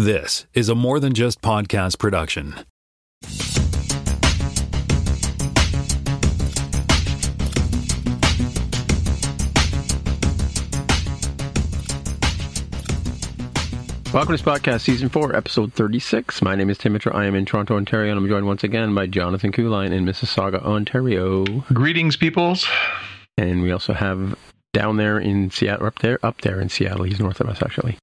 [0.00, 2.54] This is a more than just podcast production.
[14.14, 16.42] Welcome to Spotcast Season 4, Episode 36.
[16.42, 17.12] My name is Tim Mitchell.
[17.12, 20.62] I am in Toronto, Ontario, and I'm joined once again by Jonathan Kuline in Mississauga,
[20.62, 21.44] Ontario.
[21.72, 22.68] Greetings, peoples.
[23.36, 24.38] And we also have
[24.72, 27.02] down there in Seattle, up there, up there in Seattle.
[27.02, 27.98] He's north of us, actually.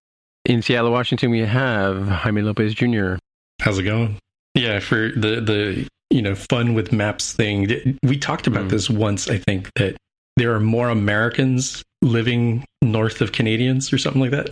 [0.45, 3.15] In Seattle, Washington, we have Jaime Lopez Jr.
[3.61, 4.17] How's it going?
[4.53, 8.69] Yeah, for the the you know fun with maps thing, we talked about Mm.
[8.69, 9.29] this once.
[9.29, 9.97] I think that
[10.37, 14.49] there are more Americans living north of Canadians or something like that.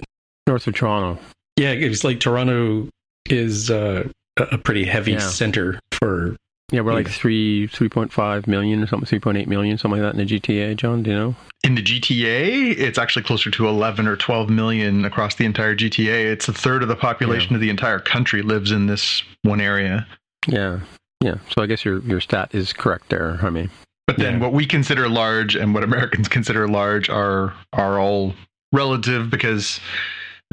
[0.47, 1.19] North of Toronto.
[1.57, 2.89] Yeah, it's like Toronto
[3.29, 5.19] is uh, a a pretty heavy Yeah.
[5.19, 6.35] center for.
[6.71, 10.39] Yeah, we're like three, 3.5 million or something, 3.8 million, something like that in the
[10.39, 11.03] GTA, John.
[11.03, 11.35] Do you know?
[11.63, 16.31] In the GTA, it's actually closer to 11 or 12 million across the entire GTA.
[16.31, 20.07] It's a third of the population of the entire country lives in this one area.
[20.47, 20.79] Yeah.
[21.21, 21.35] Yeah.
[21.49, 23.69] So I guess your, your stat is correct there, I mean,
[24.07, 24.39] But then Yeah.
[24.39, 28.33] what we consider large and what Americans consider large are are all
[28.73, 29.79] relative because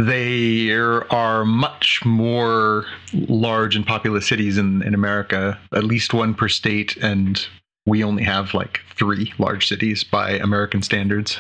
[0.07, 6.49] there are much more large and populous cities in, in America, at least one per
[6.49, 7.47] state, and
[7.87, 11.39] we only have like three large cities by American standards.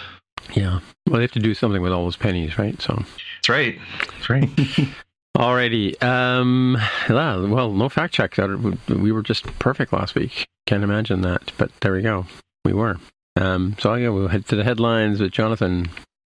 [0.54, 0.80] Yeah.
[1.06, 2.80] Well, they have to do something with all those pennies, right?
[2.80, 2.94] So.
[2.96, 3.78] That's right.
[4.12, 4.48] That's right.
[5.36, 6.02] Alrighty.
[6.02, 6.76] Um,
[7.08, 8.38] yeah, well, no fact checks.
[8.38, 8.56] Uh,
[8.88, 10.46] We were just perfect last week.
[10.66, 12.26] Can't imagine that, but there we go.
[12.64, 12.98] We were.
[13.36, 15.88] Um, so yeah, we'll head to the headlines with Jonathan.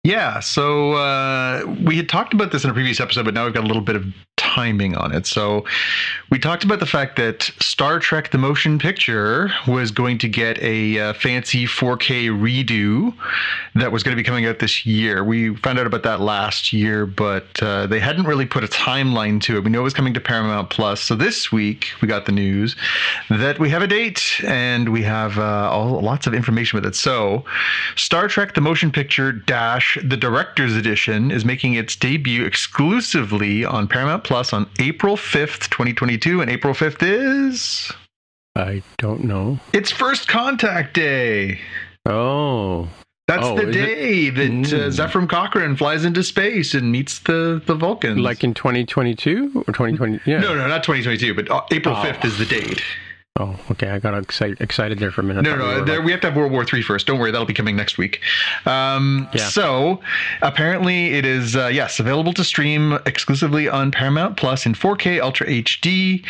[0.08, 3.54] Yeah, so uh, we had talked about this in a previous episode, but now we've
[3.54, 4.06] got a little bit of
[4.58, 5.28] timing on it.
[5.28, 5.66] So
[6.32, 10.58] we talked about the fact that Star Trek the Motion Picture was going to get
[10.64, 13.14] a uh, fancy 4K redo
[13.76, 15.24] that was going to be coming out this year.
[15.24, 19.40] We found out about that last year, but uh, they hadn't really put a timeline
[19.42, 19.64] to it.
[19.64, 21.02] We know it was coming to Paramount Plus.
[21.02, 22.76] So this week we got the news
[23.30, 26.96] that we have a date and we have uh, all, lots of information with it.
[26.96, 27.46] So
[27.96, 33.88] Star Trek the Motion Picture Dash the Director's Edition is making its debut exclusively on
[33.88, 36.42] Paramount Plus on April 5th, 2022.
[36.42, 37.92] And April 5th is.
[38.56, 39.60] I don't know.
[39.74, 41.60] It's First Contact Day.
[42.06, 42.88] Oh,
[43.28, 43.80] That's Oh, the is it?
[43.80, 44.42] day that
[44.74, 44.92] uh, Mm.
[44.92, 48.18] Zefram Cochrane flies into space and meets the, the Vulcans.
[48.20, 50.22] like in 2022 or 2020?
[50.26, 50.40] Yeah.
[50.40, 52.02] no, no, not 2022, but uh, April Oh.
[52.04, 52.82] 5th is the date.
[53.40, 53.90] Oh, okay.
[53.90, 55.46] I got excited, excited there for a minute.
[55.48, 57.06] I No, no, we There, like- we have to have World War III first.
[57.08, 58.22] Don't worry, that'll be coming next week.
[58.66, 59.48] Um, Yeah.
[59.48, 60.02] So,
[60.42, 65.48] apparently, it is uh, yes available to stream exclusively on Paramount Plus in 4K Ultra
[65.48, 66.24] HD.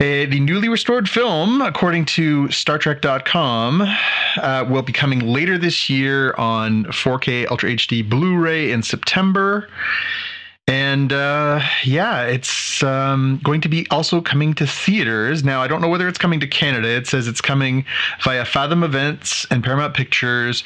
[0.00, 3.82] Uh, the newly restored film, according to StarTrek.com,
[4.36, 9.68] uh, will be coming later this year on 4K Ultra HD Blu-ray in September.
[10.68, 15.42] And uh, yeah, it's um, going to be also coming to theaters.
[15.42, 16.88] Now, I don't know whether it's coming to Canada.
[16.88, 17.86] It says it's coming
[18.22, 20.62] via Fathom Events and Paramount Pictures,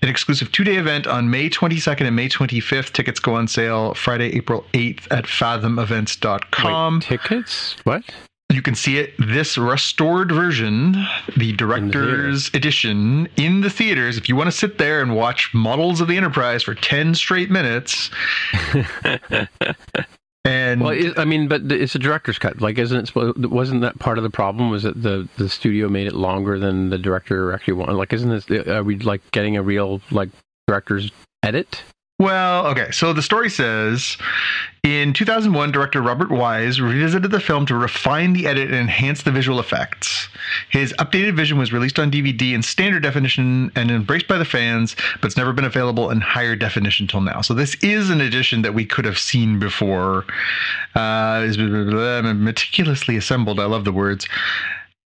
[0.00, 2.92] an exclusive two day event on May 22nd and May 25th.
[2.92, 6.94] Tickets go on sale Friday, April 8th at fathomevents.com.
[6.94, 7.76] Wait, tickets?
[7.84, 8.04] What?
[8.52, 10.92] You can see it, this restored version,
[11.38, 14.18] the director's edition, in the theaters.
[14.18, 17.50] If you want to sit there and watch Models of the Enterprise for 10 straight
[17.50, 18.10] minutes.
[20.44, 22.60] and Well, it, I mean, but it's a director's cut.
[22.60, 23.06] Like, isn't it?
[23.06, 24.70] supposed- Wasn't that part of the problem?
[24.70, 27.94] Was that the the studio made it longer than the director actually wanted?
[27.94, 28.50] Like, isn't this?
[28.50, 30.28] Uh, are we like getting a real like
[30.66, 31.10] director's
[31.42, 31.82] edit?
[32.18, 32.90] Well, okay.
[32.92, 34.16] So the story says
[34.84, 39.32] in 2001, director Robert Wise revisited the film to refine the edit and enhance the
[39.32, 40.28] visual effects.
[40.70, 44.94] His updated vision was released on DVD in standard definition and embraced by the fans,
[45.20, 47.40] but it's never been available in higher definition till now.
[47.40, 50.24] So this is an edition that we could have seen before.
[50.94, 53.58] Uh, is meticulously assembled.
[53.58, 54.28] I love the words.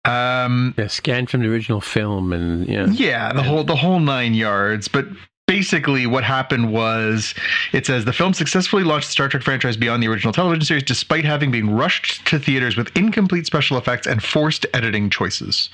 [0.04, 4.34] Um, Yeah, scanned from the original film, and yeah, yeah, the whole the whole nine
[4.34, 4.88] yards.
[4.88, 5.06] But
[5.48, 7.34] basically, what happened was
[7.72, 10.84] it says the film successfully launched the Star Trek franchise beyond the original television series,
[10.84, 15.70] despite having been rushed to theaters with incomplete special effects and forced editing choices.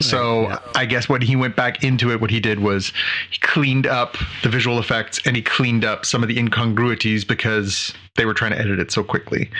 [0.00, 0.58] So yeah.
[0.74, 2.92] I guess when he went back into it, what he did was
[3.30, 7.92] he cleaned up the visual effects and he cleaned up some of the incongruities because
[8.16, 9.50] they were trying to edit it so quickly.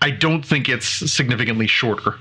[0.00, 2.14] I don't think it's significantly shorter.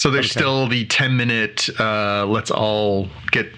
[0.00, 0.40] So there's Okay.
[0.40, 3.52] still the 10 minute, uh, let's all get,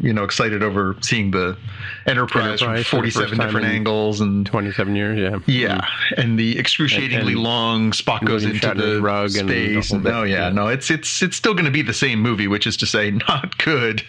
[0.00, 1.58] you know, excited over seeing the
[2.06, 5.18] Enterprise, Enterprise from 47 time different angles and twenty-seven years.
[5.18, 5.86] Yeah, yeah,
[6.16, 9.90] and the excruciatingly And- and long Spock goes into the rug and space.
[9.90, 10.52] And, bit, oh yeah, yeah.
[10.52, 13.10] no, it's it's it's still going to be the same movie, which is to say,
[13.28, 14.02] not good.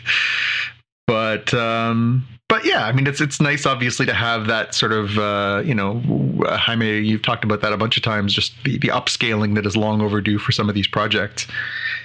[1.06, 5.17] But um, but yeah, I mean, it's it's nice, obviously, to have that sort of,
[5.17, 6.00] uh, you know,
[6.45, 9.75] Jaime, you've talked about that a bunch of times, just the, the upscaling that is
[9.75, 11.47] long overdue for some of these projects.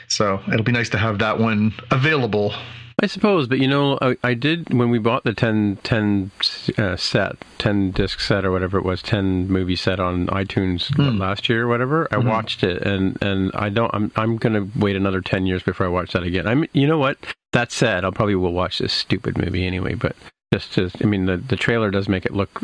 [0.08, 2.54] So it'll be nice to have that one available.
[3.02, 6.30] I suppose, but you know, I, I did when we bought the 10, 10
[6.78, 11.18] uh, set, 10 disc set or whatever it was, 10 movie set on iTunes Hmm.
[11.18, 12.08] last year or whatever.
[12.10, 12.24] I Mhm.
[12.24, 15.84] watched it and, and I don't, I'm, I'm going to wait another 10 years before
[15.84, 16.46] I watch that again.
[16.46, 17.18] I'm, you know what?
[17.52, 20.16] That said, I'll probably will watch this stupid movie anyway, but
[20.52, 22.60] just to, I mean, the, the trailer does make it look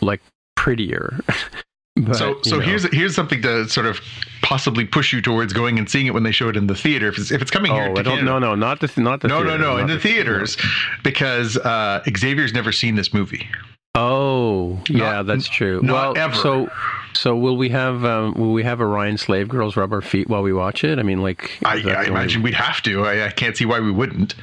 [0.00, 0.20] like
[0.56, 1.18] prettier.
[1.96, 2.64] but, so so know.
[2.64, 4.00] here's here's something to sort of
[4.42, 7.08] possibly push you towards going and seeing it when they show it in the theater.
[7.08, 8.18] If it's, if it's coming Oh, here, to I don't.
[8.18, 9.28] Canada- No, no, not the not the.
[9.28, 10.56] no, no, theater, no, in not the theaters,
[11.02, 13.48] because uh, Xavier's never seen this movie.
[13.94, 15.82] Oh, yeah, that's true.
[15.82, 16.34] not well, ever.
[16.34, 16.70] so
[17.12, 20.42] so will we have um, will we have Orion Slave Girls rub our feet while
[20.42, 20.98] we watch it?
[20.98, 23.04] I mean, like, I, I imagine we'd have to.
[23.04, 24.34] I, I can't see why we wouldn't.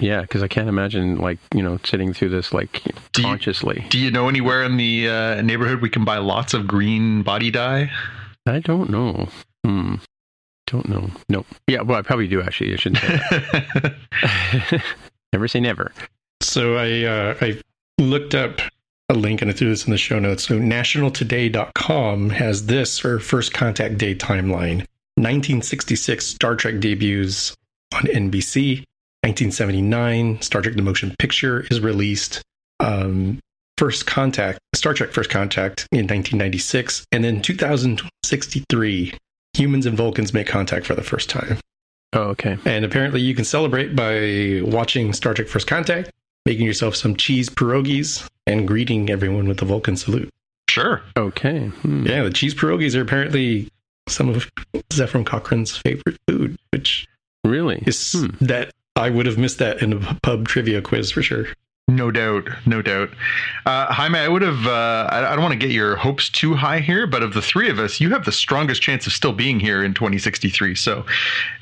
[0.00, 2.82] Yeah, because I can't imagine like you know sitting through this like
[3.12, 3.86] Do you- consciously.
[3.88, 7.50] Do you know anywhere in the uh, neighborhood we can buy lots of green body
[7.50, 7.90] dye?
[8.46, 9.28] I don't know.
[9.64, 9.96] Hmm.
[10.66, 11.10] Don't know.
[11.28, 11.46] Nope.
[11.68, 12.72] Yeah, well, I probably do actually.
[12.72, 14.80] I shouldn't say.
[15.32, 15.92] never say never.
[16.42, 17.60] So I uh, I
[17.98, 18.60] looked up
[19.08, 20.44] a link and I threw this in the show notes.
[20.48, 24.84] So nationaltoday.com has this for first contact day timeline.
[25.18, 27.56] 1966 Star Trek debuts
[27.94, 28.82] on NBC.
[29.30, 32.42] 1979 Star Trek the Motion Picture is released.
[32.80, 33.40] Um,
[33.76, 39.12] First Contact, Star Trek First Contact in 1996, and then 2063
[39.54, 41.58] Humans and Vulcans make contact for the first time.
[42.14, 42.56] Oh, okay.
[42.64, 46.10] And apparently, you can celebrate by watching Star Trek First Contact,
[46.46, 50.30] making yourself some cheese pierogies, and greeting everyone with the Vulcan salute.
[50.70, 51.02] sure.
[51.16, 51.66] Okay.
[51.66, 52.06] Hmm.
[52.06, 53.68] Yeah, the cheese pierogies are apparently
[54.08, 54.48] some of
[54.90, 57.06] Zefram Cochrane's favorite food, which
[57.44, 57.82] Really?
[57.86, 58.26] is Hmm.
[58.44, 61.46] that I would have missed that in a pub trivia quiz for sure.
[61.88, 63.10] No doubt, no doubt.
[63.64, 64.66] Uh, Jaime, I would have.
[64.66, 67.40] Uh, I, I don't want to get your hopes too high here, but of the
[67.40, 70.74] three of us, you have the strongest chance of still being here in 2063.
[70.74, 71.06] So,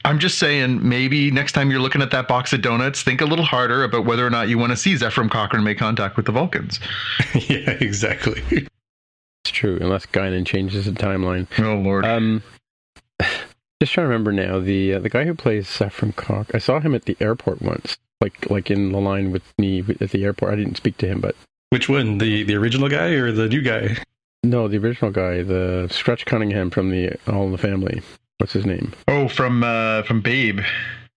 [0.06, 3.26] I'm just saying, maybe next time you're looking at that box of donuts, think a
[3.26, 6.24] little harder about whether or not you want to see Zefram Cochrane make contact with
[6.24, 6.80] the Vulcans.
[7.34, 8.42] yeah, exactly.
[8.50, 9.76] It's true.
[9.78, 11.46] Unless Guinan changes the timeline.
[11.58, 12.06] Oh Lord.
[12.06, 12.42] Um,
[13.84, 16.50] just trying to remember now the uh, the guy who plays Saffron Cock.
[16.54, 20.10] I saw him at the airport once, like like in the line with me at
[20.10, 20.52] the airport.
[20.52, 21.34] I didn't speak to him, but
[21.70, 23.96] Which one, the the original guy or the new guy?
[24.42, 28.02] no, the original guy, the Stretch Cunningham from the All in the Family.
[28.38, 28.92] What's his name?
[29.08, 30.60] oh, from uh, from Babe.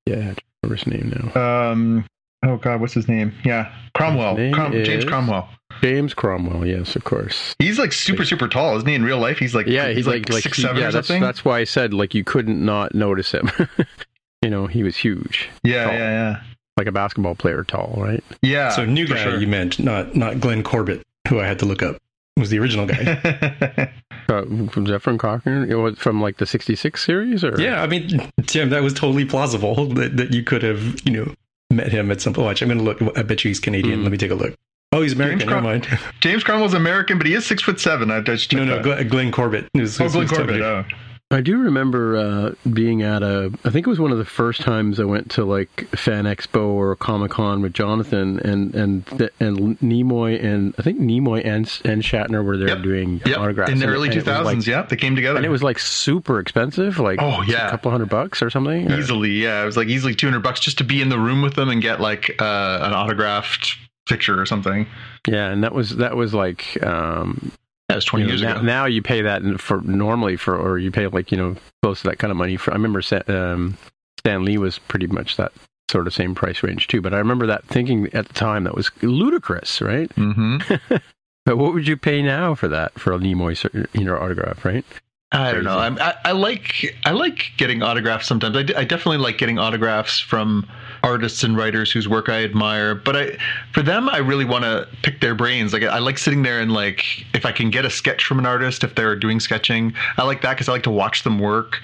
[0.06, 1.70] Yeah, I don't remember his name now.
[1.72, 2.06] Um.
[2.46, 3.34] Oh God, what's his name?
[3.44, 4.36] Yeah, Cromwell.
[4.38, 5.50] Name Crom- James Cromwell.
[5.82, 6.66] James Cromwell.
[6.66, 7.56] Yes, of course.
[7.60, 8.96] He's like super, super tall, isn't he?
[8.96, 10.88] In real life, he's like Yeah, he's like like six he- seven yeah.
[10.90, 11.22] or That's something.
[11.22, 13.50] that's why I said like you couldn't not notice him.
[14.42, 15.94] you know, he was huge, yeah, tall.
[15.94, 16.42] yeah, yeah,
[16.78, 18.24] like a basketball player tall, right?
[18.42, 18.70] yeah.
[18.70, 19.38] so new guy sure.
[19.40, 21.98] you meant, not not Glenn Corbett, who I had to look up.
[22.38, 23.92] Was the original guy.
[24.30, 28.30] Uh, from Zefram Cochrane, it was from like the '66 series, or Yeah, I mean,
[28.46, 31.34] Tim, that was totally plausible that, that you could have, you know,
[31.72, 32.44] met him at some point.
[32.46, 33.18] Watch, I'm going to look.
[33.18, 34.00] I bet you he's Canadian.
[34.00, 34.04] Hmm.
[34.04, 34.54] Let me take a look.
[34.94, 35.40] Oh, he's American.
[35.40, 36.00] James Never Crom- mind.
[36.22, 38.10] James Cromwell's American, but he is six foot seven.
[38.10, 38.84] I just No, no, that.
[38.84, 39.68] Glenn, Glenn Corbett.
[39.74, 40.62] Is, Oh, Glenn Corbett.
[40.62, 40.86] somebody- Oh.
[41.30, 43.52] I do remember uh, being at a.
[43.66, 46.68] I think it was one of the first times I went to like Fan Expo
[46.68, 51.70] or Comic Con with Jonathan and and the, and Nimoy and I think Nimoy and
[51.84, 52.82] and Shatner were there Yep.
[52.82, 53.38] doing Yep.
[53.40, 55.36] autographs in the And- early and two it was, like- yeah, they came together.
[55.36, 57.68] and it was like super expensive, like Oh, yeah.
[57.68, 58.90] a couple hundred bucks or something.
[58.90, 61.20] or- easily, yeah, it was like easily two hundred bucks just to be in the
[61.20, 63.76] room with them and get like uh, an autographed
[64.08, 64.88] picture or something.
[65.28, 67.52] Yeah, and that was that was like um,
[67.90, 68.62] That was twenty you know, years now, ago.
[68.62, 72.10] now you pay that for normally for or you pay like you know close to
[72.10, 72.72] that kind of money for.
[72.72, 73.78] I remember um,
[74.20, 75.52] Stan Lee was pretty much that
[75.90, 77.02] sort of same price range too.
[77.02, 80.10] But I remember that thinking at the time that was ludicrous, right?
[80.16, 80.96] Mm-hmm.
[81.46, 84.84] But what would you pay now for that for a Nimoy you know autograph, right?
[85.32, 85.78] I don't know.
[85.78, 88.58] I'm, I, I like I like getting autographs sometimes.
[88.58, 90.70] I, d- I definitely like getting autographs from
[91.04, 92.96] artists and writers whose work I admire.
[92.96, 93.38] But I
[93.74, 95.74] for them, I really want to pick their brains.
[95.74, 98.46] Like I like sitting there and like if I can get a sketch from an
[98.46, 101.80] artist if they're doing sketching, I like that because I like to watch them work.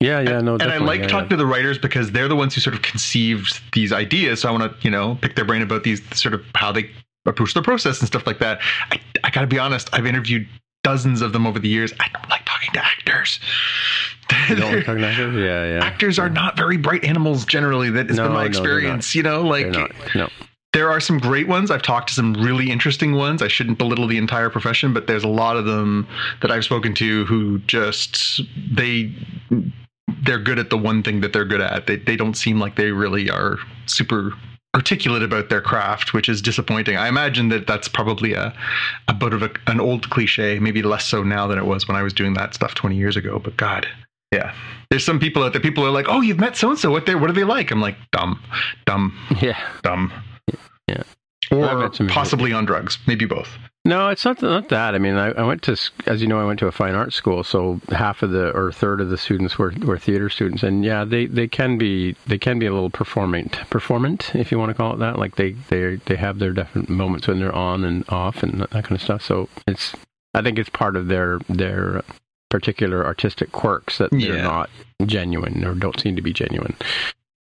[0.00, 0.64] Yeah, yeah, no, definitely.
[0.64, 2.82] and I like yeah, talking to the writers because they're the ones who sort of
[2.82, 4.42] conceived these ideas.
[4.42, 6.88] So I want to, you know, pick their brain about these sort of how they
[7.26, 8.60] approach the process and stuff like that.
[8.92, 9.90] I, I got to be honest.
[9.92, 10.46] I've interviewed
[10.88, 11.92] dozens of them over the years.
[12.00, 13.40] I don't like talking to actors.
[14.48, 15.34] You don't like talking to actors?
[15.36, 15.84] Yeah, yeah.
[15.84, 17.90] actors are not very bright animals generally.
[17.90, 19.14] That has No, been my no, experience.
[19.14, 19.66] You know, like.
[20.14, 20.28] No.
[20.72, 21.70] there are some great ones.
[21.70, 23.42] I've talked to some really interesting ones.
[23.42, 26.06] I shouldn't belittle the entire profession, but there's a lot of them
[26.40, 28.40] that I've spoken to who just
[28.74, 29.12] they
[30.22, 31.86] they're good at the one thing that they're good at.
[31.86, 34.32] They they don't seem like they really are super
[34.76, 36.96] articulate about their craft, which is disappointing.
[36.96, 38.54] I imagine that that's probably a
[39.08, 41.96] a bit of a, an old cliche, maybe less so now than it was when
[41.96, 43.38] I was doing that stuff 20 years ago.
[43.38, 43.86] But God,
[44.32, 44.54] yeah,
[44.90, 45.62] there's some people out there.
[45.62, 46.90] People are like, "Oh, you've met so and so.
[46.90, 48.42] What they what are they like?" I'm like, dumb,
[48.86, 49.58] dumb, Yeah.
[49.82, 50.12] dumb.
[50.86, 51.02] Yeah.
[51.50, 53.48] I've Or possibly on drugs, maybe both.
[53.84, 54.94] No, it's not not that.
[54.94, 55.76] I mean, I, I went to,
[56.06, 58.68] as you know, I went to a fine art school, so half of the or
[58.68, 62.14] a third of the students were, were theater students, and yeah, they, they can be
[62.26, 65.18] they can be a little performant performant if you want to call it that.
[65.18, 68.70] Like they they they have their different moments when they're on and off and that
[68.70, 69.22] kind of stuff.
[69.22, 69.94] So it's
[70.34, 72.02] I think it's part of their their
[72.50, 74.42] particular artistic quirks that they're Yeah.
[74.42, 74.70] not
[75.06, 76.76] genuine or don't seem to be genuine.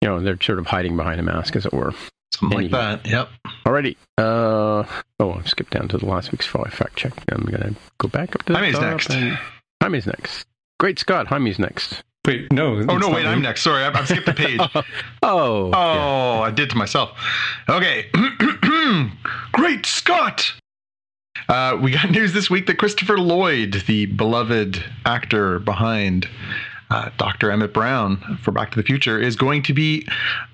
[0.00, 1.92] You know, they're sort of hiding behind a mask, as it were.
[2.41, 3.07] Something like that.
[3.07, 3.29] Yep.
[3.67, 3.97] Alrighty.
[4.19, 4.85] Uh,
[5.21, 7.13] oh, I've skipped down to the last week's five fact check.
[7.31, 9.11] I'm gonna go back up to the Jaime's top next.
[9.11, 9.39] and-
[9.83, 10.47] Jaime's next.
[10.79, 12.03] Great Scott, Jaime's next.
[12.27, 12.77] Wait, no.
[12.89, 13.29] Oh no, wait, me.
[13.31, 13.63] I'm next.
[13.63, 14.61] Sorry, I've, I've skipped a page.
[15.23, 17.13] Oh, Oh, I did to myself.
[17.69, 18.07] Okay.
[19.53, 20.53] Great Scott!
[21.49, 26.29] Uh, we got news this week that Christopher Lloyd, the beloved actor behind
[26.91, 27.51] uh, Dr.
[27.51, 30.07] Emmett Brown for Back to the Future, is going to be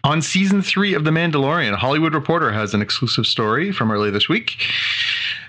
[0.05, 1.75] on season three of The Mandalorian.
[1.77, 4.63] Hollywood Reporter has an exclusive story from earlier this week.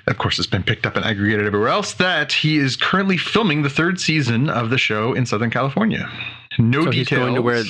[0.08, 3.63] Of course, it's been picked up and aggregated everywhere else that he is currently filming
[3.63, 6.10] the third season of the show in Southern California.
[6.58, 7.20] No so he's details.
[7.20, 7.63] going to where?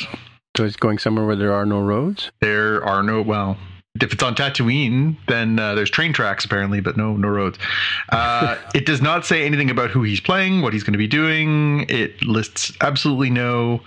[0.56, 2.32] So he's going somewhere where there are no roads.
[2.42, 3.58] There are no well.
[4.02, 7.58] If it's on Tatooine, then uh, there's train tracks apparently, but no no roads.
[8.10, 11.08] Uh, it does not say anything about who he's playing, what he's going to be
[11.08, 11.86] doing.
[11.90, 13.82] It lists absolutely no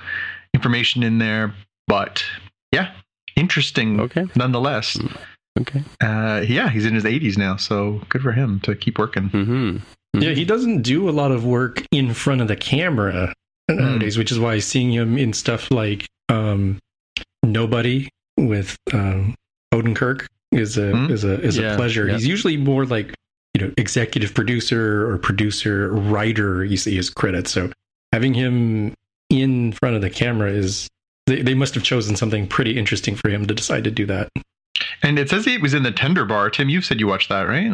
[0.55, 1.55] information in there.
[1.87, 2.25] But
[2.73, 2.93] yeah,
[3.37, 4.26] interesting Okay.
[4.37, 4.99] nonetheless.
[5.61, 5.83] Okay.
[6.00, 9.31] Uh, yeah, he's in his 80s now, so good for him to keep working.
[9.31, 10.21] Mm-hmm.
[10.21, 13.33] Yeah, he doesn't do a lot of work in front of the camera
[13.69, 16.79] nowadays, which is why seeing him in stuff like um,
[17.43, 19.35] Nobody with um,
[19.73, 21.11] Odenkirk is a Hmm.
[21.12, 22.07] is a is Yeah, a pleasure.
[22.07, 22.15] yeah.
[22.15, 23.15] He's usually more like
[23.55, 26.65] you know executive producer or producer writer.
[26.65, 27.50] You see his credits.
[27.53, 27.71] So
[28.12, 28.95] having him
[29.29, 30.89] in front of the camera is
[31.27, 34.29] they, they must have chosen something pretty interesting for him to decide to do that.
[35.03, 36.50] And it says he was in the Tender Bar.
[36.50, 37.73] Tim, you said you watched that, right?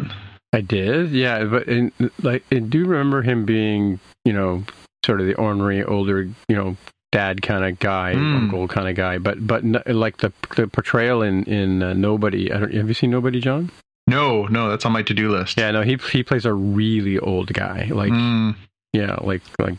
[0.53, 4.63] I did, yeah, but in, like I do remember him being, you know,
[5.05, 6.77] sort of the ornery older, you know,
[7.11, 8.35] dad kind of guy, Mm.
[8.35, 9.17] uncle kind of guy.
[9.17, 12.51] But but n- like the the portrayal in in uh, Nobody.
[12.51, 13.71] I don't, have you seen Nobody, John?
[14.09, 15.57] No, no, that's on my to-do list.
[15.57, 18.55] Yeah, no, he he plays a really old guy, like Mm,
[18.93, 19.77] yeah, like like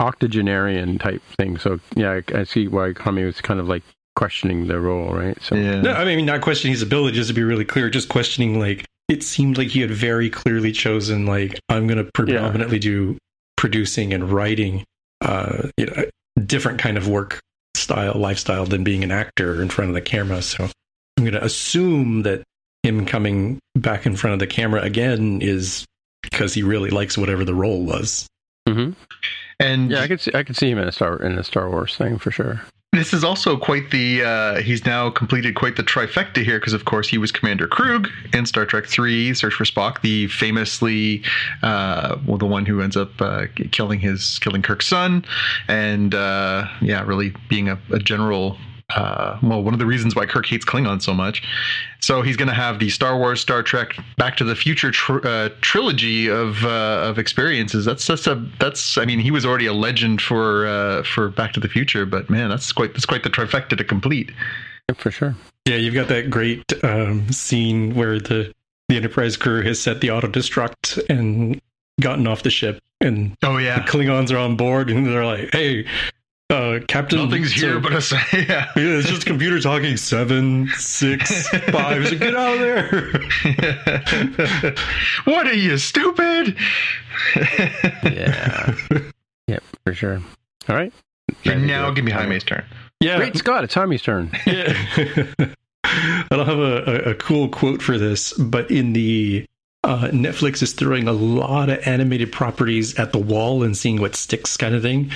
[0.00, 1.56] octogenarian type thing.
[1.58, 3.82] So yeah, I, I see why Jaime was kind of like
[4.16, 5.40] questioning the role, right?
[5.40, 5.80] So yeah.
[5.80, 8.84] No, I mean not questioning his ability, just to be really clear, just questioning like
[9.08, 13.18] it seemed like he had very clearly chosen like I'm going to predominantly do
[13.56, 14.84] producing and writing,
[15.20, 16.04] uh, you know, a
[16.46, 17.40] different kind of work
[17.76, 20.42] style, lifestyle than being an actor in front of the camera.
[20.42, 22.42] So I'm going to assume that
[22.82, 25.84] him coming back in front of the camera again is
[26.22, 28.26] because he really likes whatever the role was.
[28.68, 28.90] hmm
[29.58, 31.70] And yeah, I could see I could see him in a Star in a Star
[31.70, 32.62] Wars thing for sure.
[32.92, 34.24] This is also quite the.
[34.24, 38.08] Uh, he's now completed quite the trifecta here because, of course, he was Commander Kruge
[38.34, 41.22] in Star Trek Three: Search for Spock, the famously,
[41.62, 45.24] uh, well, the one who ends up uh, killing his killing Kirk's son,
[45.68, 48.58] and uh, yeah, really being a, a general.
[48.94, 51.42] Uh, well, one of the reasons why Kirk hates Klingon so much.
[52.00, 55.26] So he's going to have the Star Wars, Star Trek, Back to the Future tr-
[55.26, 57.84] uh, trilogy of uh, of experiences.
[57.84, 58.98] That's that's a that's.
[58.98, 62.30] I mean, he was already a legend for uh, for Back to the Future, but
[62.30, 64.32] man, that's quite that's quite the trifecta to complete.
[64.88, 65.36] Yeah, for sure.
[65.66, 68.52] Yeah, you've got that great um, scene where the
[68.88, 71.60] the Enterprise crew has set the auto destruct and
[72.00, 75.50] gotten off the ship, and Oh the yeah, Klingons are on board, and they're like,
[75.52, 75.86] "Hey,
[76.50, 78.12] uh, Captain, nothing's so- here but us.
[78.12, 78.18] yeah.
[78.32, 82.06] yeah, it's just a computer talking seven, six, five.
[82.08, 84.74] So get out of there."
[85.24, 86.56] what are you stupid?
[88.02, 88.74] Yeah.
[89.46, 90.20] yep, for sure.
[90.68, 90.92] All right.
[91.44, 92.64] and now give me Jaime's turn.
[93.00, 94.30] Yeah, Great Scott, it's Jaime's turn.
[94.46, 94.72] Yeah.
[95.84, 99.44] I don't have a, a, a cool quote for this, but in the
[99.84, 104.14] uh, Netflix is throwing a lot of animated properties at the wall and seeing what
[104.14, 105.10] sticks, kind of thing.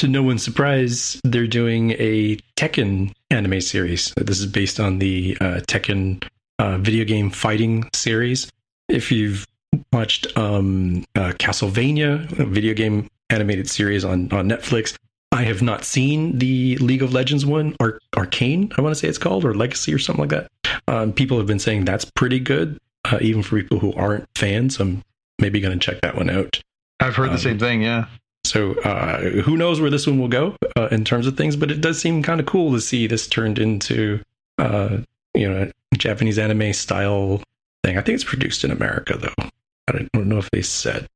[0.00, 4.14] To no one's surprise, they're doing a Tekken anime series.
[4.16, 6.26] This is based on the uh, Tekken
[6.58, 8.50] uh, video game fighting series.
[8.88, 9.46] If you've
[9.92, 14.96] watched um, uh, Castlevania, a video game animated series on, on Netflix,
[15.32, 19.06] I have not seen the League of Legends one, or Arcane, I want to say
[19.06, 20.50] it's called, or Legacy or something like that.
[20.88, 24.80] Um, people have been saying that's pretty good, uh, even for people who aren't fans.
[24.80, 25.02] I'm
[25.38, 26.58] maybe going to check that one out.
[27.00, 27.82] I've heard Um, the same thing.
[27.82, 28.06] Yeah.
[28.44, 31.70] So uh, who knows where this one will go uh, in terms of things, but
[31.70, 34.20] it does seem kind of cool to see this turned into
[34.58, 34.98] uh,
[35.34, 37.42] you know Japanese anime style
[37.84, 37.98] thing.
[37.98, 39.44] I think it's produced in America though.
[39.88, 41.08] I don't, I don't know if they said,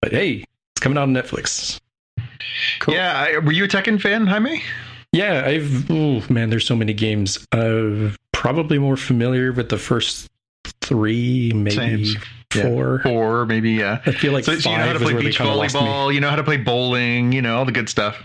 [0.00, 1.80] but hey, it's coming out on Netflix.
[2.80, 2.94] Cool.
[2.94, 4.62] Yeah, I, were you a Tekken fan, Jaime?
[5.12, 7.46] Yeah, I've oh man, there's so many games.
[7.52, 10.28] Uh, probably more familiar with the first
[10.88, 12.22] three, maybe Same.
[12.54, 13.02] Yeah.
[13.02, 13.44] four.
[13.46, 14.00] Maybe yeah.
[14.06, 15.74] I feel like So, five so you know how to play beach kind of lost
[15.74, 15.80] me.
[15.82, 18.16] volleyball, you know how to play bowling, you know all the good stuff.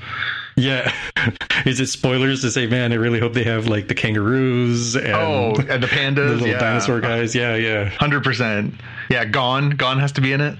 [0.56, 0.94] Yeah,
[1.66, 2.92] is it spoilers to say, man?
[2.94, 6.48] I really hope they have like the kangaroos and oh, and the pandas, the little
[6.48, 6.60] yeah.
[6.60, 7.34] dinosaur guys.
[7.36, 7.90] Yeah, yeah.
[7.90, 8.76] Hundred percent.
[9.10, 9.72] Yeah, Gon.
[9.72, 10.58] Gon has to be in it.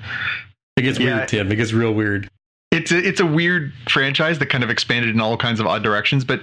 [0.76, 1.18] It gets Yeah.
[1.18, 1.52] weird, Tim.
[1.52, 2.28] It gets real weird.
[2.72, 5.84] It's a, it's a weird franchise that kind of expanded in all kinds of odd
[5.84, 6.42] directions, but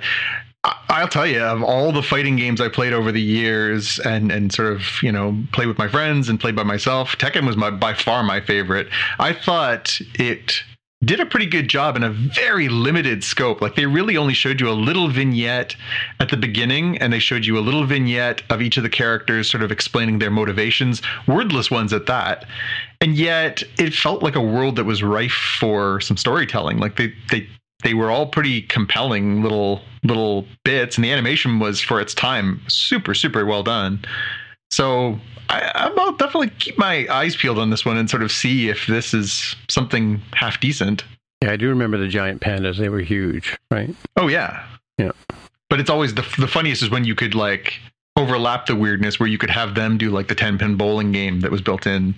[0.62, 4.52] I'll tell you, of all the fighting games I played over the years and and
[4.52, 7.70] sort of you know play with my friends and play by myself, Tekken was my
[7.70, 8.88] by far my favorite.
[9.18, 10.62] I thought it
[11.02, 13.62] did a pretty good job in a very limited scope.
[13.62, 15.74] Like they really only showed you a little vignette
[16.18, 19.50] at the beginning, and they showed you a little vignette of each of the characters,
[19.50, 22.44] sort of explaining their motivations, wordless ones at that.
[23.00, 26.78] And yet, it felt like a world that was rife for some storytelling.
[26.78, 27.48] Like they they
[27.82, 32.60] they were all pretty compelling little little bits, and the animation was for its time
[32.68, 34.04] super super well done.
[34.70, 35.18] So
[35.48, 38.86] I, I'll definitely keep my eyes peeled on this one and sort of see if
[38.86, 41.04] this is something half decent.
[41.42, 42.78] Yeah, I do remember the giant pandas.
[42.78, 43.94] They were huge, right?
[44.16, 44.64] Oh yeah,
[44.98, 45.10] Yeah.
[45.68, 47.74] But it's always the the funniest is when you could like
[48.16, 51.40] overlap the weirdness, where you could have them do like the ten pin bowling game
[51.40, 52.14] that was built in,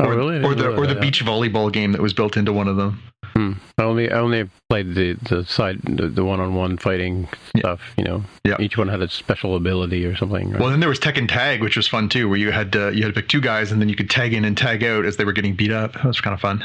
[0.00, 0.42] Oh, or, really?
[0.42, 1.00] Or the or the that.
[1.00, 3.02] beach volleyball game that was built into one of them.
[3.34, 3.52] Hmm.
[3.78, 7.60] I only I only played the the side the, the one-on-one fighting Yeah.
[7.60, 7.80] stuff.
[7.96, 8.56] You know, Yeah.
[8.60, 10.50] each one had a special ability or something.
[10.50, 10.60] Right?
[10.60, 13.02] Well, then there was Tekken Tag, which was fun too, where you had to, you
[13.04, 15.16] had to pick two guys and then you could tag in and tag out as
[15.16, 15.94] they were getting beat up.
[15.94, 16.62] That was kind of fun.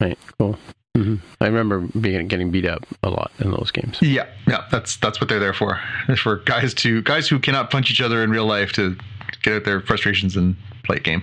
[0.00, 0.58] right, cool.
[0.96, 3.98] hmm I remember being getting beat up a lot in those games.
[4.02, 5.80] Yeah, yeah, that's that's what they're there for.
[6.06, 8.96] They're for guys to guys who cannot punch each other in real life to
[9.42, 11.22] get out their frustrations and play a game.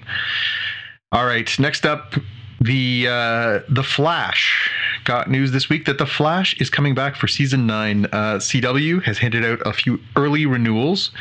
[1.11, 2.15] All right, next up,
[2.61, 4.69] the uh, the Flash
[5.03, 8.05] got news this week that the Flash is coming back for season nine.
[8.05, 11.11] Uh, CW has handed out a few early renewals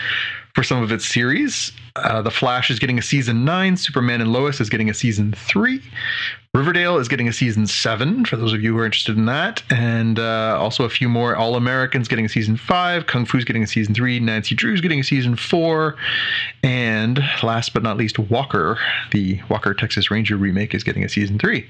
[0.55, 1.73] for some of its series.
[1.97, 3.77] Uh, the Flash is getting a season nine.
[3.77, 5.83] Superman and Lois is getting a season three.
[6.53, 9.63] Riverdale is getting a season seven for those of you who are interested in that,
[9.71, 11.37] and uh, also a few more.
[11.37, 13.07] All Americans getting a season five.
[13.07, 14.19] Kung Fu's getting a season three.
[14.19, 15.97] Nancy Drew's getting a season four,
[16.65, 18.79] and last but not least, Walker,
[19.13, 21.69] the Walker Texas Ranger remake, is getting a season three.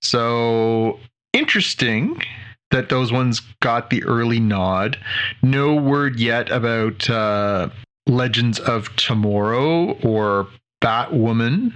[0.00, 1.00] So
[1.32, 2.22] interesting
[2.70, 4.98] that those ones got the early nod.
[5.42, 7.68] No word yet about uh,
[8.06, 10.48] Legends of Tomorrow or
[10.82, 11.72] Batwoman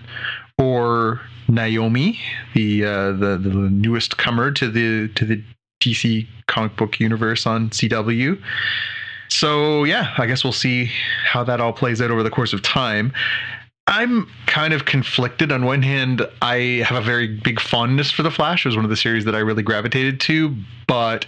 [0.58, 2.18] or Naomi,
[2.54, 5.42] the, uh, the the newest comer to the to the
[5.82, 8.40] DC comic book universe on CW.
[9.28, 10.90] So yeah, I guess we'll see
[11.24, 13.12] how that all plays out over the course of time.
[13.86, 15.52] I'm kind of conflicted.
[15.52, 18.64] On one hand, I have a very big fondness for The Flash.
[18.64, 21.26] It was one of the series that I really gravitated to, but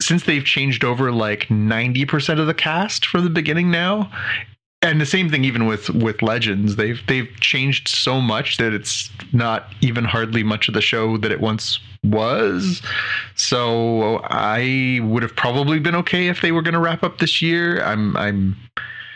[0.00, 4.10] since they've changed over like 90% of the cast from the beginning now,
[4.82, 9.10] and the same thing even with with Legends, they've they've changed so much that it's
[9.32, 12.82] not even hardly much of the show that it once was.
[13.36, 17.40] So I would have probably been okay if they were going to wrap up this
[17.40, 17.80] year.
[17.84, 18.56] I'm I'm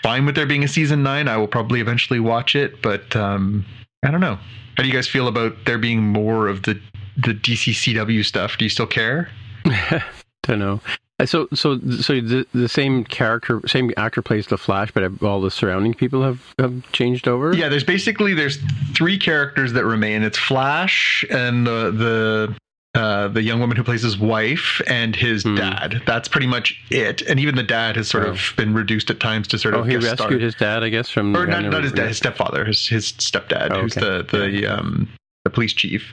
[0.06, 1.26] fine with there being a season nine.
[1.26, 3.66] I will probably eventually watch it, but um,
[4.04, 4.38] I don't know.
[4.76, 6.80] How do you guys feel about there being more of the
[7.16, 8.56] the DC CW stuff?
[8.56, 9.28] Do you still care?
[10.44, 10.80] Don't know.
[11.18, 15.40] Uh, So, so, so the, the same character, same actor plays the Flash, but all
[15.40, 17.56] the surrounding people have, have changed over.
[17.56, 18.58] Yeah, there's basically there's
[18.94, 20.22] three characters that remain.
[20.22, 22.56] It's Flash and the the
[22.96, 25.54] uh, the young woman who plays his wife and his Hmm.
[25.56, 26.02] dad.
[26.06, 27.22] That's pretty much it.
[27.22, 28.30] And even the dad has sort Oh.
[28.30, 30.38] of been reduced at times to sort Oh, of he guest rescued star.
[30.38, 31.36] his dad, I guess, from.
[31.36, 34.24] or not, not his dad, his stepfather, his his stepdad, Oh, who's okay.
[34.28, 35.08] the the um
[35.44, 36.12] the police chief.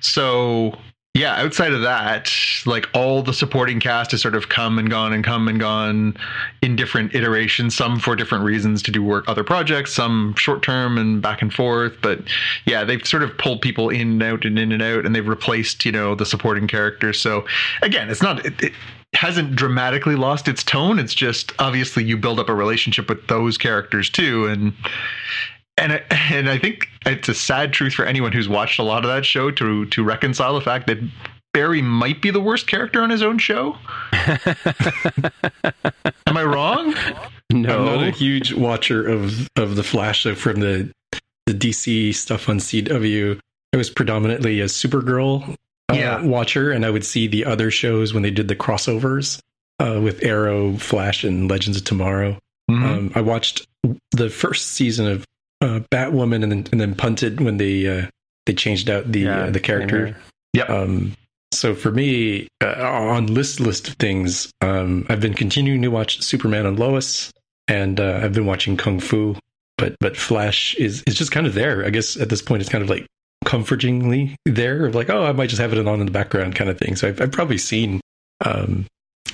[0.00, 0.76] So
[1.14, 2.32] yeah, outside of that,
[2.64, 6.16] like all the supporting cast has sort of come and gone and come and gone
[6.62, 7.76] in different iterations.
[7.76, 11.52] Some for different reasons to do work other projects, some short term and back and
[11.52, 11.92] forth.
[12.00, 12.20] But
[12.64, 15.28] yeah, they've sort of pulled people in and out and in and out, and they've
[15.28, 17.20] replaced you know the supporting characters.
[17.20, 17.44] So
[17.82, 18.46] again, it's not.
[18.46, 18.72] It, it,
[19.14, 23.58] hasn't dramatically lost its tone it's just obviously you build up a relationship with those
[23.58, 24.72] characters too and
[25.82, 29.04] and I, and I think it's a sad truth for anyone who's watched a lot
[29.04, 30.98] of that show to to reconcile the fact that
[31.52, 33.76] Barry might be the worst character on his own show.
[36.26, 36.94] Am I wrong?
[37.52, 40.90] No, I'm not a huge watcher of of the Flash so from the
[41.46, 43.38] the DC stuff on CW.
[43.74, 45.50] I was predominantly a Supergirl
[45.90, 46.22] uh, Yeah.
[46.22, 49.40] watcher, and I would see the other shows when they did the crossovers
[49.80, 52.38] uh, with Arrow, Flash, and Legends of Tomorrow.
[52.70, 52.78] Mhm.
[52.82, 52.84] Mhm.
[52.98, 53.66] Um, I watched
[54.12, 55.24] the first season of
[55.62, 58.06] uh, Batwoman and then and then punted when they uh,
[58.46, 60.08] they changed out the uh, the character.
[60.08, 60.16] same
[60.68, 61.12] Um,
[61.52, 66.20] so for me, uh, on list list of things, um, I've been continuing to watch
[66.22, 67.32] Superman and Lois,
[67.68, 69.36] and uh, I've been watching Kung Fu.
[69.78, 71.84] But but Flash is is just kind of there.
[71.84, 73.06] I guess at this point, it's kind of like
[73.44, 74.90] comfortingly there.
[74.90, 76.96] Like oh, I might just have it on in the background, kind of thing.
[76.96, 78.00] So I've, I've probably seen
[78.44, 78.86] um,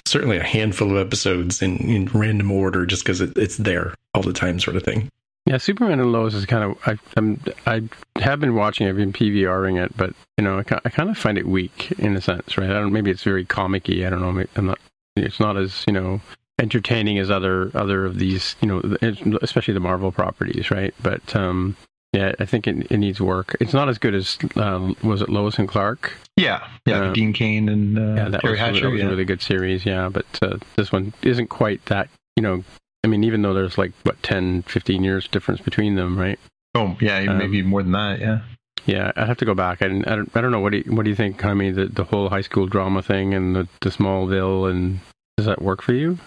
[0.07, 4.23] certainly a handful of episodes in in random order, just because it, it's there all
[4.23, 5.09] the time, sort of thing.
[5.47, 6.79] Yeah, Superman and Lois is kind of.
[6.87, 7.41] I, I'm.
[7.67, 7.83] I
[8.21, 8.87] have been watching.
[8.87, 12.17] I've been PVRing it, but you know, I, I kind of find it weak in
[12.17, 12.71] a sense, right?
[12.71, 12.93] I don't.
[12.93, 14.07] Maybe it's very comicky.
[14.07, 14.45] I don't know.
[14.57, 14.79] I'm not.
[15.17, 16.21] It's not as you know
[16.59, 18.57] entertaining as other other of these.
[18.61, 18.97] You know,
[19.41, 20.95] especially the Marvel properties, right?
[21.03, 21.77] But um,
[22.13, 23.57] yeah, I think it, it needs work.
[23.61, 26.15] It's not as good as um, was it Lois and Clark?
[26.37, 27.09] Yeah, yeah.
[27.09, 28.81] Um, Dean Cain and uh, yeah, that Teri was, Hatcher.
[28.81, 29.07] that was yeah.
[29.07, 29.85] a really good series.
[29.85, 32.09] Yeah, but uh, this one isn't quite that.
[32.37, 32.65] You know,
[33.05, 36.39] I mean, even though there's like what 10, 15 years difference between them, right?
[36.75, 38.21] Oh, yeah, Um, maybe more than that.
[38.21, 38.41] Yeah.
[38.87, 39.83] Yeah, I'd have to go back.
[39.83, 40.61] I, I, don't, I don't know.
[40.61, 43.03] What do you, what do you think, I mean, the, the whole high school drama
[43.03, 45.01] thing and the, the Smallville, and
[45.37, 46.19] does that work for you?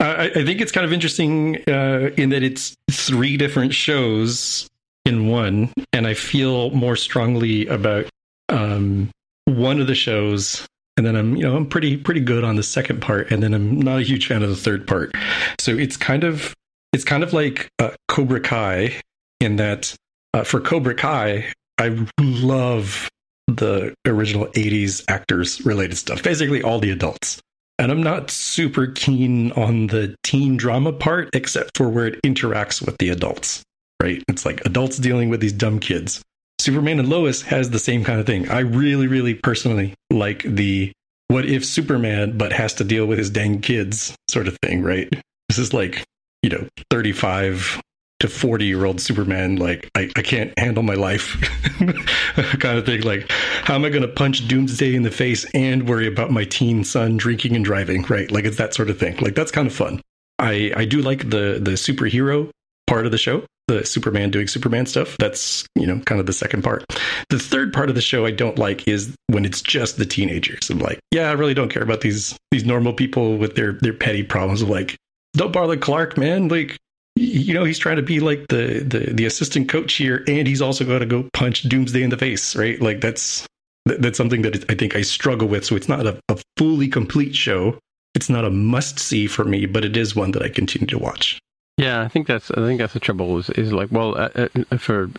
[0.00, 4.68] I, I think it's kind of interesting uh, in that it's three different shows
[5.04, 8.06] in one, and I feel more strongly about
[8.48, 9.10] um,
[9.44, 10.66] one of the shows,
[11.00, 13.54] and then I'm you know I'm pretty pretty good on the second part, and then
[13.54, 15.14] I'm not a huge fan of the third part.
[15.58, 16.54] So it's kind of
[16.92, 19.00] it's kind of like uh, Cobra Kai
[19.40, 19.96] in that
[20.34, 23.08] uh, for Cobra Kai, I love
[23.48, 27.40] the original 80s actors related stuff, basically all the adults.
[27.78, 32.84] And I'm not super keen on the teen drama part, except for where it interacts
[32.84, 33.62] with the adults,
[34.02, 34.22] right?
[34.28, 36.20] It's like adults dealing with these dumb kids.
[36.60, 38.48] Superman and Lois has the same kind of thing.
[38.50, 40.92] I really, really personally like the
[41.28, 45.08] what if Superman, but has to deal with his dang kids sort of thing, right?
[45.48, 46.04] This is like,
[46.42, 47.80] you know, 35
[48.20, 51.40] to 40 year old Superman, like, I, I can't handle my life
[52.58, 53.02] kind of thing.
[53.02, 56.44] Like, how am I going to punch Doomsday in the face and worry about my
[56.44, 58.30] teen son drinking and driving, right?
[58.30, 59.16] Like, it's that sort of thing.
[59.18, 60.02] Like, that's kind of fun.
[60.38, 62.50] I, I do like the, the superhero
[62.90, 65.16] part of the show, the Superman doing Superman stuff.
[65.18, 66.84] That's, you know, kind of the second part.
[67.28, 70.68] The third part of the show I don't like is when it's just the teenagers.
[70.68, 73.92] I'm like, yeah, I really don't care about these these normal people with their their
[73.94, 74.96] petty problems of like,
[75.34, 76.48] don't bother Clark, man.
[76.48, 76.76] Like,
[77.14, 80.60] you know, he's trying to be like the the, the assistant coach here, and he's
[80.60, 82.80] also got to go punch Doomsday in the face, right?
[82.82, 83.46] Like that's
[83.86, 85.64] that's something that I think I struggle with.
[85.64, 87.78] So it's not a, a fully complete show.
[88.16, 90.98] It's not a must see for me, but it is one that I continue to
[90.98, 91.38] watch.
[91.80, 94.76] Yeah, I think that's I think that's the trouble is, is like well uh, uh,
[94.76, 95.10] for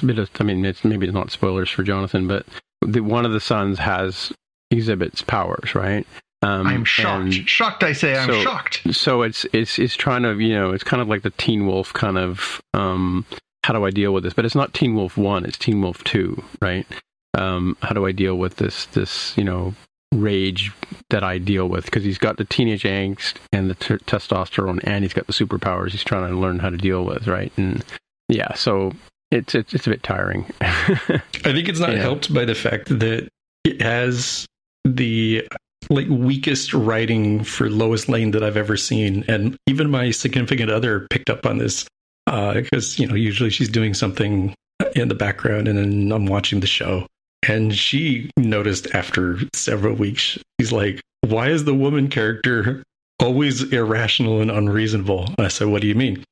[0.00, 2.46] a bit of I mean it's maybe it's not spoilers for Jonathan, but
[2.80, 4.32] the, one of the sons has
[4.70, 6.06] exhibits powers, right?
[6.42, 7.32] Um, I'm shocked.
[7.32, 8.16] shocked, I say.
[8.16, 8.94] I'm so- shocked.
[8.94, 11.92] so it's it's it's trying to you know it's kind of like the Teen Wolf
[11.92, 13.26] kind of um,
[13.64, 14.32] how do I deal with this?
[14.34, 16.86] But it's not Teen Wolf one, it's Teen Wolf two, right?
[17.34, 19.74] Um, how do I deal with this this you know
[20.14, 20.72] rage
[21.10, 25.04] that I deal with because he's got the teenage angst and the t- testosterone and
[25.04, 27.52] he's got the superpowers he's trying to learn how to deal with, right?
[27.56, 27.84] And
[28.28, 28.92] yeah, so
[29.30, 30.46] it's it's, it's a bit tiring.
[30.60, 31.98] I think it's not Yeah.
[32.02, 33.28] helped by the fact that
[33.64, 34.46] it has
[34.84, 35.46] the
[35.90, 41.06] like weakest writing for Lois Lane that I've ever seen, and even my significant other
[41.10, 41.86] picked up on this
[42.26, 44.54] uh, because you know usually she's doing something
[44.94, 47.06] in the background, and then I'm watching the show,
[47.48, 52.82] and she noticed after several weeks, she's like, "Why is the woman character
[53.20, 56.24] always irrational and unreasonable?" And I said, "What do you mean?"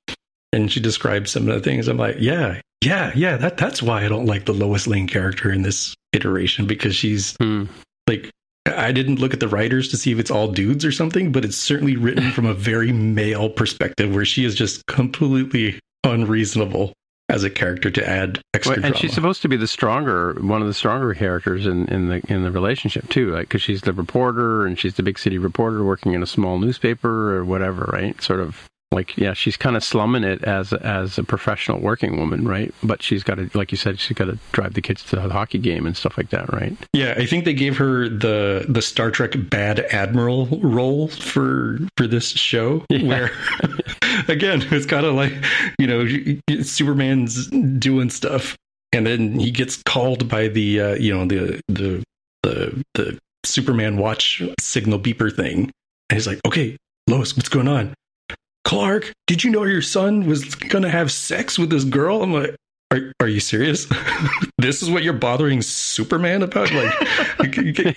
[0.53, 1.89] And she described some of the things.
[1.89, 3.37] I'm like, "Yeah, yeah, yeah.
[3.37, 7.35] That that's why I don't like the Lois Lane character in this iteration because she's
[7.41, 7.65] Hmm.
[8.09, 8.31] like
[8.67, 11.45] I didn't look at the writers to see if it's all dudes or something, but
[11.45, 16.93] it's certainly written from a very male perspective where she is just completely unreasonable
[17.29, 18.97] as a character to add extra Well, and drama.
[18.97, 22.43] she's supposed to be the stronger, one of the stronger characters in, in the in
[22.43, 26.13] the relationship too, like because she's the reporter and she's the big city reporter working
[26.13, 28.21] in a small newspaper or whatever, right?
[28.23, 32.47] Sort of like yeah, she's kind of slumming it as as a professional working woman,
[32.47, 32.73] right?
[32.83, 35.29] But she's got to, like you said, she's got to drive the kids to the
[35.29, 36.77] hockey game and stuff like that, right?
[36.93, 42.07] yeah, I think they gave her the the Star Trek bad admiral role for for
[42.07, 43.09] this show Yeah.
[43.09, 43.31] where
[44.29, 45.33] again, it's kind of like,
[45.79, 46.07] you know,
[46.63, 48.57] Superman's doing stuff
[48.93, 52.03] and then he gets called by the uh, you know the the
[52.45, 55.71] the the Superman watch signal beeper thing,
[56.09, 56.77] and he's like, "Okay,
[57.09, 57.93] Lois, what's going on?"
[58.65, 62.23] Clark, did you know your son was gonna have sex with this girl?
[62.23, 62.57] I'm like,
[62.91, 63.87] are, are you serious?
[64.59, 66.73] this is what you're bothering Superman about?
[66.73, 66.95] Like,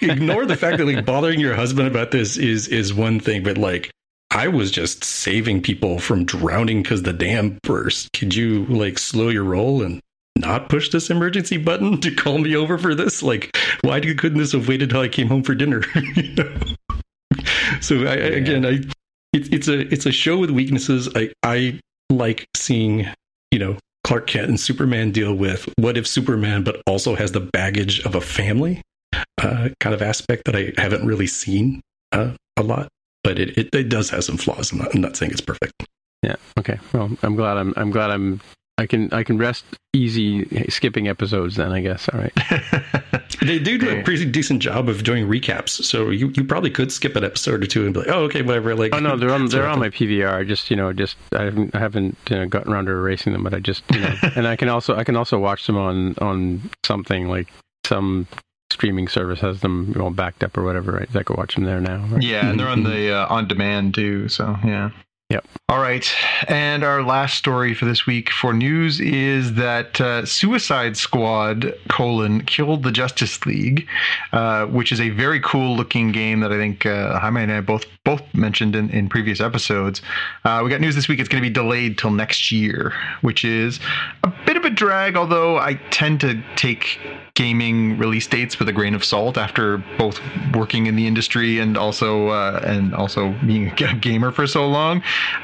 [0.02, 3.58] ignore the fact that like bothering your husband about this is is one thing, but
[3.58, 3.92] like
[4.32, 8.12] I was just saving people from drowning because the dam burst.
[8.14, 10.02] Could you like slow your roll and
[10.36, 13.24] not push this emergency button to call me over for this?
[13.24, 15.82] Like, why couldn't this have waited till I came home for dinner?
[16.16, 16.54] you know?
[17.82, 18.24] So I, yeah.
[18.26, 18.80] again, I
[19.38, 21.10] it's it's a it's a show with weaknesses.
[21.16, 23.08] I I like seeing
[23.52, 27.40] you know Clark Kent and Superman deal with what if Superman, but also has the
[27.40, 28.82] baggage of a family
[29.38, 32.88] uh, kind of aspect that I haven't really seen uh, a lot.
[33.24, 34.72] But it, it, it does have some flaws.
[34.72, 35.74] I'm not, I'm not saying it's perfect.
[36.24, 36.36] Yeah.
[36.58, 36.80] Okay.
[36.94, 38.42] Well, I'm glad I'm I'm glad I'm
[38.78, 42.08] I can I can rest easy skipping episodes then I guess.
[42.10, 42.34] All right.
[43.42, 46.92] they do do a pretty decent job of doing recaps, so you, you probably could
[46.92, 48.76] skip an episode or two and be like, oh okay, whatever.
[48.76, 50.48] Like, oh no, they're on they're on my PVR.
[50.48, 53.44] Just you know, just I haven't I haven't you know, gotten around to erasing them,
[53.44, 56.16] but I just you know, and I can also I can also watch them on
[56.20, 57.48] on something like
[57.86, 58.28] some
[58.72, 61.16] streaming service has them all backed up or whatever, right?
[61.16, 62.06] I could watch them there now.
[62.08, 62.22] Right?
[62.22, 64.30] Yeah, and they're on the uh, on demand too.
[64.30, 64.92] So yeah.
[65.30, 65.46] Yep.
[65.68, 66.10] All right.
[66.48, 72.46] And our last story for this week for news is that uh, Suicide Squad colon
[72.46, 73.86] killed the Justice League,
[74.32, 77.60] uh, which is a very cool looking game that I think uh, Jaime and I
[77.60, 80.02] both both mentioned in, in previous episodes.
[80.46, 81.20] Uh, we got news this week.
[81.20, 83.82] It's going to be delayed till next year, which is
[84.24, 85.18] a bit of a drag.
[85.18, 87.02] Although I tend to take
[87.38, 90.20] gaming release dates with a grain of salt after both
[90.56, 95.04] working in the industry and also uh, and also being a gamer for so long.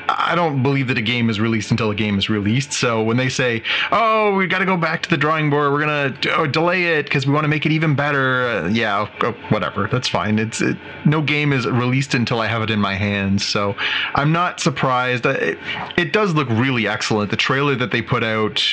[0.09, 2.73] I don't believe that a game is released until a game is released.
[2.73, 5.71] So when they say, "Oh, we got to go back to the drawing board.
[5.71, 9.07] We're gonna oh, delay it because we want to make it even better," uh, yeah,
[9.21, 9.87] oh, whatever.
[9.87, 10.39] That's fine.
[10.39, 13.45] It's it, no game is released until I have it in my hands.
[13.45, 13.75] So
[14.15, 15.27] I'm not surprised.
[15.27, 15.59] It,
[15.95, 17.29] it does look really excellent.
[17.29, 18.65] The trailer that they put out,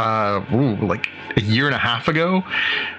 [0.00, 2.42] uh, ooh, like a year and a half ago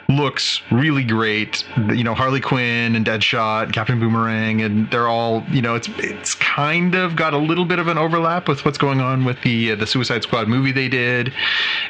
[0.07, 1.63] looks really great.
[1.77, 5.75] You know, Harley Quinn and Deadshot, Captain Boomerang, and they're all you know.
[5.75, 9.25] It's it's kind of got a little bit of an overlap with what's going on
[9.25, 11.33] with the uh, the Suicide Squad movie they did.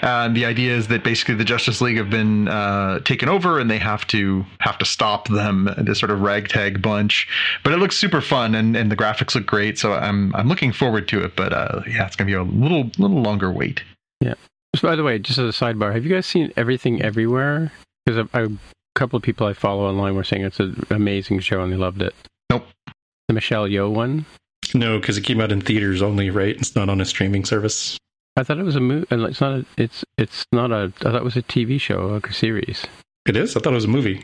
[0.02, 3.70] Uh, the idea is that basically the Justice League have been uh, taken over and
[3.70, 5.70] they have to have to stop them.
[5.78, 7.28] This sort of ragtag bunch,
[7.64, 9.78] but it looks super fun and, and the graphics look great.
[9.78, 11.36] So I'm I'm looking forward to it.
[11.36, 13.84] But uh, yeah, it's gonna be a little little longer wait.
[14.22, 14.36] Yeah.
[14.82, 17.72] By the way, just as a sidebar, have you guys seen Everything Everywhere?
[18.06, 18.50] Because a, a,
[18.96, 22.02] couple of people I follow online were saying it's an amazing show and they loved
[22.02, 22.14] it.
[22.50, 22.66] Nope.
[23.28, 24.26] The Michelle Yeoh one?
[24.74, 26.56] No, because it came out in theaters only, right?
[26.56, 27.98] It's not on a streaming service.
[28.38, 29.08] I thought it was a movie.
[29.12, 29.60] And it's not.
[29.60, 30.94] A, it's it's not a.
[31.02, 32.86] I thought it was a TV show, like a series.
[33.26, 33.56] It is.
[33.56, 34.24] I thought it was a movie.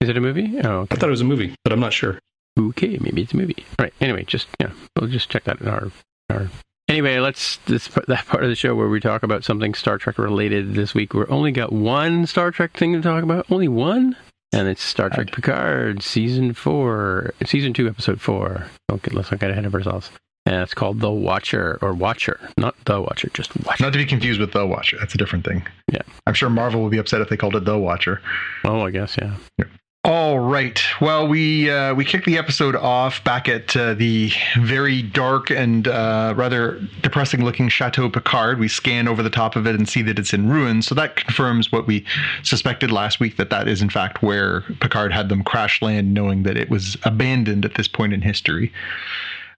[0.00, 0.58] Is it a movie?
[0.62, 0.94] Oh, okay.
[0.94, 2.18] I thought it was a movie, but I'm not sure.
[2.58, 3.64] Okay, maybe it's a movie.
[3.78, 3.92] All right.
[4.00, 5.90] Anyway, just yeah, we'll just check that in our
[6.30, 6.48] our
[6.88, 10.16] Anyway, let's this that part of the show where we talk about something Star Trek
[10.16, 11.12] related this week.
[11.12, 13.44] We're only got one Star Trek thing to talk about.
[13.50, 14.16] Only one,
[14.54, 18.66] and it's Star Trek Picard season four, season two, episode four.
[18.90, 20.10] Okay, let's not get ahead of ourselves.
[20.46, 23.84] And it's called The Watcher or Watcher, not The Watcher, just Watcher.
[23.84, 24.96] Not to be confused with The Watcher.
[24.98, 25.62] That's a different thing.
[25.92, 28.22] Yeah, I'm sure Marvel would be upset if they called it The Watcher.
[28.64, 29.36] Oh, I guess yeah.
[29.58, 29.66] yeah.
[30.08, 30.80] All right.
[31.02, 35.86] Well, we uh, we kicked the episode off back at uh, the very dark and
[35.86, 38.58] uh, rather depressing looking Chateau Picard.
[38.58, 40.86] We scan over the top of it and see that it's in ruins.
[40.86, 42.06] So that confirms what we
[42.42, 46.42] suspected last week that that is in fact where Picard had them crash land, knowing
[46.44, 48.72] that it was abandoned at this point in history.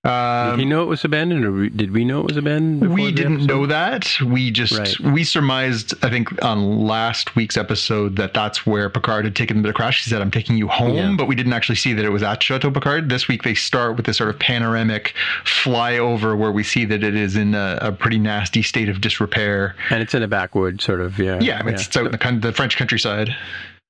[0.02, 2.94] Um, did he know it was abandoned, or did we know it was abandoned?
[2.94, 4.18] We didn't know that.
[4.24, 4.98] We just right.
[5.12, 5.92] we surmised.
[6.02, 10.02] I think on last week's episode that that's where Picard had taken them to crash.
[10.02, 11.14] He said, "I'm taking you home," yeah.
[11.18, 13.10] but we didn't actually see that it was at Chateau Picard.
[13.10, 17.14] This week they start with this sort of panoramic flyover where we see that it
[17.14, 21.02] is in a, a pretty nasty state of disrepair, and it's in a backwood sort
[21.02, 21.38] of yeah.
[21.42, 21.80] Yeah, I mean, yeah.
[21.80, 23.36] it's out in the the French countryside.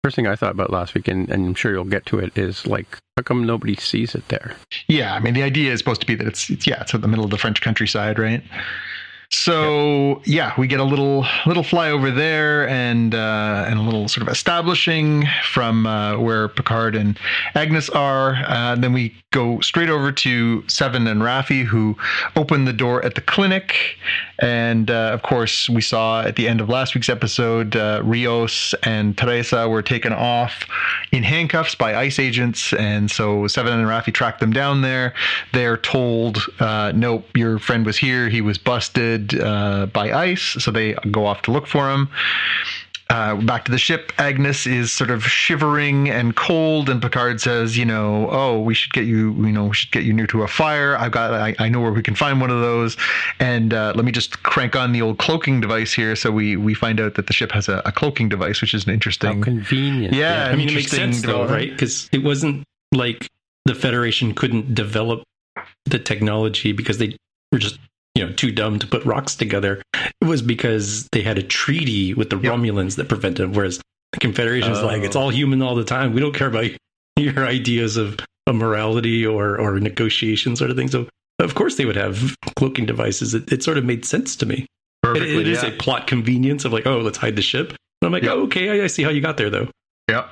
[0.02, 2.36] First thing I thought about last week, and, and I'm sure you'll get to it,
[2.36, 4.56] is like, how come nobody sees it there?
[4.88, 7.02] Yeah, I mean, the idea is supposed to be that it's, it's yeah, it's in
[7.02, 8.42] the middle of the French countryside, right?
[9.32, 14.26] So yeah, we get a little little flyover there, and uh, and a little sort
[14.26, 17.16] of establishing from uh, where Picard and
[17.54, 18.34] Agnes are.
[18.46, 21.96] Uh, then we go straight over to Seven and Raffi, who
[22.34, 23.96] open the door at the clinic,
[24.40, 28.74] and uh, of course we saw at the end of last week's episode, uh, Rios
[28.82, 30.64] and Teresa were taken off
[31.12, 35.14] in handcuffs by ICE agents, and so Seven and Raffi track them down there.
[35.52, 38.28] They're told, uh, "Nope, your friend was here.
[38.28, 42.08] He was busted." Uh, by ice, so they go off to look for him.
[43.10, 47.76] Uh, back to the ship, Agnes is sort of shivering and cold, and Picard says,
[47.76, 50.44] "You know, oh, we should get you, you know, we should get you near to
[50.44, 50.96] a fire.
[50.96, 52.96] I've got, I, I know where we can find one of those,
[53.40, 56.72] and uh, let me just crank on the old cloaking device here." So we we
[56.72, 59.42] find out that the ship has a, a cloaking device, which is an interesting, How
[59.42, 60.14] convenient.
[60.14, 60.52] Yeah, yeah.
[60.52, 61.70] I mean, it makes sense though, right?
[61.72, 62.62] Because it wasn't
[62.94, 63.26] like
[63.64, 65.24] the Federation couldn't develop
[65.84, 67.16] the technology because they
[67.50, 67.80] were just
[68.14, 69.82] you know too dumb to put rocks together.
[69.94, 72.52] It was because they had a treaty with the Yep.
[72.52, 73.52] Romulans that prevented them.
[73.52, 73.80] Whereas
[74.12, 74.86] the Confederation is oh.
[74.86, 75.04] like Oh.
[75.04, 76.12] it's all human all the time.
[76.12, 76.70] We don't care about
[77.16, 80.88] your ideas of, of morality or or negotiation sort of thing.
[80.88, 83.34] So of course they would have cloaking devices.
[83.34, 84.56] It, it sort of made sense to me.
[84.56, 84.66] It,
[85.02, 85.40] Perfectly.
[85.40, 85.70] it is yeah.
[85.70, 87.70] a plot convenience of like, oh, let's hide the ship.
[87.70, 88.32] And I'm like, Yeah.
[88.32, 89.68] oh, okay, I, I see how you got there though.
[90.10, 90.28] Yep.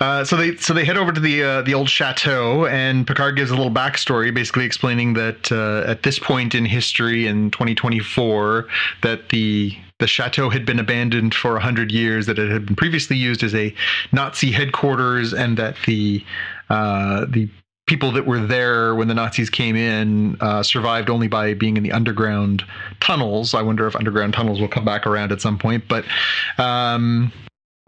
[0.00, 3.36] Uh, so they so they head over to the uh, the old chateau, and Picard
[3.36, 8.66] gives a little backstory, basically explaining that uh, at this point in history, in 2024,
[9.02, 13.16] that the the chateau had been abandoned for hundred years, that it had been previously
[13.16, 13.74] used as a
[14.12, 16.24] Nazi headquarters, and that the
[16.70, 17.48] uh, the
[17.86, 21.82] people that were there when the Nazis came in uh, survived only by being in
[21.82, 22.62] the underground
[23.00, 23.52] tunnels.
[23.52, 26.06] I wonder if underground tunnels will come back around at some point, but.
[26.56, 27.32] Um,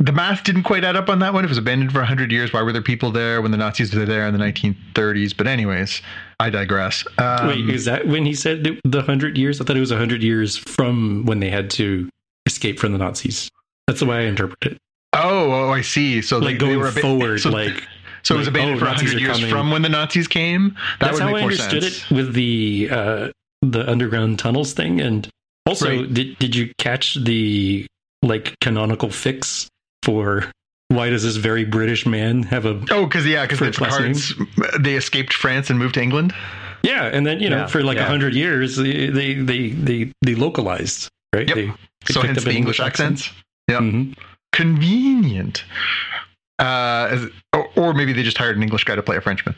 [0.03, 1.45] the math didn't quite add up on that one.
[1.45, 2.53] It was abandoned for 100 years.
[2.53, 5.37] Why were there people there when the Nazis were there in the 1930s?
[5.37, 6.01] But, anyways,
[6.41, 7.05] I digress.
[7.19, 9.61] Um, Wait, is that when he said the hundred years?
[9.61, 12.09] I thought it was hundred years from when they had to
[12.47, 13.51] escape from the Nazis.
[13.87, 14.79] That's the way I interpret it.
[15.13, 16.23] oh, oh, I see.
[16.23, 17.87] So Like they, they going were aban- forward, so, like
[18.23, 19.51] so it was abandoned oh, for Nazis 100 are years coming.
[19.51, 20.77] from when the Nazis came.
[21.01, 22.05] That that's how I understood sense.
[22.11, 23.29] it with the uh,
[23.63, 25.01] the underground tunnels thing.
[25.01, 25.29] And
[25.67, 26.15] also, Right.
[26.15, 27.87] did did you catch the
[28.23, 29.69] like canonical fix
[30.03, 30.51] for
[30.89, 34.35] why does this very British man have a Oh, because yeah, because the Picards
[34.79, 36.33] they escaped France and moved to England.
[36.83, 37.05] yeah?
[37.05, 38.07] And then you know Yeah, for like a yeah.
[38.07, 41.47] hundred years they they they they, they localized right.
[41.49, 41.57] Yep.
[41.57, 43.31] They, they So hence up the an English accents.
[43.69, 43.79] Yeah.
[43.79, 44.17] Mhm.
[44.53, 45.65] convenient.
[46.59, 49.55] Uh, as- or, or maybe they just hired an English guy to play a Frenchman.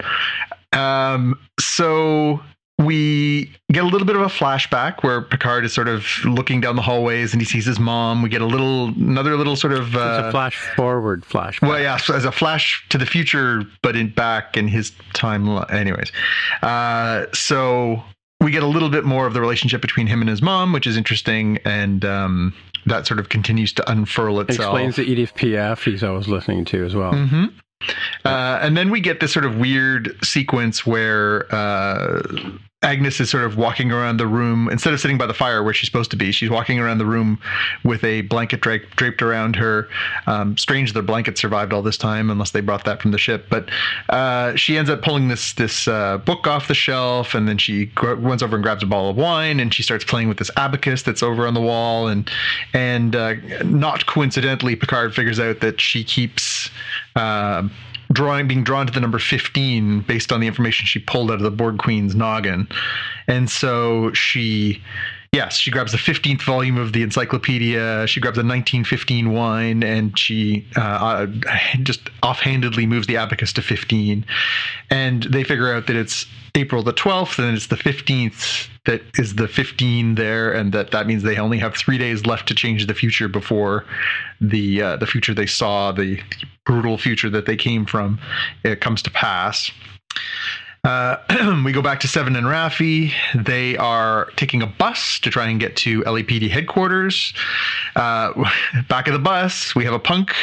[0.73, 2.41] Um, so
[2.85, 6.77] we get a little bit of a flashback where Picard is sort of looking down
[6.77, 8.23] the hallways and he sees his mom.
[8.23, 9.89] We get a little, another little sort of.
[9.89, 11.61] it's Uh, a flash forward flash.
[11.63, 15.71] well, yeah, so as a flash to the future, but in back in his timeline.
[15.73, 16.13] Anyways,
[16.63, 18.03] uh, so
[18.41, 20.87] we get a little bit more of the relationship between him and his mom, which
[20.87, 22.55] is interesting, and um,
[22.87, 24.67] that sort of continues to unfurl It itself.
[24.75, 27.13] explains the Edith Piaf he's always listening to as well.
[27.13, 27.45] hmm
[28.25, 32.23] Uh, and then we get this sort of weird sequence where uh,
[32.83, 35.73] Agnes is sort of walking around the room instead of sitting by the fire where
[35.73, 36.33] she's supposed to be.
[36.33, 37.41] She's walking around the room
[37.85, 39.89] with a blanket dra- draped around her.
[40.27, 43.47] Um, strange, the blanket survived all this time, unless they brought that from the ship.
[43.49, 43.71] But
[44.09, 47.87] uh, she ends up pulling this this uh, book off the shelf, and then she
[47.87, 50.51] gr- runs over and grabs a bottle of wine, and she starts playing with this
[50.57, 52.31] abacus that's over on the wall, and
[52.75, 56.71] and uh, not coincidentally, Picard figures out that she keeps
[57.17, 57.69] uh,
[58.13, 61.43] drawing, being drawn to the number 15 based on the information she pulled out of
[61.43, 62.69] the Borg Queen's noggin.
[63.27, 64.83] And so she,
[65.33, 68.07] yes, she grabs the 15th volume of the encyclopedia.
[68.07, 71.27] She grabs a 1915 wine and she uh, uh,
[71.83, 74.25] just offhandedly moves the abacus to 15.
[74.91, 79.37] And they figure out that it's April the 12th and it's the 15th that is
[79.37, 82.87] the 15 there and that that means they only have three days left to change
[82.87, 83.87] the future before
[84.41, 86.21] the uh, the future they saw the
[86.65, 88.19] brutal future that they came from
[88.65, 89.71] it comes to pass
[90.85, 93.13] uh, we go back to Seven and Raffi.
[93.37, 97.33] They are taking a bus to try and get to LAPD headquarters.
[97.95, 98.33] Uh,
[98.89, 100.35] back of the bus, we have a punk.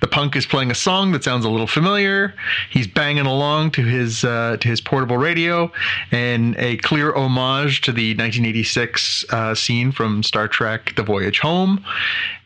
[0.00, 2.34] The punk is playing a song that sounds a little familiar.
[2.70, 5.72] He's banging along to his uh, to his portable radio,
[6.12, 11.82] and a clear homage to the 1986 uh, scene from Star Trek: The Voyage Home.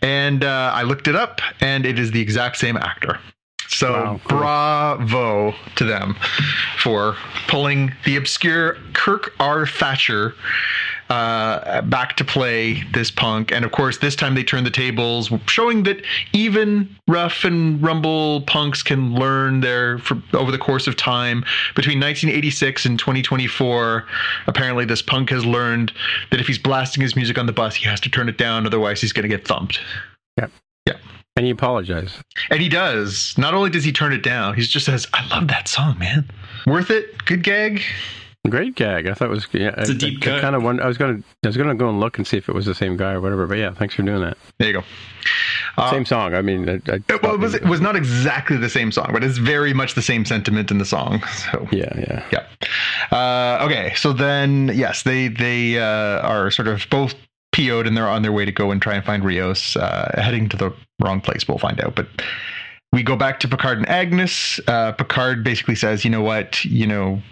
[0.00, 3.18] And uh, I looked it up, and it is the exact same actor.
[3.73, 4.39] So Wow, cool.
[4.39, 6.15] bravo to them
[6.79, 7.17] for
[7.49, 9.67] pulling the obscure Kirk R.
[9.67, 10.35] Thatcher
[11.09, 13.53] uh, back to play this punk.
[13.53, 18.43] And of course, this time they turn the tables, showing that even rough and rumble
[18.43, 21.45] punks can learn their for, over the course of time.
[21.75, 24.07] Between 1986 and 2024,
[24.47, 25.93] apparently this punk has learned
[26.31, 28.67] that if he's blasting his music on the bus, he has to turn it down,
[28.67, 29.81] otherwise he's going to get thumped.
[31.37, 32.16] And he apologized.
[32.51, 33.35] And he does.
[33.38, 36.29] Not only does he turn it down, he just says, "I love that song, man.
[36.66, 37.25] Worth it.
[37.25, 37.83] Good gag."
[38.51, 39.07] Great gag.
[39.07, 39.73] I thought it was yeah.
[39.79, 40.40] It's a I- deep I, cut.
[40.42, 42.49] kind of wonder, I was gonna I was gonna go and look and see if
[42.49, 43.47] it was the same guy or whatever.
[43.47, 44.37] But yeah, thanks for doing that.
[44.59, 44.85] There you go.
[45.78, 46.35] Uh, same song.
[46.35, 49.09] I mean, I, I It, well, it was, it was not exactly the same song,
[49.12, 51.22] but it's very much the same sentiment in the song.
[51.51, 52.24] So yeah, yeah.
[52.33, 53.16] yeah.
[53.16, 57.14] Uh, okay, so then yes, they they uh, are sort of both
[57.53, 60.48] PO'd and they're on their way to go and try and find Rios, uh, heading
[60.50, 61.46] to the wrong place.
[61.46, 62.09] We'll find out, but.
[62.94, 64.61] We go back to Picard and Agnes.
[64.68, 66.62] Uh, Picard basically says, "You know what?
[66.62, 67.22] You know,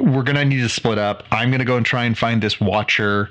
[0.00, 1.24] we're gonna need to split up.
[1.30, 3.28] I'm gonna go and try and find this Watcher.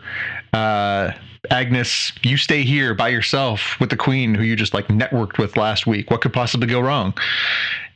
[0.53, 1.13] Uh,
[1.49, 5.57] Agnes, you stay here by yourself with the Queen, who you just like networked with
[5.57, 6.11] last week.
[6.11, 7.15] What could possibly go wrong?"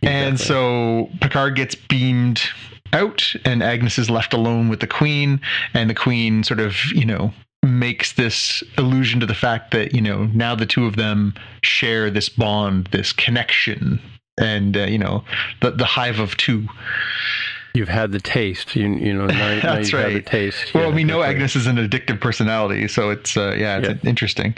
[0.01, 2.41] And so Picard gets beamed
[2.93, 5.39] out, and Agnes is left alone with the queen,
[5.75, 7.31] and the queen sort of, you know,
[7.63, 12.09] makes this allusion to the fact that you know now the two of them share
[12.09, 13.99] this bond, this connection,
[14.39, 15.23] and uh, you know
[15.61, 16.67] the the hive of two.
[17.77, 18.75] You've had the taste.
[18.75, 20.25] You, you know, now, now That's you've had the right.
[20.25, 20.73] taste.
[20.73, 21.29] Well, Yeah, we know right.
[21.35, 24.09] Agnes is an addictive personality, so it's uh, yeah, it's Yeah.
[24.09, 24.55] interesting.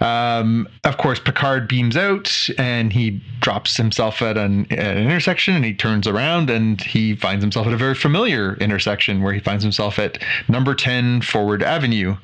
[0.00, 5.54] Um, of course, Picard beams out and he drops himself at an, at an intersection,
[5.54, 9.40] and he turns around and he finds himself at a very familiar intersection where he
[9.40, 10.18] finds himself at
[10.48, 12.16] number ten Forward Avenue.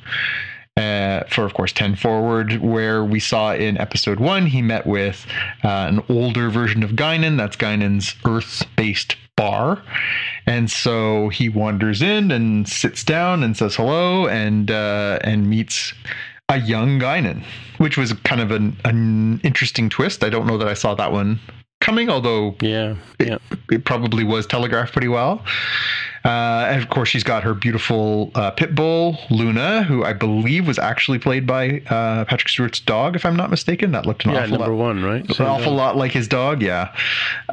[0.77, 5.27] Uh, for of course 10 forward where we saw in episode one he met with
[5.65, 9.83] uh, an older version of Guinan that's Guinan's earth-based bar
[10.45, 15.95] and so he wanders in and sits down and says hello and uh, and meets
[16.49, 17.43] a young Guinan,
[17.79, 20.23] which was kind of an, an interesting twist.
[20.23, 21.41] I don't know that I saw that one
[21.81, 23.39] coming, although Yeah, it, yeah.
[23.71, 25.45] it probably was telegraphed pretty well.
[26.25, 30.67] Uh, and of course, she's got her beautiful uh, pit bull, Luna, who I believe
[30.67, 33.93] was actually played by uh, Patrick Stewart's dog, if I'm not mistaken.
[33.93, 35.39] That looked an Yeah, awful number lot one, right?
[35.39, 36.93] an awful lot like his dog yeah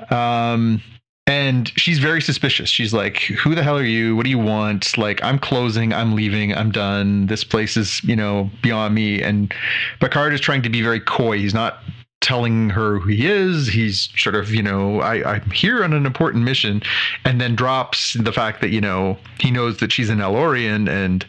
[0.10, 0.82] um
[1.28, 4.98] and she's very suspicious she's like who the hell are you what do you want
[4.98, 9.54] like i'm closing i'm leaving i'm done this place is you know beyond me and
[10.02, 11.78] picard is trying to be very coy he's not
[12.24, 13.68] telling her who he is.
[13.68, 16.82] He's sort of you know I, i'm here on an important mission
[17.26, 21.24] and then drops the fact that you know he knows that she's an El-Aurian and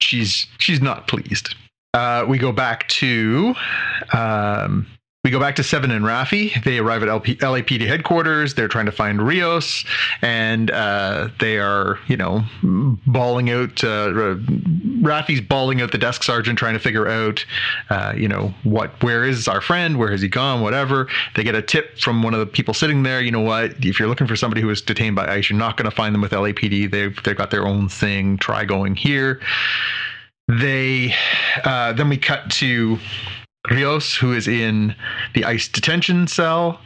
[0.00, 1.54] she's she's not pleased.
[1.92, 3.54] Uh, we go back to
[4.12, 4.84] um,
[5.24, 6.62] we go back to Seven and Raffi.
[6.64, 8.54] They arrive at LP, LAPD headquarters.
[8.54, 9.84] They're trying to find Rios,
[10.20, 12.44] and uh, they are, you know,
[13.06, 13.82] bawling out.
[13.82, 14.36] Uh,
[15.00, 17.44] Raffi's bawling out the desk sergeant, trying to figure out,
[17.88, 19.98] uh, you know, what, where is our friend?
[19.98, 20.60] Where has he gone?
[20.60, 21.08] Whatever.
[21.34, 23.22] They get a tip from one of the people sitting there.
[23.22, 23.72] You know what?
[23.82, 26.14] If you're looking for somebody who was detained by ICE, you're not going to find
[26.14, 26.90] them with LAPD.
[26.90, 28.36] They've they've got their own thing.
[28.36, 29.40] Try going here
[30.46, 31.14] they
[31.64, 32.98] uh, then we cut to
[33.70, 34.94] Rios, who is in
[35.34, 36.80] the ICE detention cell,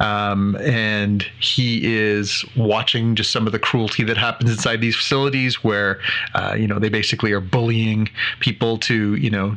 [0.00, 5.62] um, and he is watching just some of the cruelty that happens inside these facilities,
[5.62, 6.00] where
[6.34, 8.08] uh, you know they basically are bullying
[8.40, 9.56] people to you know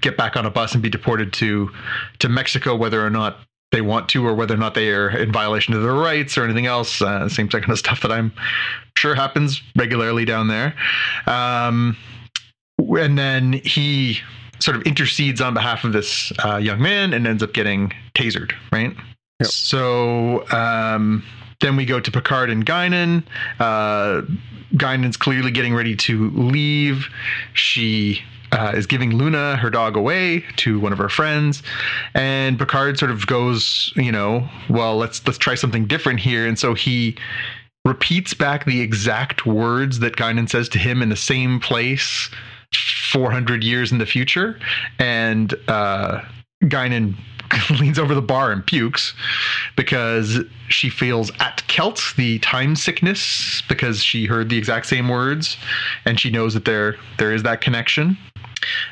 [0.00, 1.70] get back on a bus and be deported to
[2.18, 3.38] to Mexico, whether or not
[3.70, 6.42] they want to, or whether or not they are in violation of their rights or
[6.42, 7.00] anything else.
[7.00, 8.32] Uh, same kind of stuff that I'm
[8.96, 10.74] sure happens regularly down there.
[11.26, 11.96] Um,
[12.78, 14.20] and then he
[14.58, 18.52] sort of intercedes on behalf of this uh, young man and ends up getting tasered,
[18.72, 18.94] right?
[19.40, 19.48] Yep.
[19.48, 21.22] So um,
[21.60, 23.24] then we go to Picard and Guinan.
[23.60, 24.22] Uh,
[24.74, 27.08] Guinan's clearly getting ready to leave.
[27.54, 31.62] She uh, is giving Luna, her dog, away to one of her friends,
[32.14, 36.58] and Picard sort of goes, you know, well, let's let's try something different here, and
[36.58, 37.16] so he
[37.84, 42.30] repeats back the exact words that Guinan says to him in the same place
[43.16, 44.58] 400 years in the future.
[44.98, 46.20] And uh,
[46.64, 47.14] Guinan
[47.80, 49.14] leans over the bar and pukes
[49.74, 55.56] because she feels at Kelt the time sickness because she heard the exact same words
[56.04, 58.18] and she knows that there there is that connection.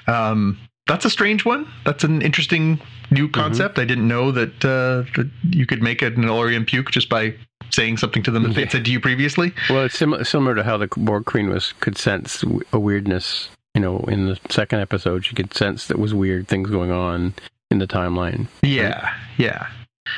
[0.07, 1.67] Um, that's a strange one.
[1.85, 3.79] That's an interesting new concept.
[3.79, 7.35] I didn't know that uh, that you could make an El-Aurian puke just by
[7.71, 9.53] saying something to them that they said to you previously.
[9.69, 13.51] Well, it's similar similar to how the Borg Queen was could sense a weirdness.
[13.75, 17.35] You know, in the second episode, she could sense that was weird things going on
[17.71, 18.47] in the timeline.
[18.63, 19.67] Yeah, yeah.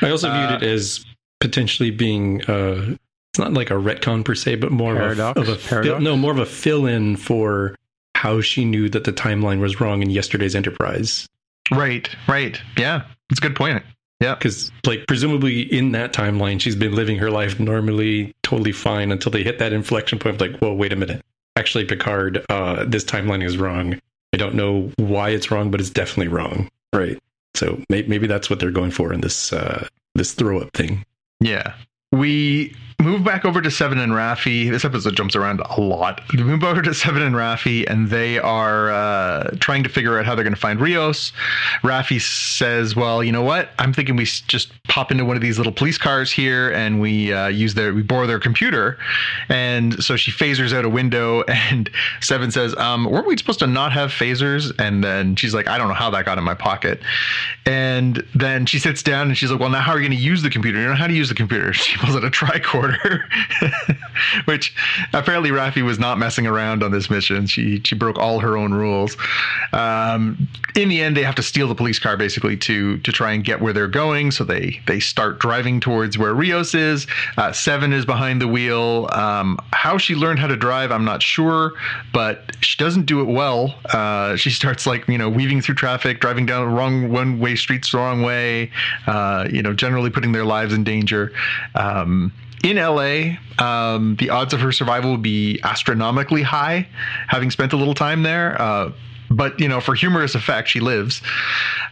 [0.02, 1.04] I also viewed Uh, it as
[1.40, 2.96] potentially being uh,
[3.32, 5.40] it's not like a retcon per se, but more Paradox?
[5.40, 7.76] of a, of a fill, no, more of a fill-in for
[8.14, 11.26] how she knew that the timeline was wrong in yesterday's Enterprise.
[11.70, 12.60] Right, right.
[12.76, 13.82] Yeah, it's a good point.
[14.20, 19.12] Yeah, Because, like, presumably in that timeline, she's been living her life normally, totally fine
[19.12, 20.36] until they hit that inflection point.
[20.36, 21.22] of Like, whoa, wait a minute.
[21.56, 23.98] Actually, Picard, uh, this timeline is wrong.
[24.34, 26.68] I don't know why it's wrong, but it's definitely wrong.
[26.92, 27.18] Right.
[27.54, 31.04] So may- maybe that's what they're going for in this uh, this throw up thing.
[31.40, 31.74] yeah.
[32.12, 34.70] We move back over to Seven and Raffi.
[34.70, 36.20] This episode jumps around a lot.
[36.32, 40.24] We move over to Seven and Raffi, and they are uh, trying to figure out
[40.24, 41.32] how they're going to find Rios.
[41.82, 43.70] Raffi says, "Well, you know what?
[43.78, 47.32] I'm thinking we just pop into one of these little police cars here, and we
[47.32, 48.98] uh, use their we borrow their computer."
[49.48, 51.90] And so she phasers out a window, and
[52.20, 55.78] Seven says, um, "Weren't we supposed to not have phasers?" And then she's like, "I
[55.78, 57.00] don't know how that got in my pocket."
[57.66, 60.24] And then she sits down and she's like, "Well, now how are you going to
[60.24, 60.80] use the computer?
[60.80, 63.24] You know how to use the computer?" She pulls out a tricorder order,
[64.44, 64.74] which
[65.12, 67.46] apparently Raffi was not messing around on this mission.
[67.46, 69.16] She she broke all her own rules.
[69.72, 73.32] Um, in the end, they have to steal the police car basically to to try
[73.32, 74.30] and get where they're going.
[74.30, 77.06] So they they start driving towards where Rios is.
[77.36, 79.08] Uh, Seven is behind the wheel.
[79.12, 81.72] Um, how she learned how to drive, I'm not sure,
[82.12, 83.74] but she doesn't do it well.
[83.92, 87.56] Uh, she starts like you know weaving through traffic, driving down the wrong one way
[87.56, 88.70] streets the wrong way.
[89.06, 91.32] Uh, you know, generally putting their lives in danger.
[91.74, 92.32] Um,
[92.64, 96.88] in LA, um, the odds of her survival would be astronomically high,
[97.28, 98.60] having spent a little time there.
[98.60, 98.92] Uh,
[99.30, 101.22] but you know, for humorous effect, she lives.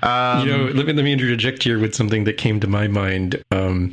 [0.03, 2.89] Um, you know, let me, let me interject here with something that came to my
[2.89, 3.43] mind.
[3.51, 3.93] Um,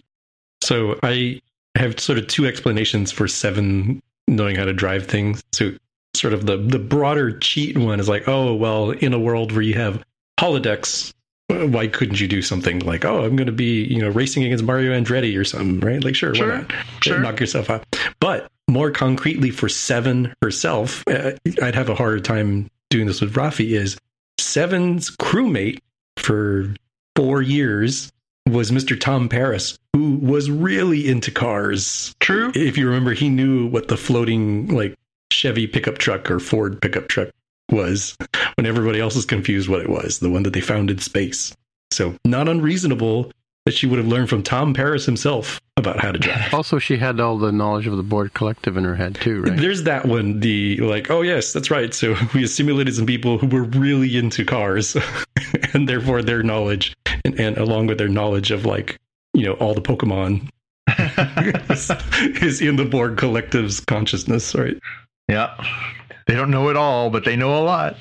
[0.62, 1.42] so I
[1.76, 5.44] have sort of two explanations for Seven knowing how to drive things.
[5.52, 5.72] So
[6.14, 9.62] sort of the the broader cheat one is like, oh well, in a world where
[9.62, 10.04] you have
[10.40, 11.14] holodecks,
[11.52, 14.64] why couldn't you do something like, oh, I'm going to be you know racing against
[14.64, 16.04] Mario Andretti or something, right?
[16.04, 16.72] Like, sure, Sure, why not?
[17.02, 17.20] sure.
[17.20, 17.86] knock yourself out.
[18.20, 21.32] But more concretely, for Seven herself, uh,
[21.62, 23.72] I'd have a harder time doing this with Raffi.
[23.72, 23.98] Is
[24.40, 25.80] Seven's crewmate
[26.18, 26.74] for
[27.16, 28.12] four years
[28.50, 29.00] was Mr.
[29.00, 32.14] Tom Paris, who was really into cars.
[32.20, 32.52] True.
[32.56, 34.96] If you remember, he knew what the floating like
[35.32, 37.30] Chevy pickup truck or Ford pickup truck
[37.72, 38.16] was
[38.56, 41.56] when everybody else was confused what it was, the one that they found in space.
[41.92, 43.32] So not unreasonable
[43.66, 46.54] that she would have learned from Tom Paris himself about how to drive.
[46.54, 49.58] Also, she had all the knowledge of the Borg collective in her head too, right?
[49.58, 51.94] There's that one, the like, oh yes, that's right.
[51.94, 54.98] So we simulated some people who were really into cars,
[55.74, 59.00] and therefore their knowledge, and, and along with their knowledge of like,
[59.34, 60.50] you know, all the Pokemon,
[61.70, 61.92] is,
[62.42, 64.78] is in the Borg collective's consciousness, right?
[65.28, 65.56] Yeah.
[66.32, 67.98] They don't know it all, but they know a lot.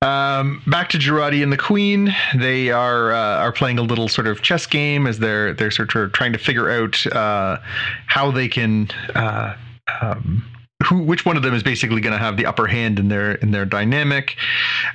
[0.00, 2.16] Um, back to Jurati and the Queen.
[2.34, 5.94] They are uh, are playing a little sort of chess game as they're they're sort
[5.94, 7.58] of trying to figure out uh,
[8.06, 9.54] how they can uh,
[10.00, 10.42] um,
[10.86, 13.32] who which one of them is basically going to have the upper hand in their
[13.32, 14.36] in their dynamic.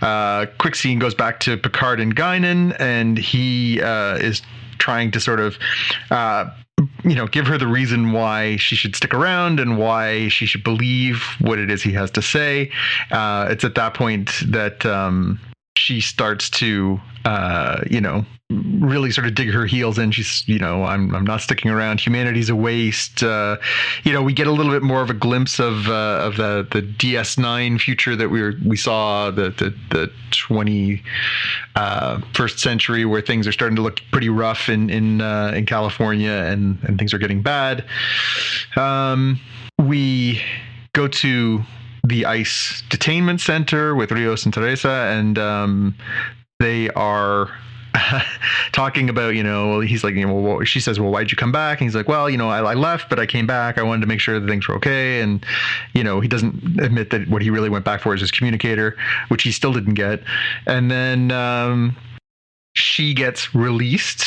[0.02, 4.42] Uh, quick scene goes back to Picard and Guinan, and he uh, is
[4.80, 5.60] trying to sort of
[6.10, 6.50] uh,
[7.06, 10.64] you know give her the reason why she should stick around and why she should
[10.64, 12.72] believe what it is he has to say.
[13.12, 15.39] Uh, it's at that point that um,
[15.78, 20.12] she starts to uh, you know really sort of dig her heels in.
[20.12, 22.00] She's, you know, I'm, I'm not sticking around.
[22.00, 23.24] Humanity's a waste.
[23.24, 23.58] Uh,
[24.04, 26.68] you know, we get a little bit more of a glimpse of uh, of the
[26.72, 31.02] the DS9 future that we were we saw the the the 20
[31.76, 35.66] uh, first century where things are starting to look pretty rough in in uh, in
[35.66, 37.84] California and and things are getting bad.
[38.76, 39.40] Um,
[39.80, 40.42] we
[40.94, 41.64] go to
[42.08, 45.95] the ICE detainment center with Rios and Teresa, and um,
[46.60, 47.49] they are
[48.72, 51.51] talking about, you know, he's like, you know, well, she says, well, why'd you come
[51.51, 51.80] back?
[51.80, 53.78] And he's like, well, you know, I, I left, but I came back.
[53.78, 55.22] I wanted to make sure that things were okay.
[55.22, 55.45] And,
[55.93, 58.95] you know, he doesn't admit that what he really went back for is his communicator,
[59.30, 60.22] which he still didn't get.
[60.66, 61.95] And then um,
[62.74, 64.26] she gets released.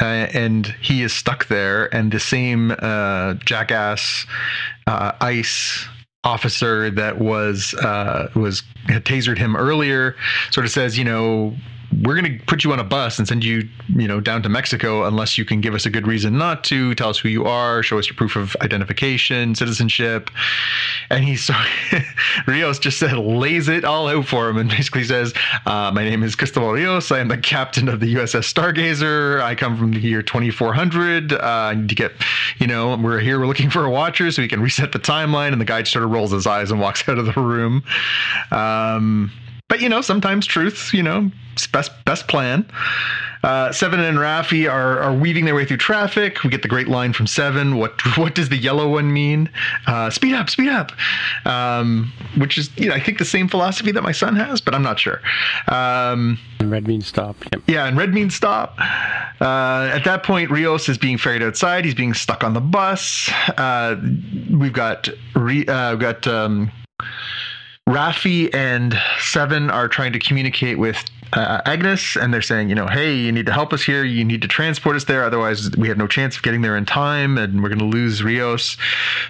[0.00, 4.26] Uh, and he is stuck there, and the same uh, jackass
[4.86, 5.88] uh, ice
[6.28, 10.14] officer that was uh, was had tasered him earlier
[10.50, 11.54] sort of says, you know,
[12.02, 14.48] we're going to put you on a bus and send you, you know, down to
[14.48, 16.94] Mexico unless you can give us a good reason not to.
[16.94, 20.30] Tell us who you are, show us your proof of identification, citizenship.
[21.10, 21.54] And he's so
[22.46, 25.32] Rios just said lays it all out for him and basically says,
[25.66, 27.10] uh, "My name is Cristobal Rios.
[27.10, 29.40] I am the captain of the USS Stargazer.
[29.40, 31.32] I come from the year 2400.
[31.32, 32.12] Uh, I need to get,
[32.58, 33.40] you know, we're here.
[33.40, 36.04] We're looking for a watcher so we can reset the timeline." And the guy sort
[36.04, 37.82] of rolls his eyes and walks out of the room.
[38.50, 39.32] Um,
[39.68, 41.30] but you know, sometimes truth, you know,
[41.72, 42.68] best best plan.
[43.44, 46.42] Uh, Seven and Raffi are, are weaving their way through traffic.
[46.42, 47.76] We get the great line from Seven.
[47.76, 49.48] What what does the yellow one mean?
[49.86, 50.90] Uh, speed up, speed up.
[51.44, 54.74] Um, which is, you know, I think the same philosophy that my son has, but
[54.74, 55.20] I'm not sure.
[55.68, 57.36] Um, And red means stop.
[57.52, 57.62] Yep.
[57.68, 58.76] yeah, and red means stop.
[59.40, 61.84] Uh, at that point, Rios is being ferried outside.
[61.84, 63.30] He's being stuck on the bus.
[63.56, 63.96] Uh,
[64.50, 66.72] we've got Re- uh, we've got um,
[67.88, 72.86] Raffi and Seven are trying to communicate with uh, Agnes, and they're saying, you know,
[72.86, 74.04] hey, you need to help us here.
[74.04, 75.24] You need to transport us there.
[75.24, 78.22] Otherwise, we have no chance of getting there in time, and we're going to lose
[78.22, 78.76] Rios.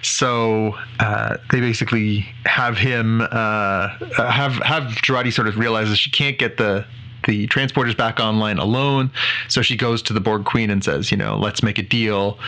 [0.01, 6.37] So uh, they basically have him uh, have have Jurati sort of realizes she can't
[6.37, 6.85] get the
[7.27, 9.11] the transporters back online alone.
[9.47, 12.39] So she goes to the Borg Queen and says, you know, let's make a deal.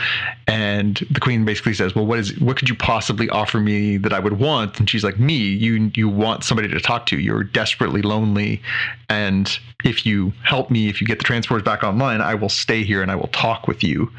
[0.46, 4.12] And the Queen basically says, well, what is what could you possibly offer me that
[4.12, 4.78] I would want?
[4.78, 5.36] And she's like, me.
[5.36, 7.18] You you want somebody to talk to.
[7.18, 8.60] You're desperately lonely,
[9.08, 12.84] and if you help me, if you get the transporters back online, I will stay
[12.84, 14.10] here and I will talk with you.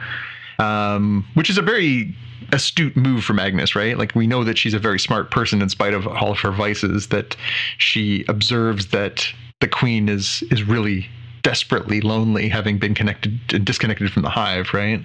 [0.60, 2.16] um, which is a very
[2.52, 3.98] astute move from Agnes, right?
[3.98, 6.52] Like we know that she's a very smart person in spite of all of her
[6.52, 7.08] vices.
[7.08, 7.36] That
[7.78, 9.28] she observes that
[9.64, 11.08] the queen is is really
[11.42, 15.02] desperately lonely, having been connected and disconnected from the hive, right?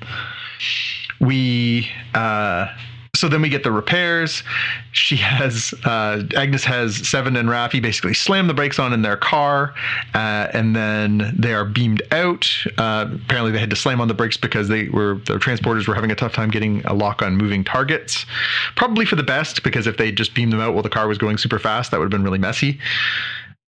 [1.20, 2.66] We uh,
[3.14, 4.42] so then we get the repairs.
[4.90, 9.16] She has uh, Agnes has Seven and Raffi basically slam the brakes on in their
[9.16, 9.74] car,
[10.14, 12.50] uh, and then they are beamed out.
[12.78, 15.94] Uh, apparently, they had to slam on the brakes because they were the transporters were
[15.94, 18.26] having a tough time getting a lock on moving targets.
[18.74, 21.16] Probably for the best because if they just beamed them out while the car was
[21.16, 22.80] going super fast, that would have been really messy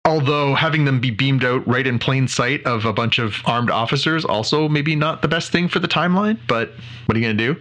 [0.06, 3.70] although having them be beamed out right in plain sight of a bunch of armed
[3.70, 6.72] officers also maybe not the best thing for the timeline but
[7.04, 7.60] what are you going to do?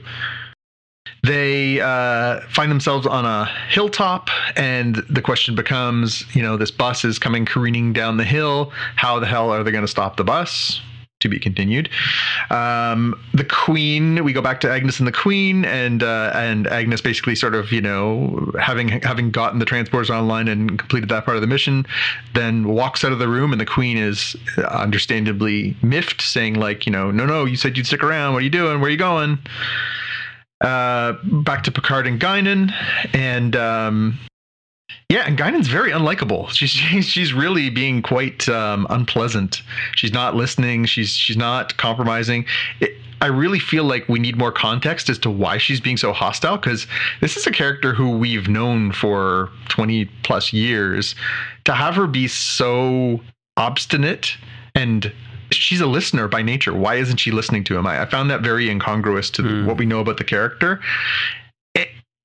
[1.23, 7.03] They uh, find themselves on a hilltop and the question becomes you know this bus
[7.03, 8.71] is coming careening down the hill.
[8.95, 10.81] How the hell are they going to stop the bus
[11.25, 11.89] to be continued.
[12.49, 17.01] Um, the Queen, we go back to Agnes and the Queen, and uh, and Agnes
[17.01, 21.35] basically sort of you know having having gotten the transporters online and completed that part
[21.35, 21.85] of the mission,
[22.33, 24.35] then walks out of the room, and the Queen is
[24.69, 28.45] understandably miffed, saying like you know no no you said you'd stick around, what are
[28.45, 29.39] you doing, where are you going?
[30.61, 32.71] Uh, back to Picard and Guinan,
[33.13, 34.17] and um,
[35.09, 36.49] yeah, and Guinan's very unlikable.
[36.55, 39.61] She's she's, really being quite um, unpleasant.
[39.95, 40.85] She's not listening.
[40.85, 42.45] She's she's not compromising.
[42.79, 42.91] It,
[43.21, 46.57] I really feel like we need more context as to why she's being so hostile
[46.57, 46.85] because
[47.21, 51.15] this is a character who we've known for 20 plus years.
[51.63, 53.21] To have her be so
[53.57, 54.35] obstinate
[54.75, 55.11] and
[55.51, 56.73] she's a listener by nature.
[56.73, 57.87] Why isn't she listening to him?
[57.87, 59.65] I, I found that very incongruous to mm.
[59.65, 60.81] what we know about the character.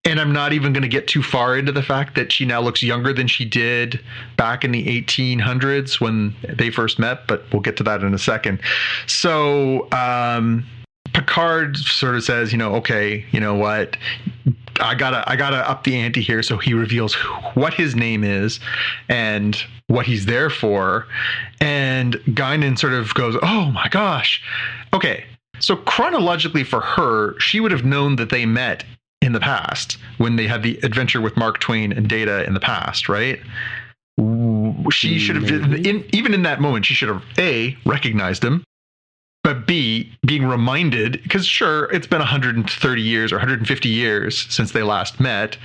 [0.05, 2.61] And I'm not even going to get too far into the fact that she now
[2.61, 4.01] looks younger than she did
[4.39, 8.19] back in the 1800s when they first met, but we'll get to that in a
[8.19, 8.61] second.
[9.07, 10.65] So, um,
[11.13, 13.97] Picard sort of says, you know, okay, you know what?
[14.81, 16.43] I gotta, I gotta up the ante here.
[16.43, 17.15] So he reveals
[17.55, 18.61] what his name is
[19.09, 21.07] and what he's there for.
[21.61, 24.43] And Guinan sort of goes, oh my gosh.
[24.95, 25.25] Okay.
[25.59, 28.85] So chronologically for her, she would have known that they met
[29.23, 32.61] in the past when they had the adventure with Mark Twain and Data in the
[32.61, 33.41] past, right?
[34.91, 38.65] She should have, in, even in that moment, she should have a recognized him,
[39.43, 44.83] but b being reminded because sure, it's been 130 years or 150 years since they
[44.83, 45.57] last met,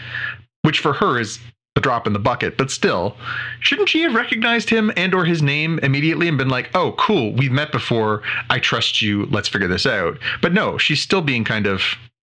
[0.62, 1.40] which for her is
[1.76, 3.18] a drop in the bucket, but still,
[3.60, 7.34] shouldn't she have recognized him and or his name immediately and been like, "Oh, cool,
[7.34, 8.22] we've met before.
[8.50, 9.26] I trust you.
[9.26, 11.82] Let's figure this out." But no, she's still being kind of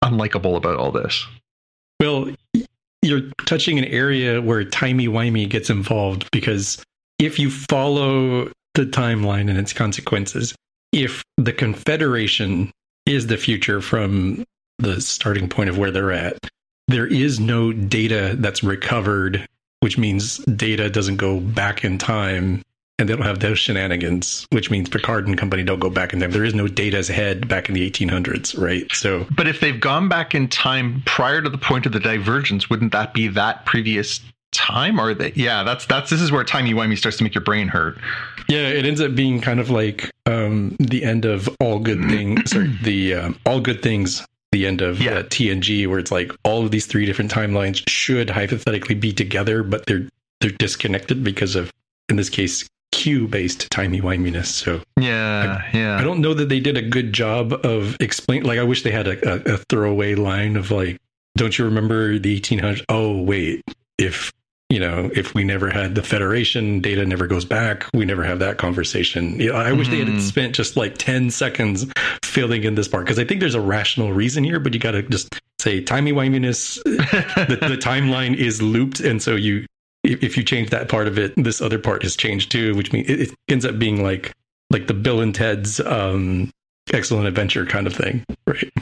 [0.03, 1.27] unlikable about all this.
[2.01, 2.31] Well,
[3.03, 6.83] you're touching an area where timey wimey gets involved because
[7.19, 10.55] if you follow the timeline and its consequences,
[10.93, 12.71] if the Confederation
[13.07, 14.45] is the future from
[14.79, 16.39] the starting point of where they're at,
[16.89, 19.47] there is no data that's recovered,
[19.81, 22.63] which means data doesn't go back in time
[23.03, 26.21] and they don't have those shenanigans, which means Picard and company don't go back in
[26.21, 26.31] time.
[26.31, 28.91] There is no Data's head back in the 1800s, right?
[28.93, 32.71] So, but if they've gone back in time prior to the point of the divergence,
[32.71, 34.21] wouldn't that be that previous
[34.53, 35.01] time?
[35.01, 35.37] Or that?
[35.37, 37.99] Yeah, that's that's this is where timey wimey starts to make your brain hurt.
[38.49, 42.53] Yeah, it ends up being kind of like um, the end of all good things.
[42.53, 45.13] sorry, the um, all good things the end of yeah.
[45.13, 49.65] uh, TNG, where it's like all of these three different timelines should hypothetically be together,
[49.65, 50.07] but they're
[50.41, 51.73] they're disconnected because of,
[52.09, 54.47] in this case, Q based timey wiminess.
[54.47, 55.97] So yeah, I, yeah.
[55.97, 58.45] I don't know that they did a good job of explain.
[58.45, 60.99] Like I wish they had a, a, a throwaway line of like,
[61.37, 63.63] "Don't you remember the 1800s?" Oh wait,
[63.99, 64.33] if
[64.73, 67.85] you know, if we never had the Federation, data never goes back.
[67.93, 69.39] We never have that conversation.
[69.39, 69.79] You know, I mm-hmm.
[69.79, 70.19] wish they had mm-hmm.
[70.21, 71.85] spent just like 10 seconds
[72.25, 74.93] filling in this part because I think there's a rational reason here, but you got
[74.93, 76.83] to just say timey wiminess.
[76.85, 79.01] the, the timeline is looped.
[79.01, 79.67] And so you,
[80.21, 83.09] if, you change that part of it, this other part has changed too, which means
[83.09, 84.33] it, it ends up being like
[84.71, 86.51] like the Bill and Ted's um,
[86.93, 88.73] excellent adventure kind of thing, right?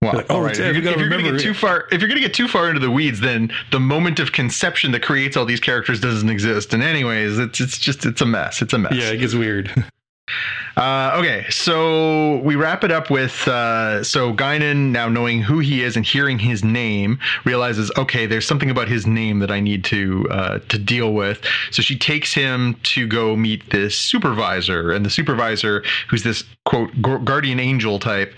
[0.00, 0.12] Wow.
[0.12, 0.52] Like, oh, all right.
[0.52, 2.46] If, you're, if you're going to get too far, if you're going to get too
[2.46, 6.28] far into the weeds, then the moment of conception that creates all these characters doesn't
[6.28, 6.72] exist.
[6.72, 8.62] And anyways, it's it's just it's a mess.
[8.62, 8.92] It's a mess.
[8.94, 9.72] Yeah, it gets weird.
[10.76, 15.82] Uh, okay, so we wrap it up with uh, so Guinan now knowing who he
[15.82, 19.82] is and hearing his name realizes okay, there's something about his name that I need
[19.84, 21.44] to uh, to deal with.
[21.70, 26.90] So she takes him to go meet this supervisor, and the supervisor, who's this quote
[27.02, 28.34] guardian angel type,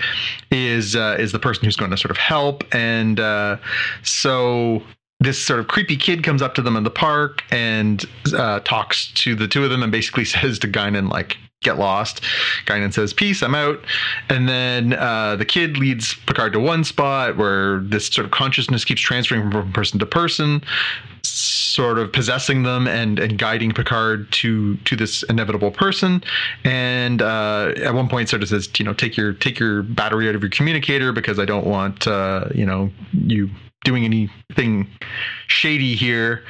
[0.50, 2.64] is uh, is the person who's going to sort of help.
[2.74, 3.58] And uh,
[4.02, 4.82] so
[5.20, 9.12] this sort of creepy kid comes up to them in the park and uh, talks
[9.12, 12.22] to the two of them and basically says to Guinan like get lost.
[12.64, 13.80] Guinan says, Peace, I'm out.
[14.30, 18.82] And then uh, the kid leads Picard to one spot where this sort of consciousness
[18.84, 20.62] keeps transferring from person to person,
[21.22, 26.24] sort of possessing them and, and guiding Picard to to this inevitable person.
[26.64, 30.30] And uh, at one point, sort of says, you know, take your take your battery
[30.30, 33.50] out of your communicator because I don't want uh, you know you
[33.84, 34.88] doing anything
[35.46, 36.42] shady here.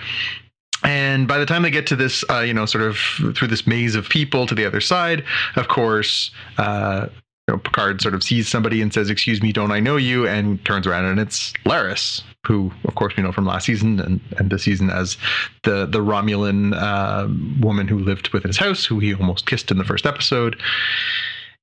[0.83, 2.97] And by the time they get to this, uh, you know, sort of
[3.37, 5.25] through this maze of people to the other side,
[5.57, 7.09] of course, uh,
[7.49, 10.27] you know, Picard sort of sees somebody and says, "Excuse me, don't I know you?"
[10.27, 14.21] and turns around and it's Laris, who, of course, we know from last season and,
[14.39, 15.17] and this season as
[15.65, 17.29] the the Romulan uh,
[17.63, 20.61] woman who lived within his house, who he almost kissed in the first episode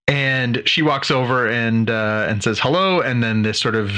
[0.08, 3.92] and she walks over and uh, and says hello, and then this sort of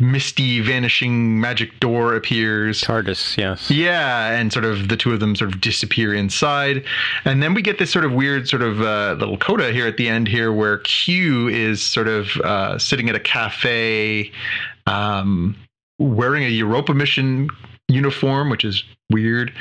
[0.00, 2.80] misty, vanishing magic door appears.
[2.82, 3.70] TARDIS, yes.
[3.70, 6.84] Yeah, and sort of the two of them sort of disappear inside,
[7.24, 9.96] and then we get this sort of weird sort of uh, little coda here at
[9.96, 14.32] the end here, where Q is sort of uh, sitting at a cafe,
[14.86, 15.56] um,
[15.98, 17.50] wearing a Europa mission
[17.88, 19.52] uniform, which is weird,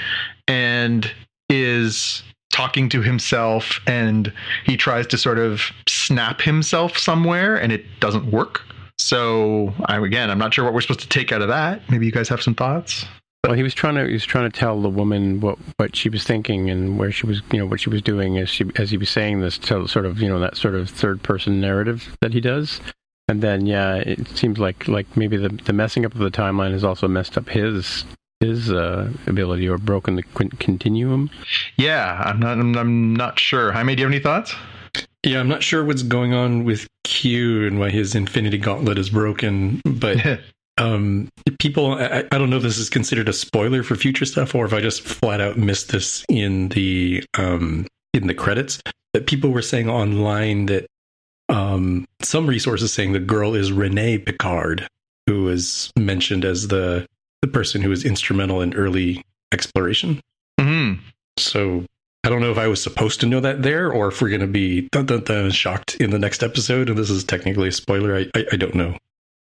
[0.48, 1.12] and
[1.50, 2.24] is
[2.58, 4.34] talking to himself and
[4.66, 8.64] he tries to sort of snap himself somewhere and it doesn't work.
[8.98, 11.88] So I again, I'm not sure what we're supposed to take out of that.
[11.92, 13.06] Maybe you guys have some thoughts.
[13.44, 16.10] Well, he was trying to he was trying to tell the woman what, what she
[16.10, 18.90] was thinking and where she was, you know, what she was doing as she as
[18.90, 22.18] he was saying this to sort of, you know, that sort of third person narrative
[22.22, 22.82] that he does.
[23.28, 26.72] And then yeah, it seems like like maybe the the messing up of the timeline
[26.72, 28.04] has also messed up his
[28.40, 31.30] his uh, ability or broken the continuum.
[31.78, 32.60] Yeah, I'm not.
[32.60, 33.72] I'm, I'm not sure.
[33.72, 34.56] Jaime, do you have any thoughts?
[35.24, 39.10] Yeah, I'm not sure what's going on with Q and why his Infinity Gauntlet is
[39.10, 40.40] broken, but
[40.78, 41.30] um,
[41.60, 44.66] people, I, I, don't know if this is considered a spoiler for future stuff or
[44.66, 48.80] if I just flat out missed this in the um, in the credits.
[49.14, 50.86] That people were saying online that
[51.50, 54.88] um, some resources saying the girl is Renee Picard,
[55.26, 57.08] who was mentioned as the
[57.42, 60.22] the person who was instrumental in early exploration.
[60.60, 61.02] Mm-hmm.
[61.38, 61.86] So
[62.24, 64.42] I don't know if I was supposed to know that there, or if we're going
[64.42, 66.90] to be dun, dun, dun, shocked in the next episode.
[66.90, 68.16] And this is technically a spoiler.
[68.16, 68.98] I, I, I don't know.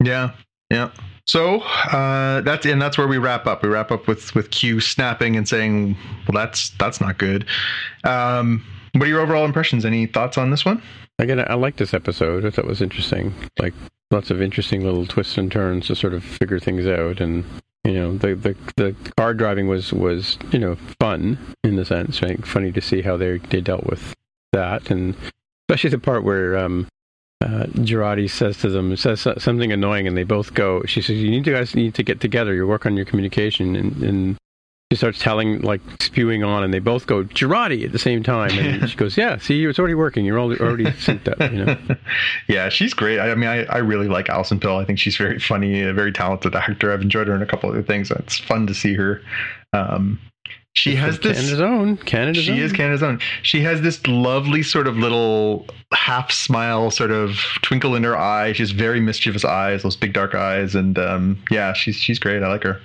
[0.03, 0.31] Yeah,
[0.71, 0.91] yeah.
[1.27, 3.63] So uh, that's and that's where we wrap up.
[3.63, 7.47] We wrap up with with Q snapping and saying, "Well, that's that's not good."
[8.05, 8.65] Um,
[8.95, 9.85] what are your overall impressions?
[9.85, 10.83] Any thoughts on this one?
[11.19, 12.45] Again, I like this episode.
[12.45, 13.35] I thought it was interesting.
[13.59, 13.75] Like
[14.11, 17.45] lots of interesting little twists and turns to sort of figure things out and
[17.85, 22.23] you know the, the the car driving was was you know fun in the sense
[22.23, 22.45] right?
[22.47, 24.15] Funny to see how they they dealt with
[24.53, 24.91] that.
[24.91, 25.17] And
[25.69, 26.87] especially the part where um
[27.41, 31.29] uh, Jurati says to them says something annoying and they both go she says you
[31.29, 32.55] need to guys need to get together.
[32.55, 34.37] You work on your communication and, and
[34.93, 38.51] she starts telling, like spewing on, and they both go Jurati at the same time.
[38.51, 40.27] And she goes, "Yeah, see, it's already working.
[40.27, 41.97] You're already already synced up." You know.
[42.49, 43.19] yeah, she's great.
[43.19, 44.77] I, I mean, I, I really like Alison Pill.
[44.77, 46.93] I think she's very funny, a very talented actor.
[46.93, 48.11] I've enjoyed her in a couple other things.
[48.11, 49.23] It's fun to see her.
[49.73, 50.21] Um,
[50.75, 51.97] she has this Canada's own.
[51.97, 52.59] Canada's she own.
[52.59, 53.19] is Canada's own.
[53.41, 58.53] She has this lovely sort of little half smile, sort of twinkle in her eye.
[58.53, 62.43] She has very mischievous eyes, those big dark eyes, and um, yeah, she's she's great.
[62.43, 62.79] I like her.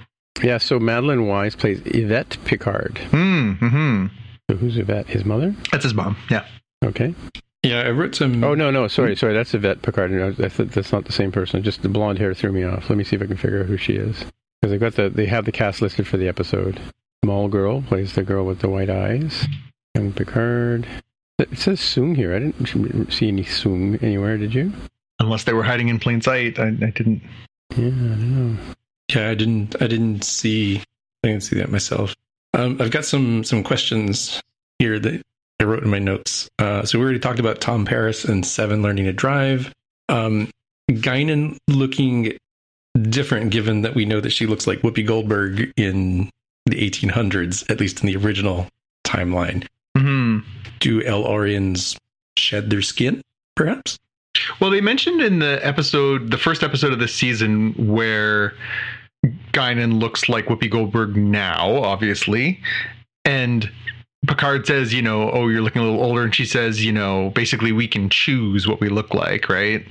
[0.44, 2.96] Yeah, so Madeline Wise plays Yvette Picard.
[3.12, 4.06] Mm, hmm
[4.50, 5.08] So who's Yvette?
[5.08, 5.56] His mother?
[5.72, 6.18] That's his mom.
[6.30, 6.46] Yeah.
[6.84, 7.16] Okay.
[7.64, 8.44] Yeah, I wrote some.
[8.44, 9.34] Oh no, no, sorry, sorry.
[9.34, 10.12] That's Yvette Picard.
[10.12, 11.64] No, that's, that's not the same person.
[11.64, 12.90] Just the blonde hair threw me off.
[12.90, 14.26] Let me see if I can figure out who she is
[14.62, 16.80] because they got the they have the cast listed for the episode.
[17.26, 19.48] Small girl plays the girl with the white eyes.
[19.96, 20.88] Young Picard.
[21.40, 22.34] It says Soong here.
[22.36, 24.38] I didn't see any Soong anywhere.
[24.38, 24.72] Did you?
[25.20, 27.22] Unless they were hiding in plain sight, I, I didn't.
[27.76, 28.58] Yeah, I don't know.
[29.14, 29.82] Yeah, I didn't.
[29.82, 30.78] I didn't see.
[31.24, 32.16] I didn't see that myself.
[32.54, 34.42] Um, I've got some some questions
[34.80, 35.22] here that
[35.60, 36.50] I wrote in my notes.
[36.60, 39.74] Uh, so we already talked about Tom Paris and Seven learning to drive.
[40.10, 40.50] Um,
[40.90, 42.38] Guinan looking
[43.10, 46.30] different, given that we know that she looks like Whoopi Goldberg in
[46.66, 48.68] the 1800s, at least in the original
[49.06, 49.66] timeline.
[49.98, 50.40] Mm-hmm.
[50.80, 51.98] Do El-Aurians
[52.38, 53.22] shed their skin,
[53.56, 53.98] perhaps?
[54.60, 58.54] Well, they mentioned in the episode, the first episode of this season, where
[59.54, 62.60] Guinan looks like Whoopi Goldberg now, obviously.
[63.26, 63.70] And
[64.28, 66.24] Picard says, you know, oh, you're looking a little older.
[66.24, 69.86] And she says, you know, basically we can choose what we look like, right?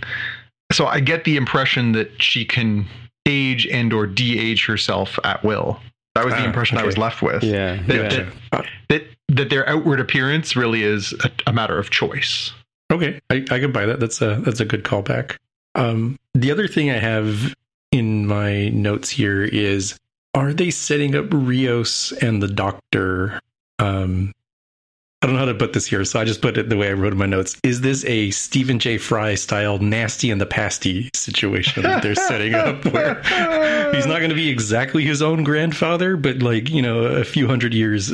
[0.72, 2.86] So I get the impression that she can
[3.26, 5.80] age and or de-age herself at will.
[6.14, 6.84] That was the uh, impression okay.
[6.84, 7.42] I was left with.
[7.44, 7.82] Yeah.
[7.86, 8.30] That, yeah.
[8.52, 12.52] That, that, that, their outward appearance really is a, a matter of choice.
[12.90, 13.20] Okay.
[13.30, 14.00] I, I can buy that.
[14.00, 15.36] That's a that's a good callback.
[15.74, 17.54] Um, the other thing I have
[17.92, 19.98] in my notes here is
[20.34, 23.40] are they setting up Rios and the doctor
[23.78, 24.32] um
[25.22, 26.90] I don't know how to put this here, so I just put it the way
[26.90, 27.58] I wrote in my notes.
[27.64, 28.98] Is this a Stephen J.
[28.98, 33.14] Fry style nasty and the pasty situation that they're setting up where
[33.92, 37.48] he's not going to be exactly his own grandfather, but like, you know, a few
[37.48, 38.12] hundred years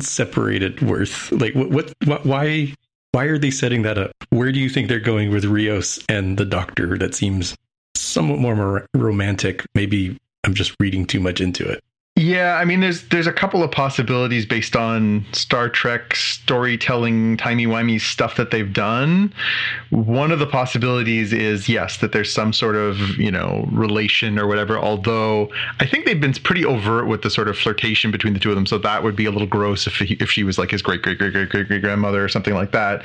[0.00, 1.30] separated worth?
[1.32, 2.74] Like, what, what, what why,
[3.12, 4.12] why are they setting that up?
[4.30, 7.56] Where do you think they're going with Rios and the doctor that seems
[8.08, 9.64] somewhat more romantic?
[9.74, 11.82] Maybe I'm just reading too much into it.
[12.18, 17.64] Yeah, I mean, there's there's a couple of possibilities based on Star Trek storytelling, timey
[17.64, 19.32] wimey stuff that they've done.
[19.90, 24.48] One of the possibilities is yes, that there's some sort of you know relation or
[24.48, 24.76] whatever.
[24.76, 28.48] Although I think they've been pretty overt with the sort of flirtation between the two
[28.50, 30.72] of them, so that would be a little gross if he, if she was like
[30.72, 33.04] his great great great great great great grandmother or something like that.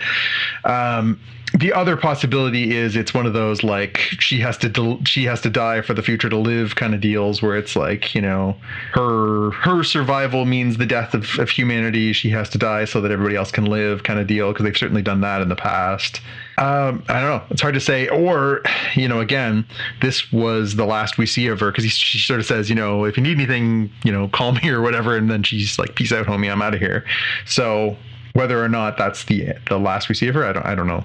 [0.66, 1.20] Um,
[1.54, 5.42] the other possibility is it's one of those like she has to del- she has
[5.42, 8.56] to die for the future to live kind of deals where it's like you know
[8.94, 12.14] her her her survival means the death of, of humanity.
[12.14, 14.78] She has to die so that everybody else can live kind of deal because they've
[14.78, 16.22] certainly done that in the past.
[16.58, 17.42] Um, i don't know.
[17.50, 18.08] It's hard to say.
[18.08, 18.62] Or
[18.96, 19.66] you know again
[20.02, 23.06] this was the last we see of her because she sort of says you know
[23.06, 26.12] if you need anything you know call me or whatever and then she's like peace
[26.12, 27.06] out homie i'm out of here.
[27.46, 27.98] So
[28.34, 30.88] whether or not that's the the last we see of her i don't i don't
[30.88, 31.04] know.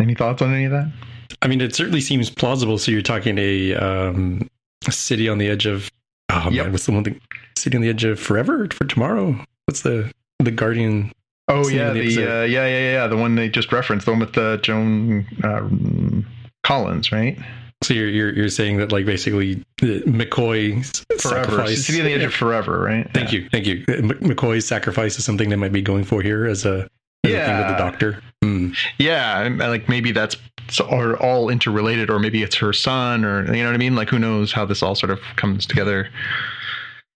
[0.00, 0.90] Any thoughts on any of that?
[1.42, 2.78] I mean, it certainly seems plausible.
[2.78, 4.48] So you're talking a, um,
[4.86, 5.90] a city on the edge of
[6.30, 6.64] oh yep.
[6.64, 7.20] man, what's the one thing?
[7.56, 9.38] City on the edge of forever for tomorrow.
[9.66, 11.12] What's the the Guardian?
[11.48, 14.20] Oh yeah, the, the uh, yeah yeah yeah the one they just referenced, the one
[14.20, 15.68] with the uh, Joan uh,
[16.62, 17.38] Collins, right?
[17.82, 20.84] So you're, you're you're saying that like basically McCoy
[21.20, 23.10] forever city on the edge of forever, right?
[23.14, 23.40] Thank yeah.
[23.40, 23.84] you, thank you.
[23.86, 26.88] McCoy's sacrifice is something they might be going for here as a
[27.24, 27.58] yeah.
[27.58, 28.22] with the doctor.
[28.44, 28.76] Mm.
[28.98, 30.36] Yeah, like maybe that's
[30.78, 33.96] or all interrelated, or maybe it's her son, or you know what I mean.
[33.96, 36.08] Like who knows how this all sort of comes together.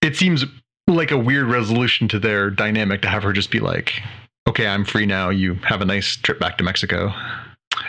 [0.03, 0.45] It seems
[0.89, 4.03] like a weird resolution to their dynamic to have her just be like,
[4.49, 5.29] "Okay, I'm free now.
[5.29, 7.13] You have a nice trip back to Mexico."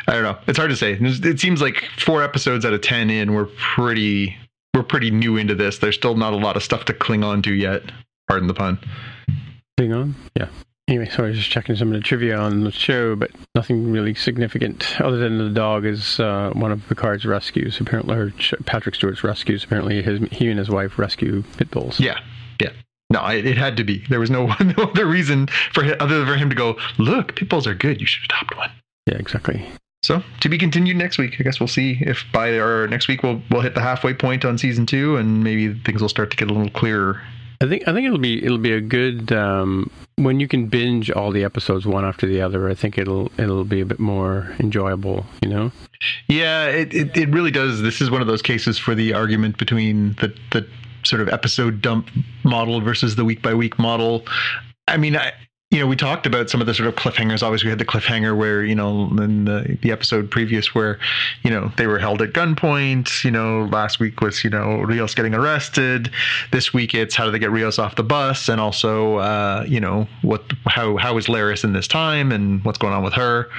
[0.07, 0.37] I don't know.
[0.47, 0.97] It's hard to say.
[0.99, 4.35] It seems like four episodes out of ten in, we're pretty
[4.75, 5.79] we're pretty new into this.
[5.79, 7.83] There's still not a lot of stuff to cling on to yet.
[8.27, 8.77] Pardon the pun.
[9.77, 10.47] Cling on, yeah.
[10.87, 13.91] Anyway, sorry, I was just checking some of the trivia on the show, but nothing
[13.91, 17.79] really significant other than the dog is uh, one of Picard's rescues.
[17.81, 18.31] Apparently, or
[18.65, 19.63] Patrick Stewart's rescues.
[19.63, 21.99] Apparently, his he and his wife rescue pit bulls.
[21.99, 22.19] Yeah,
[22.61, 22.69] yeah.
[23.09, 24.03] No, it, it had to be.
[24.09, 26.77] There was no, no other reason for him, other than for him to go.
[26.99, 27.99] Look, pit bulls are good.
[27.99, 28.69] You should adopt one.
[29.07, 29.67] Yeah, exactly.
[30.03, 31.37] So to be continued next week.
[31.39, 34.45] I guess we'll see if by our next week we'll we'll hit the halfway point
[34.45, 37.23] on season two, and maybe things will start to get a little clearer
[37.61, 41.09] I think I think it'll be it'll be a good um, when you can binge
[41.11, 42.69] all the episodes one after the other.
[42.69, 45.25] I think it'll it'll be a bit more enjoyable.
[45.41, 45.71] You know.
[46.27, 47.81] Yeah, it, it, it really does.
[47.81, 50.67] This is one of those cases for the argument between the the
[51.03, 52.09] sort of episode dump
[52.43, 54.25] model versus the week by week model.
[54.87, 55.33] I mean, I,
[55.71, 57.41] you know, we talked about some of the sort of cliffhangers.
[57.41, 60.99] Obviously, we had the cliffhanger where, you know, in the, the episode previous where,
[61.43, 63.23] you know, they were held at gunpoint.
[63.23, 66.11] You know, last week was, you know, Rios getting arrested.
[66.51, 69.79] This week it's how do they get Rios off the bus, and also, uh, you
[69.79, 73.49] know, what how how is Laris in this time, and what's going on with her.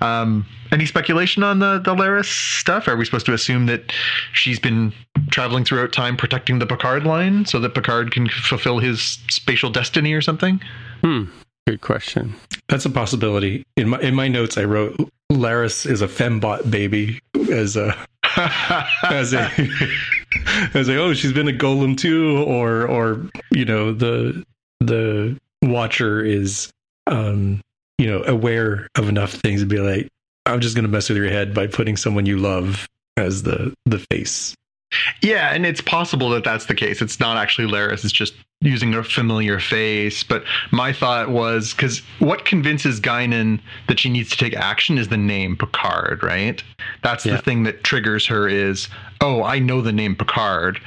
[0.00, 2.88] Um, any speculation on the the Laris stuff?
[2.88, 3.92] Are we supposed to assume that
[4.32, 4.92] she's been
[5.30, 10.12] traveling throughout time protecting the Picard line so that Picard can fulfill his spatial destiny
[10.12, 10.60] or something?
[11.02, 11.24] Hmm.
[11.66, 12.34] Good question.
[12.68, 13.64] That's a possibility.
[13.76, 14.96] In my in my notes, I wrote
[15.30, 17.20] Laris is a fembot baby
[17.52, 17.94] as a
[19.04, 19.50] as a
[20.74, 24.44] as a oh she's been a golem too, or or you know the
[24.80, 26.72] the watcher is
[27.06, 27.60] um
[27.98, 30.08] you know aware of enough things to be like
[30.46, 32.86] I'm just gonna mess with your head by putting someone you love
[33.16, 34.54] as the the face.
[35.22, 37.00] Yeah, and it's possible that that's the case.
[37.00, 38.04] It's not actually Laris.
[38.04, 40.24] It's just using a familiar face.
[40.24, 45.08] But my thought was because what convinces Guinan that she needs to take action is
[45.08, 46.62] the name Picard, right?
[47.02, 47.36] That's yeah.
[47.36, 48.88] the thing that triggers her is,
[49.20, 50.80] oh, I know the name Picard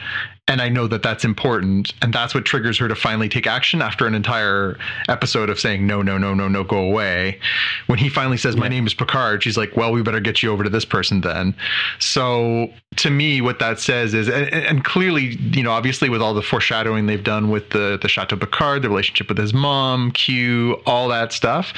[0.47, 3.82] and I know that that's important, and that's what triggers her to finally take action
[3.82, 4.78] after an entire
[5.08, 7.39] episode of saying no, no, no, no, no, go away.
[7.88, 10.51] When he finally says, "My name is Picard," she's like, "Well, we better get you
[10.51, 11.55] over to this person then."
[11.99, 16.34] So to me, what that says is, and, and clearly, you know, obviously with all
[16.34, 20.81] the foreshadowing they've done with the the Chateau Picard, the relationship with his mom, Q,
[20.86, 21.73] all that stuff,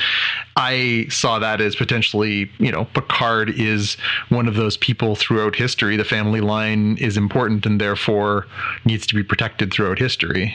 [0.56, 3.98] I saw that as potentially, you know, Picard is
[4.30, 5.98] one of those people throughout history.
[5.98, 8.48] The family line is important, and therefore
[8.86, 10.54] needs to be protected throughout history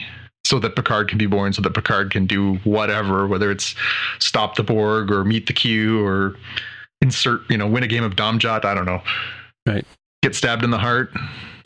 [0.51, 3.73] so that Picard can be born, so that Picard can do whatever, whether it's
[4.19, 6.35] stop the Borg or meet the Q or
[7.01, 8.65] insert, you know, win a game of Domjot.
[8.65, 9.01] I don't know.
[9.65, 9.85] Right.
[10.21, 11.13] Get stabbed in the heart.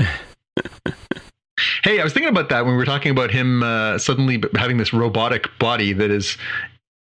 [1.84, 4.78] hey, I was thinking about that when we were talking about him uh, suddenly having
[4.78, 6.38] this robotic body that is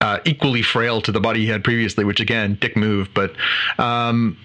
[0.02, 3.10] uh, equally frail to the body he had previously, which again, dick move.
[3.14, 3.36] But
[3.78, 4.40] um,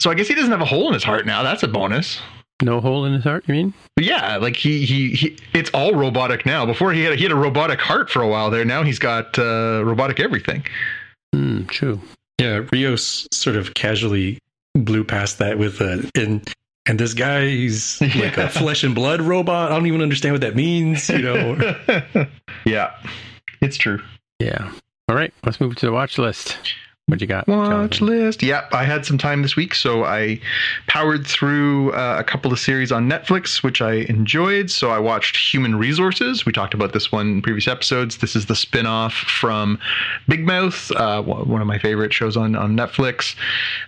[0.00, 1.42] so I guess he doesn't have a hole in his heart now.
[1.42, 2.22] That's a bonus.
[2.62, 3.74] No hole in his heart, you mean?
[4.00, 6.64] Yeah, like he, he he it's all robotic now.
[6.64, 8.64] Before he had he had a robotic heart for a while there.
[8.64, 10.64] Now he's got uh, robotic everything.
[11.34, 12.00] Mm, true.
[12.40, 14.38] Yeah, Rios sort of casually
[14.74, 16.48] blew past that with a and
[16.86, 18.46] and this guy he's like Yeah.
[18.46, 19.70] a flesh and blood robot.
[19.70, 21.10] I don't even understand what that means.
[21.10, 21.76] You know,
[22.64, 22.94] yeah,
[23.60, 24.00] it's true.
[24.38, 24.72] Yeah.
[25.08, 26.56] All right, let's move to the watch list.
[27.08, 27.46] What you got?
[27.46, 28.42] Watch list.
[28.42, 30.40] Yep, I had some time this week, so I
[30.88, 34.72] powered through uh, a couple of series on Netflix, which I enjoyed.
[34.72, 36.44] So I watched Human Resources.
[36.44, 38.16] We talked about this one in previous episodes.
[38.16, 39.78] This is the spin off from
[40.26, 43.36] Big Mouth, uh, one of my favorite shows on, on Netflix.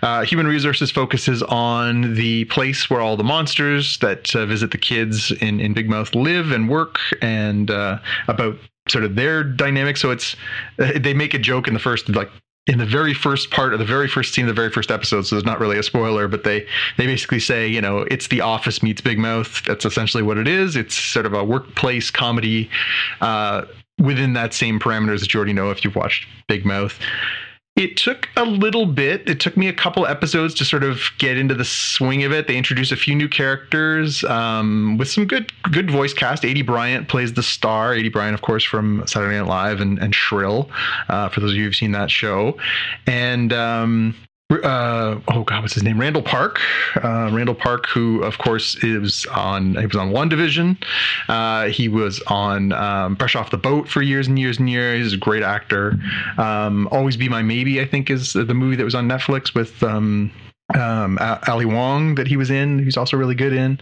[0.00, 4.78] Uh, Human Resources focuses on the place where all the monsters that uh, visit the
[4.78, 7.98] kids in, in Big Mouth live and work, and uh,
[8.28, 8.56] about
[8.88, 9.96] sort of their dynamic.
[9.96, 10.36] So it's
[10.76, 12.30] they make a joke in the first like
[12.68, 15.22] in the very first part of the very first scene of the very first episode
[15.22, 16.66] so there's not really a spoiler but they
[16.96, 19.62] they basically say you know it's the office meets big mouth.
[19.66, 20.76] That's essentially what it is.
[20.76, 22.70] It's sort of a workplace comedy
[23.20, 23.64] uh,
[23.98, 26.98] within that same parameters that you already know if you've watched big mouth
[27.76, 29.28] it took a little bit.
[29.28, 32.48] It took me a couple episodes to sort of get into the swing of it.
[32.48, 36.42] They introduced a few new characters um, with some good good voice cast.
[36.42, 37.94] Aidy Bryant plays the star.
[37.94, 40.68] Aidy Bryant, of course, from Saturday Night Live and, and Shrill,
[41.08, 42.58] uh, for those of you who've seen that show.
[43.06, 44.16] And um,
[44.50, 46.00] uh, oh god, what's his name?
[46.00, 46.60] Randall Park.
[46.96, 49.74] Uh, Randall Park, who of course is on.
[49.74, 50.82] He was on WandaVision.
[51.28, 55.04] Uh, he was on um, Off the Boat for years and years and years.
[55.04, 55.98] He's a great actor.
[56.38, 59.82] Um, Always Be My Maybe, I think, is the movie that was on Netflix with.
[59.82, 60.32] Um,
[60.74, 63.80] um, Ali Wong that he was in, who's also really good in.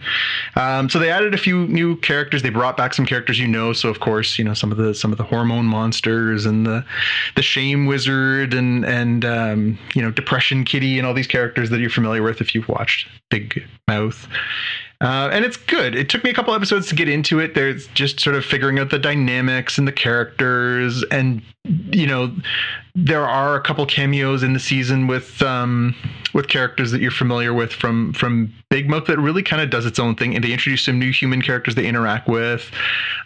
[0.55, 2.43] Um, so they added a few new characters.
[2.43, 3.73] They brought back some characters you know.
[3.73, 6.85] So of course, you know some of the some of the hormone monsters and the
[7.35, 11.79] the shame wizard and and um, you know depression kitty and all these characters that
[11.79, 14.27] you're familiar with if you've watched Big Mouth.
[14.99, 15.93] Uh, and it's good.
[15.93, 17.53] It took me a couple episodes to get into it.
[17.53, 21.41] There's just sort of figuring out the dynamics and the characters, and
[21.91, 22.33] you know,
[22.95, 25.95] there are a couple cameos in the season with um,
[26.33, 29.85] with characters that you're familiar with from from Big Mouth that really kind of does
[29.85, 32.71] its own thing, and they introduce some new human characters they interact with.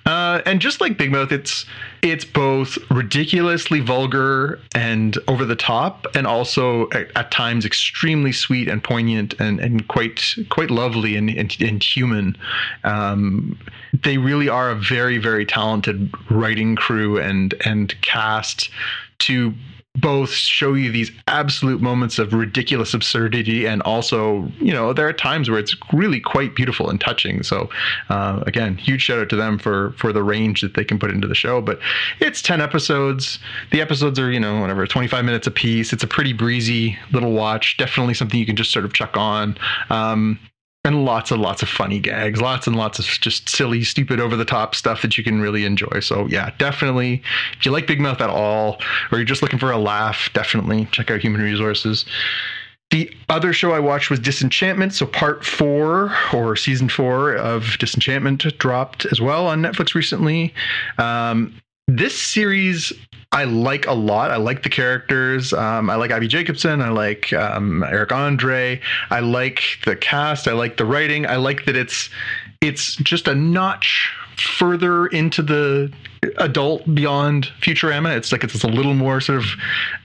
[0.05, 1.65] Uh, and just like Big Mouth, it's
[2.01, 8.67] it's both ridiculously vulgar and over the top, and also at, at times extremely sweet
[8.67, 12.35] and poignant and, and quite quite lovely and and, and human.
[12.83, 13.57] Um,
[14.03, 18.69] they really are a very very talented writing crew and and cast
[19.19, 19.53] to
[19.95, 25.13] both show you these absolute moments of ridiculous absurdity and also you know there are
[25.13, 27.43] times where it's really quite beautiful and touching.
[27.43, 27.69] So
[28.09, 31.11] uh, again huge shout out to them for for the range that they can put
[31.11, 31.61] into the show.
[31.61, 31.79] But
[32.21, 33.37] it's 10 episodes.
[33.71, 37.33] The episodes are you know whatever 25 minutes a piece it's a pretty breezy little
[37.33, 37.75] watch.
[37.75, 39.57] Definitely something you can just sort of chuck on.
[39.89, 40.39] Um,
[40.83, 44.35] and lots and lots of funny gags, lots and lots of just silly, stupid, over
[44.35, 45.99] the top stuff that you can really enjoy.
[45.99, 47.21] So yeah, definitely,
[47.57, 50.87] if you like Big Mouth at all, or you're just looking for a laugh, definitely
[50.91, 52.05] check out Human Resources.
[52.89, 54.93] The other show I watched was Disenchantment.
[54.93, 60.53] So part four or season four of Disenchantment dropped as well on Netflix recently.
[60.97, 61.55] Um,
[61.87, 62.93] this series
[63.33, 64.29] I like a lot.
[64.29, 65.53] I like the characters.
[65.53, 66.81] Um, I like Abbi Jacobson.
[66.81, 68.81] I like um, Eric Andre.
[69.09, 70.49] I like the cast.
[70.49, 71.25] I like the writing.
[71.25, 72.09] I like that it's
[72.59, 75.91] it's just a notch further into the
[76.37, 78.17] adult beyond Futurama.
[78.17, 79.45] It's like it's a little more sort of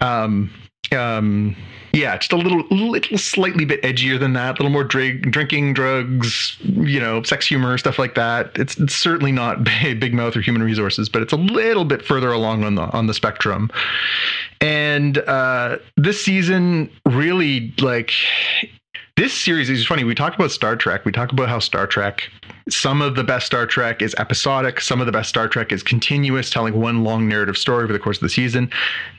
[0.01, 0.51] um,
[0.93, 1.57] um,
[1.97, 4.51] yeah, just a little, little slightly bit edgier than that.
[4.51, 8.53] A little more drink, drinking, drugs, you know, sex humor, stuff like that.
[8.57, 12.31] It's, it's certainly not Big Mouth or Human Resources, but it's a little bit further
[12.31, 13.71] along on the on the spectrum.
[14.61, 18.13] And uh, this season really like
[19.17, 20.05] this series is funny.
[20.05, 21.07] We talk about Star Trek.
[21.07, 22.31] We talk about how Star Trek,
[22.69, 25.83] some of the best Star Trek is episodic, some of the best Star Trek is
[25.83, 28.71] continuous, telling one long narrative story over the course of the season.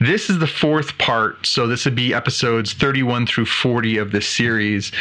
[0.02, 4.28] This is the fourth part, so this would be episodes 31 through 40 of this
[4.28, 4.92] series.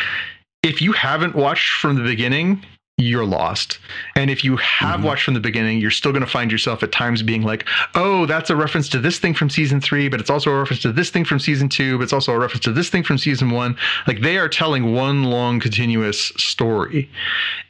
[0.63, 2.65] If you haven't watched from the beginning,
[2.99, 3.79] you're lost.
[4.15, 5.07] And if you have mm-hmm.
[5.07, 8.25] watched from the beginning, you're still going to find yourself at times being like, oh,
[8.25, 10.93] that's a reference to this thing from season three, but it's also a reference to
[10.93, 13.51] this thing from season two, but it's also a reference to this thing from season
[13.51, 13.77] one.
[14.07, 17.11] Like they are telling one long continuous story.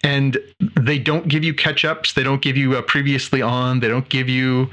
[0.05, 0.39] And
[0.81, 4.09] they don't give you catch ups, they don't give you a previously on, they don't
[4.09, 4.70] give you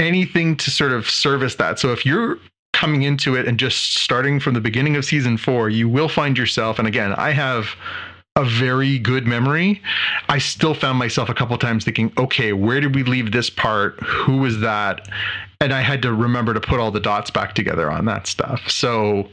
[0.00, 1.78] anything to sort of service that.
[1.78, 2.38] So if you're
[2.72, 6.36] coming into it and just starting from the beginning of season four, you will find
[6.36, 7.68] yourself, and again, I have
[8.36, 9.80] a very good memory,
[10.28, 14.00] I still found myself a couple times thinking, okay, where did we leave this part?
[14.00, 15.08] Who was that?
[15.60, 18.68] And I had to remember to put all the dots back together on that stuff.
[18.68, 19.28] So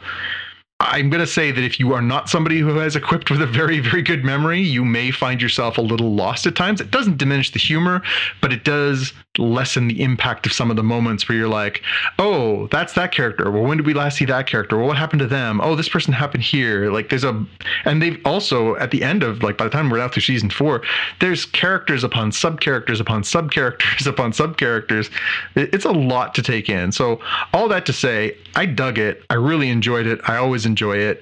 [0.79, 3.47] I'm going to say that if you are not somebody who has equipped with a
[3.47, 6.79] very, very good memory, you may find yourself a little lost at times.
[6.79, 8.03] It doesn't diminish the humor,
[8.39, 11.81] but it does lessen the impact of some of the moments where you're like,
[12.19, 13.49] oh, that's that character.
[13.49, 14.77] Well, when did we last see that character?
[14.77, 15.61] Well, what happened to them?
[15.61, 16.91] Oh, this person happened here.
[16.91, 17.45] Like there's a,
[17.85, 20.49] and they've also at the end of like by the time we're out through season
[20.49, 20.81] four,
[21.19, 25.09] there's characters upon sub characters upon sub characters upon sub characters.
[25.55, 26.91] It's a lot to take in.
[26.91, 27.21] So
[27.53, 29.23] all that to say, I dug it.
[29.29, 30.19] I really enjoyed it.
[30.27, 31.21] I always enjoy it,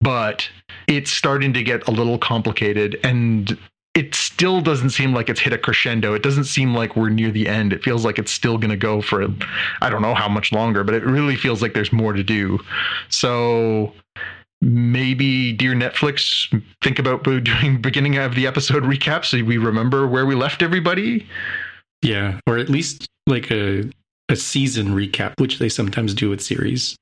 [0.00, 0.48] but
[0.86, 3.58] it's starting to get a little complicated and
[3.94, 6.14] it still doesn't seem like it's hit a crescendo.
[6.14, 7.72] It doesn't seem like we're near the end.
[7.72, 9.26] It feels like it's still going to go for
[9.80, 12.60] I don't know how much longer, but it really feels like there's more to do.
[13.08, 13.92] So
[14.60, 16.48] maybe dear Netflix
[16.82, 21.26] think about doing beginning of the episode recap so we remember where we left everybody.
[22.02, 23.90] Yeah, or at least like a
[24.28, 26.96] a season recap, which they sometimes do with series.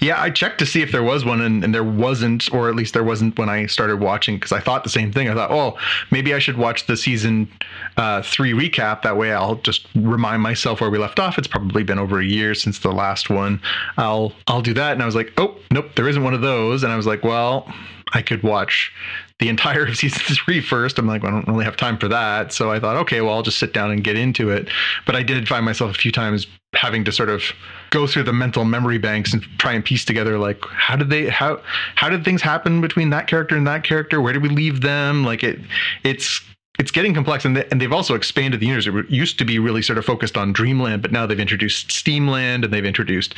[0.00, 2.76] Yeah, I checked to see if there was one, and, and there wasn't, or at
[2.76, 5.28] least there wasn't when I started watching, because I thought the same thing.
[5.28, 5.78] I thought, oh,
[6.10, 7.50] maybe I should watch the season
[7.96, 9.02] uh, three recap.
[9.02, 11.38] That way, I'll just remind myself where we left off.
[11.38, 13.60] It's probably been over a year since the last one.
[13.96, 14.92] I'll I'll do that.
[14.92, 16.84] And I was like, oh, nope, there isn't one of those.
[16.84, 17.72] And I was like, well,
[18.12, 18.92] I could watch
[19.40, 20.98] the entire of season three first.
[20.98, 22.52] I'm like, well, I don't really have time for that.
[22.52, 24.68] So I thought, okay, well, I'll just sit down and get into it.
[25.06, 27.42] But I did find myself a few times having to sort of
[27.90, 31.28] go through the mental memory banks and try and piece together like how did they
[31.28, 31.60] how
[31.94, 34.20] how did things happen between that character and that character?
[34.20, 35.24] Where did we leave them?
[35.24, 35.60] Like it
[36.02, 36.40] it's
[36.78, 37.44] it's getting complex.
[37.44, 38.88] And, they, and they've also expanded the universe.
[38.88, 42.64] It used to be really sort of focused on dreamland but now they've introduced steamland
[42.64, 43.34] and they've introduced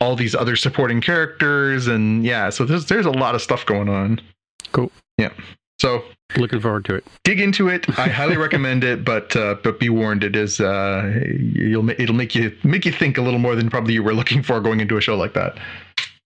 [0.00, 1.86] all these other supporting characters.
[1.86, 4.20] And yeah so there's there's a lot of stuff going on.
[4.72, 4.90] Cool.
[5.16, 5.30] yeah.
[5.80, 6.04] So
[6.36, 7.06] Looking forward to it.
[7.24, 7.88] dig into it.
[7.98, 12.34] I highly recommend it, but uh, but be warned, it is uh, you'll it'll make
[12.34, 14.96] you make you think a little more than probably you were looking for going into
[14.96, 15.58] a show like that.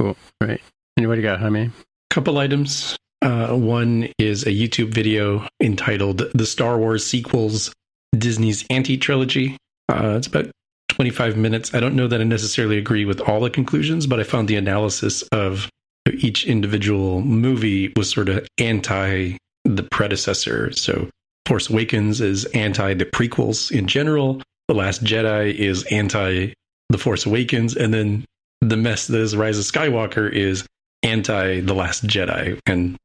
[0.01, 0.17] Cool.
[0.41, 0.61] Right.
[0.97, 1.71] Anybody got Jaime?
[2.11, 2.97] Couple items.
[3.23, 7.73] Uh, one is a YouTube video entitled "The Star Wars Sequels:
[8.17, 9.57] Disney's Anti Trilogy."
[9.89, 10.51] Uh, it's about
[10.89, 11.75] 25 minutes.
[11.75, 14.57] I don't know that I necessarily agree with all the conclusions, but I found the
[14.57, 15.71] analysis of
[16.13, 20.73] each individual movie was sort of anti the predecessor.
[20.73, 21.09] So
[21.47, 24.43] Force Awakens is anti the prequels in general.
[24.69, 26.55] The Last Jedi is anti
[26.89, 27.77] The Force Awakens.
[27.77, 28.25] And then
[28.61, 30.67] the mess that is Rise of Skywalker is
[31.03, 32.59] anti The Last Jedi.
[32.67, 32.97] And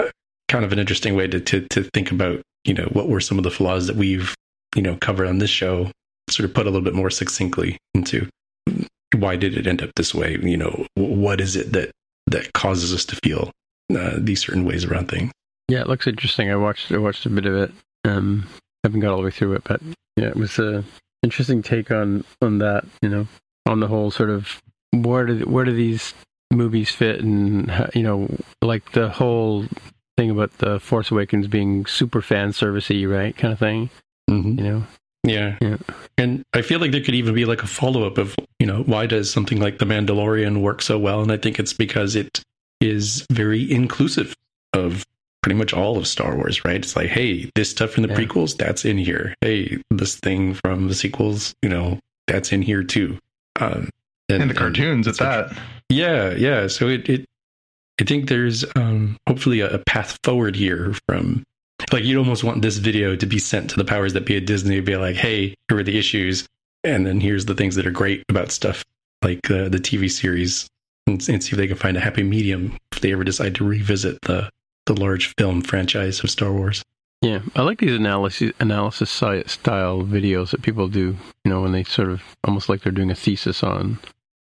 [0.00, 0.10] uh,
[0.48, 3.38] kind of an interesting way to, to, to think about, you know, what were some
[3.38, 4.34] of the flaws that we've,
[4.74, 5.90] you know, covered on this show,
[6.30, 8.28] sort of put a little bit more succinctly into
[9.14, 10.38] why did it end up this way?
[10.42, 11.90] You know, what is it that,
[12.26, 13.50] that causes us to feel
[13.96, 15.30] uh, these certain ways around things?
[15.68, 16.50] Yeah, it looks interesting.
[16.50, 17.72] I watched I watched a bit of it.
[18.04, 18.46] Um,
[18.82, 19.80] haven't got all the way through it, but
[20.16, 20.84] yeah, it was a
[21.22, 22.84] interesting take on on that.
[23.02, 23.26] You know,
[23.66, 24.60] on the whole sort of
[24.92, 26.12] where do where do these
[26.52, 28.28] movies fit, and how- you know,
[28.62, 29.64] like the whole
[30.16, 33.36] thing about the Force Awakens being super fan servicey, right?
[33.36, 33.90] Kind of thing.
[34.30, 34.58] Mm-hmm.
[34.58, 34.86] You know,
[35.24, 35.56] Yeah.
[35.60, 35.76] Yeah.
[36.18, 38.82] And I feel like there could even be like a follow up of, you know,
[38.84, 41.20] why does something like The Mandalorian work so well?
[41.22, 42.42] And I think it's because it
[42.80, 44.36] is very inclusive
[44.72, 45.04] of
[45.44, 46.76] pretty much all of Star Wars, right?
[46.76, 48.16] It's like, hey, this stuff from the Yeah.
[48.16, 49.34] prequels, that's in here.
[49.42, 53.18] Hey, this thing from the sequels, you know, that's in here too.
[53.60, 53.90] Um,
[54.30, 55.54] And the cartoons at that.
[55.90, 56.66] yeah, yeah.
[56.68, 57.26] So it, it
[58.00, 61.42] I think there's um, hopefully a, a path forward here from
[61.92, 64.46] like you'd almost want this video to be sent to the powers that be at
[64.46, 66.46] Disney to be like, hey, here are the issues,
[66.84, 68.82] and then here's the things that are great about stuff
[69.22, 70.66] like uh, the TV series,
[71.06, 73.64] and, and see if they can find a happy medium if they ever decide to
[73.64, 74.48] revisit the
[74.86, 76.82] the large film franchise of Star Wars.
[77.22, 81.16] yeah, I like these analysis analysis style videos that people do.
[81.44, 83.98] You know, when they sort of almost like they're doing a thesis on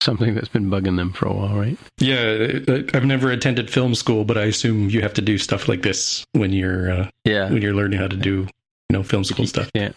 [0.02, 1.78] something that's been bugging them for a while, right?
[1.98, 2.60] Yeah,
[2.94, 6.24] I've never attended film school, but I assume you have to do stuff like this
[6.34, 8.48] when you're uh, Yeah, when you're learning how to do
[8.90, 9.72] you know film school stuff.
[9.74, 9.92] Yeah.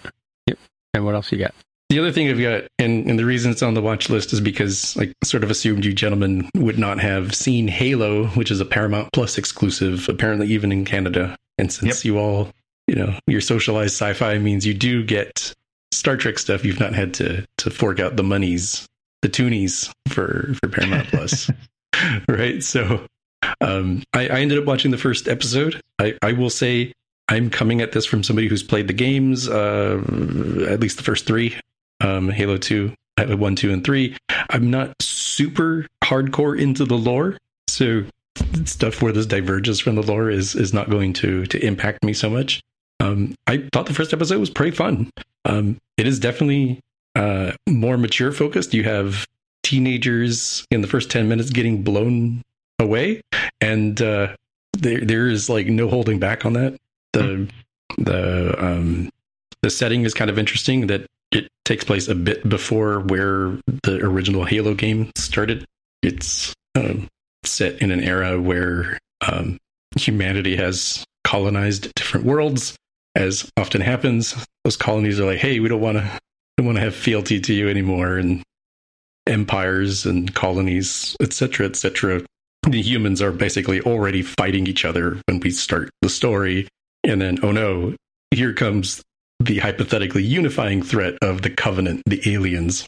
[0.46, 0.58] Yep.
[0.94, 1.54] And what else you got?
[1.90, 4.40] The other thing I've got, and, and the reason it's on the watch list is
[4.40, 8.64] because I sort of assumed you gentlemen would not have seen Halo, which is a
[8.64, 11.36] Paramount Plus exclusive, apparently even in Canada.
[11.58, 12.52] And since you all,
[12.86, 15.52] you know, your socialized sci-fi means you do get
[15.90, 18.86] Star Trek stuff, you've not had to to fork out the monies,
[19.22, 21.50] the toonies for for Paramount Plus,
[22.28, 22.62] right?
[22.62, 23.04] So,
[23.60, 25.80] um, I, I ended up watching the first episode.
[25.98, 26.92] I, I will say
[27.28, 29.98] I'm coming at this from somebody who's played the games, uh,
[30.68, 31.56] at least the first three,
[32.00, 34.16] um, Halo 2, Halo 1, 2, and 3.
[34.50, 37.36] I'm not super hardcore into the lore.
[37.68, 38.04] So
[38.64, 42.12] stuff where this diverges from the lore is is not going to to impact me
[42.12, 42.60] so much.
[43.00, 45.10] Um, I thought the first episode was pretty fun.
[45.44, 46.80] Um, it is definitely
[47.16, 48.74] uh, more mature focused.
[48.74, 49.26] You have
[49.62, 52.42] teenagers in the first ten minutes getting blown
[52.78, 53.22] away,
[53.60, 54.34] and uh,
[54.78, 56.76] there there is like no holding back on that.
[57.12, 57.48] The
[57.98, 59.10] the um,
[59.62, 60.88] the setting is kind of interesting.
[60.88, 65.64] That it takes place a bit before where the original Halo game started.
[66.02, 67.08] It's um,
[67.44, 69.58] set in an era where um,
[69.96, 72.76] humanity has colonized different worlds,
[73.14, 74.46] as often happens.
[74.64, 76.18] Those colonies are like, "Hey, we don't want to,
[76.56, 78.42] don't want to have fealty to you anymore," and
[79.26, 82.22] empires and colonies, etc., etc.
[82.68, 86.68] The humans are basically already fighting each other when we start the story,
[87.04, 87.94] and then, oh no,
[88.30, 89.02] here comes
[89.40, 92.86] the hypothetically unifying threat of the Covenant, the aliens,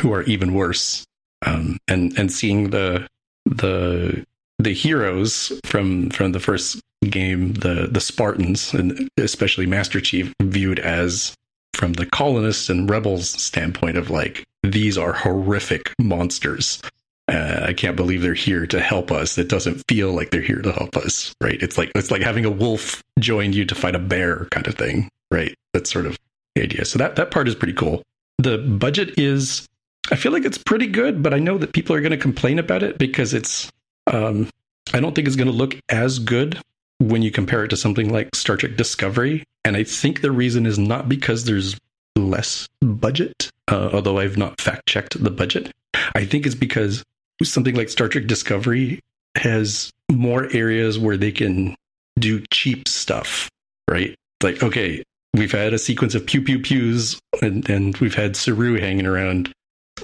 [0.00, 1.04] who are even worse.
[1.44, 3.06] Um, and and seeing the
[3.44, 4.24] the
[4.58, 10.78] the heroes from from the first game, the the Spartans, and especially Master Chief, viewed
[10.78, 11.34] as
[11.74, 16.80] from the colonists and rebels standpoint of like these are horrific monsters.
[17.28, 19.36] Uh, I can't believe they're here to help us.
[19.36, 21.60] It doesn't feel like they're here to help us, right?
[21.60, 24.76] It's like it's like having a wolf join you to fight a bear, kind of
[24.76, 25.54] thing, right?
[25.72, 26.18] That's sort of
[26.54, 26.84] the idea.
[26.84, 28.02] So that that part is pretty cool.
[28.38, 29.66] The budget is,
[30.10, 32.58] I feel like it's pretty good, but I know that people are going to complain
[32.58, 33.70] about it because it's.
[34.06, 34.48] Um,
[34.94, 36.60] I don't think it's going to look as good
[36.98, 40.64] when you compare it to something like Star Trek Discovery, and I think the reason
[40.64, 41.76] is not because there's
[42.16, 45.72] less budget, uh, although I've not fact checked the budget.
[46.14, 47.02] I think it's because
[47.42, 49.00] something like Star Trek Discovery
[49.36, 51.74] has more areas where they can
[52.18, 53.50] do cheap stuff,
[53.90, 54.14] right?
[54.42, 55.02] Like, okay,
[55.38, 59.52] we've had a sequence of pew pew pews and, and we've had Saru hanging around.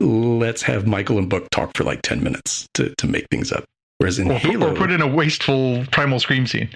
[0.00, 3.64] Let's have Michael and Book talk for like 10 minutes to, to make things up.
[3.98, 6.68] Whereas in or, Halo, or put in a wasteful primal scream scene.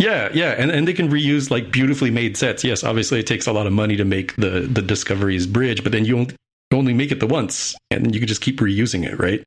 [0.00, 2.64] Yeah, yeah, and and they can reuse like beautifully made sets.
[2.64, 5.92] Yes, obviously it takes a lot of money to make the the Discovery's bridge, but
[5.92, 6.36] then you only,
[6.72, 9.44] only make it the once, and then you can just keep reusing it, right?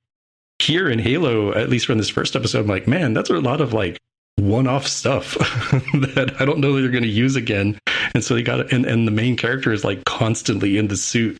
[0.59, 3.59] Here in Halo, at least from this first episode, I'm like, man, that's a lot
[3.59, 3.97] of like
[4.37, 5.33] one-off stuff
[5.93, 7.79] that I don't know that you're going to use again.
[8.13, 11.37] And so they got and and the main character is like constantly in the suit,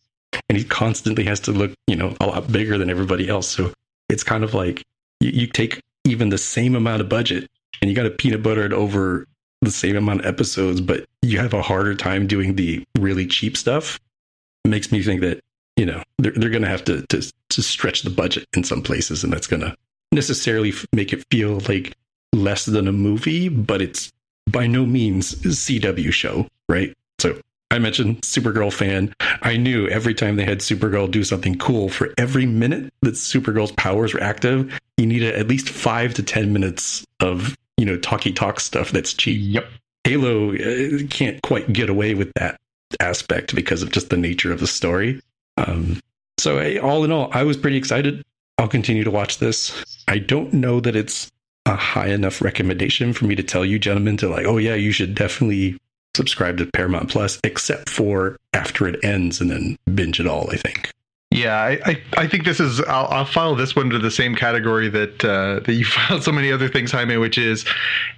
[0.50, 3.48] and he constantly has to look, you know, a lot bigger than everybody else.
[3.48, 3.72] So
[4.10, 4.84] it's kind of like
[5.20, 7.50] you, you take even the same amount of budget
[7.82, 9.28] and you got to peanut butter it over
[9.62, 13.58] the same amount of episodes, but you have a harder time doing the really cheap
[13.58, 14.00] stuff.
[14.66, 15.42] It makes me think that
[15.76, 18.82] you know they're they're going to have to to to stretch the budget in some
[18.82, 19.76] places, and that's going to
[20.12, 21.94] necessarily make it feel like
[22.38, 24.12] less than a movie, but it's
[24.50, 26.94] by no means CW show, right?
[27.20, 27.40] So
[27.70, 29.14] I mentioned Supergirl fan.
[29.42, 33.74] I knew every time they had Supergirl do something cool, for every minute that Supergirl's
[33.74, 38.32] powers were active, you needed at least five to ten minutes of you know talky
[38.32, 39.40] talk stuff that's cheap.
[39.42, 39.66] Yep.
[40.06, 42.58] Halo uh, can't quite get away with that
[43.02, 45.22] aspect because of just the nature of the story.
[45.58, 46.00] Um,
[46.38, 48.24] so I, all in all, I was pretty excited.
[48.58, 49.84] I'll continue to watch this.
[50.08, 51.32] I don't know that it's
[51.68, 54.92] a high enough recommendation for me to tell you, gentlemen, to like, oh yeah, you
[54.92, 55.78] should definitely
[56.16, 60.50] subscribe to Paramount Plus, except for after it ends and then binge it all.
[60.52, 60.90] I think.
[61.30, 62.80] Yeah, I, I, I think this is.
[62.82, 66.32] I'll, I'll file this one to the same category that uh, that you filed so
[66.32, 67.66] many other things, Jaime, which is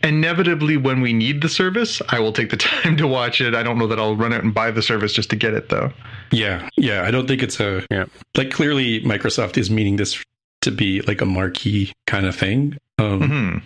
[0.04, 3.56] inevitably when we need the service, I will take the time to watch it.
[3.56, 5.70] I don't know that I'll run out and buy the service just to get it,
[5.70, 5.92] though.
[6.32, 7.04] Yeah, yeah.
[7.04, 8.06] I don't think it's a Yeah.
[8.38, 10.24] like clearly Microsoft is meaning this
[10.62, 12.78] to be like a marquee kind of thing.
[12.98, 13.58] Um, hmm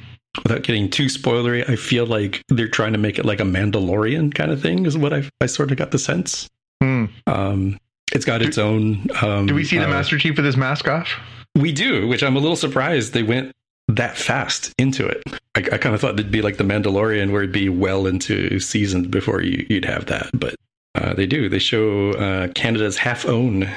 [0.42, 4.34] Without getting too spoilery, I feel like they're trying to make it like a Mandalorian
[4.34, 4.88] kind of thing.
[4.88, 6.50] Is what I I sort of got the sense.
[6.82, 7.06] Hmm.
[7.28, 7.78] Um,
[8.12, 9.08] it's got its own.
[9.22, 11.08] Um, Do we see the uh, Master Chief with his mask off?
[11.56, 13.52] We do, which I'm a little surprised they went
[13.88, 15.22] that fast into it.
[15.56, 18.60] I, I kind of thought it'd be like the Mandalorian, where it'd be well into
[18.60, 20.56] seasons before you, you'd have that, but
[20.96, 21.48] uh, they do.
[21.50, 23.70] They show uh, Canada's half own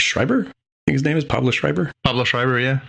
[0.00, 0.46] Schreiber.
[0.86, 1.90] I think his name is Pablo Schreiber.
[2.04, 2.80] Pablo Schreiber, yeah.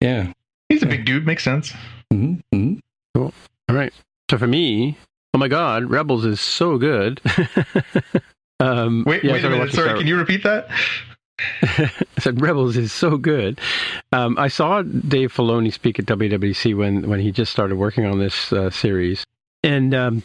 [0.00, 0.32] Yeah.
[0.68, 1.72] He's a big dude, makes sense.
[2.10, 2.74] hmm hmm
[3.14, 3.32] All
[3.68, 3.92] right.
[4.30, 4.96] So for me,
[5.34, 7.20] oh my God, Rebels is so good.
[8.60, 9.72] um, Wait, yeah, wait a minute.
[9.72, 10.68] Sorry, Star- can you repeat that?
[11.62, 13.60] I said Rebels is so good.
[14.12, 18.18] Um, I saw Dave Filoni speak at WWC when when he just started working on
[18.18, 19.24] this uh, series,
[19.62, 20.22] and um,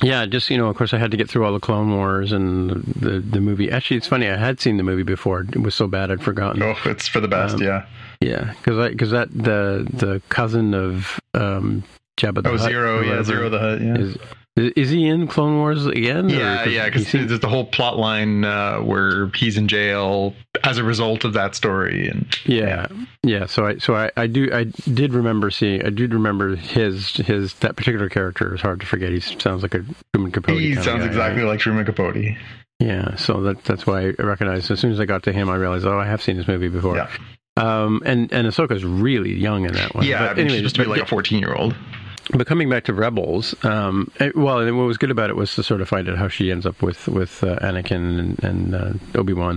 [0.00, 2.32] yeah, just you know, of course, I had to get through all the Clone Wars
[2.32, 3.70] and the the movie.
[3.70, 5.40] Actually, it's funny, I had seen the movie before.
[5.42, 6.62] It was so bad I'd forgotten.
[6.62, 7.86] Oh, it's for the best, Um, yeah.
[8.20, 11.82] Yeah, because because that the the cousin of um,
[12.16, 13.96] Jabba the Oh, Hutt, Ziro, yeah, Ziro the Hutt, yeah.
[13.98, 14.16] is
[14.54, 16.28] Is, he in Clone Wars again?
[16.28, 20.84] Yeah, yeah, because there's the whole plot line uh, where he's in jail as a
[20.84, 22.86] result of that story, and Yeah,
[23.22, 23.46] yeah.
[23.46, 27.54] So I, so I, I do, I did remember seeing, I did remember his, his
[27.54, 29.10] that particular character is hard to forget.
[29.10, 30.60] He sounds like a Truman Capote.
[30.60, 31.48] he sounds guy, exactly right?
[31.48, 32.36] like Truman Capote.
[32.78, 34.70] Yeah, so that that's why I recognized.
[34.70, 36.68] As soon as I got to him, I realized, oh, I have seen this movie
[36.68, 36.96] before.
[36.96, 37.08] Yeah,
[37.56, 40.04] Um, and and Ahsoka's really young in that one.
[40.04, 40.18] yeah.
[40.18, 41.74] But I mean, anyway, she's supposed to be like a 14 year old.
[42.30, 45.54] But coming back to Rebels, um, it- well, and what was good about it was
[45.56, 48.74] to sort of find out how she ends up with with uh, Anakin and, and
[48.74, 49.56] uh, Obi Wan.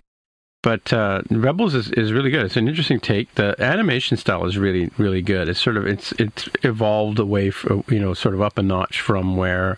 [0.63, 2.43] But uh, Rebels is, is really good.
[2.43, 3.33] It's an interesting take.
[3.35, 5.47] The animation style is really really good.
[5.47, 8.99] It's sort of it's it's evolved away from you know sort of up a notch
[8.99, 9.77] from where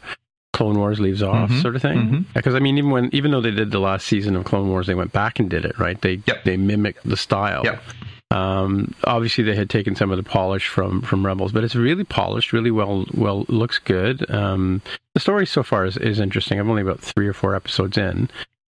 [0.54, 2.26] Clone Wars leaves off, Mhm, sort of thing.
[2.34, 4.88] Because I mean, even when even though they did the last season of Clone Wars,
[4.88, 6.00] they went back and did it right.
[6.02, 6.46] They Yep.
[6.46, 7.64] they mimicked the style.
[7.66, 7.84] Yep.
[8.30, 12.04] Um, obviously, they had taken some of the polish from from Rebels, but it's really
[12.04, 13.06] polished, really well.
[13.14, 14.30] Well, looks good.
[14.30, 14.82] Um,
[15.14, 16.60] the story so far is, is interesting.
[16.60, 18.30] I'm only about three or four episodes in,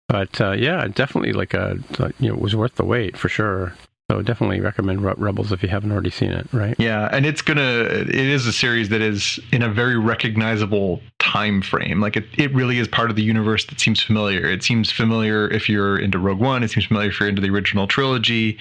[0.08, 1.78] but uh, yeah, definitely like a
[2.18, 3.74] you know it was worth the wait for sure.
[4.10, 6.46] So definitely recommend Rebels if you haven't already seen it.
[6.52, 6.76] Right?
[6.78, 7.62] Yeah, and it's gonna.
[7.62, 12.02] It is a series that is in a very recognizable time frame.
[12.02, 14.44] Like it, it really is part of the universe that seems familiar.
[14.46, 16.62] It seems familiar if you're into Rogue One.
[16.62, 18.58] It seems familiar if you're into the original trilogy.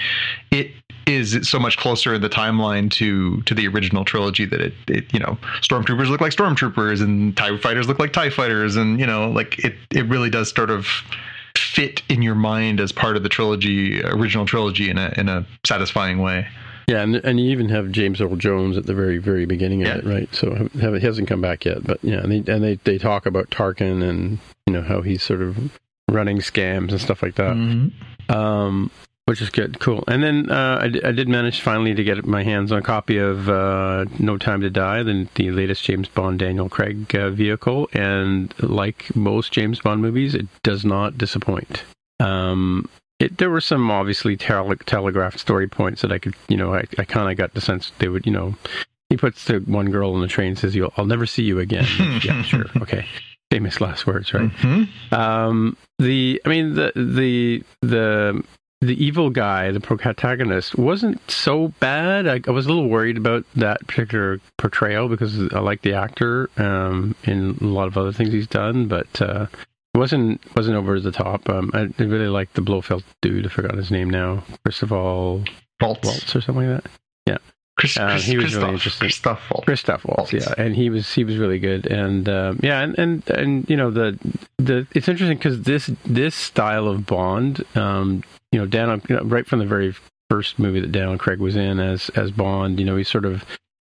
[0.49, 0.71] It
[1.05, 5.13] is so much closer in the timeline to to the original trilogy that it, it
[5.13, 9.05] you know stormtroopers look like stormtroopers and tie fighters look like tie fighters and you
[9.05, 10.88] know like it it really does sort of
[11.57, 15.45] fit in your mind as part of the trilogy original trilogy in a in a
[15.65, 16.47] satisfying way
[16.88, 19.88] Yeah, and and you even have James Earl Jones at the very very beginning of
[19.88, 19.97] Yeah.
[19.97, 20.30] it, right?
[20.34, 23.25] So have, he hasn't come back yet, but yeah, and they and they, they talk
[23.25, 25.57] about Tarkin and you know how he's sort of
[26.09, 27.51] running scams and stuff like that.
[28.30, 28.91] um,
[29.25, 30.03] which is good, cool.
[30.07, 32.81] And then uh, I, d- I did manage finally to get my hands on a
[32.81, 37.29] copy of uh, No Time to Die, the, the latest James Bond Daniel Craig uh,
[37.29, 41.83] vehicle, and like most James Bond movies, it does not disappoint.
[42.19, 42.89] Um,
[43.19, 46.83] it, there were some obviously tele- telegraphed story points that I could, you know, I,
[46.97, 48.55] I kind of got the sense they would, you know,
[49.09, 51.59] he puts the one girl on the train and says, "You'll, I'll never see you
[51.59, 51.85] again."
[52.25, 53.05] yeah, sure, okay.
[53.51, 54.49] Famous last words, right?
[54.49, 55.13] Mhm.
[55.13, 58.43] Um, the I mean the the the
[58.85, 62.27] the evil guy, the protagonist, wasn't so bad.
[62.27, 66.49] I, I was a little worried about that particular portrayal because I like the actor
[66.57, 69.47] um, in a lot of other things he's done, but uh,
[69.93, 71.49] it wasn't wasn't over the top.
[71.49, 73.45] Um, I, I really liked the Blofeld dude.
[73.45, 74.43] I forgot his name now.
[74.65, 75.51] Christopher Waltz.
[75.81, 76.91] Waltz or something like that.
[77.76, 79.07] Chris, Uh, Chris, he was really interesting.
[79.07, 79.65] Christoph Waltz.
[79.65, 80.45] Christoph Waltz, Waltz.
[80.47, 83.76] yeah, and he was he was really good, and um, yeah, and and and you
[83.76, 84.15] know the
[84.60, 88.23] the it's interesting because this this style of Bond, um,
[88.53, 89.93] you know, Dan, you know, right from the very
[90.30, 93.43] first movie that Daniel Craig was in as as Bond, you know, he's sort of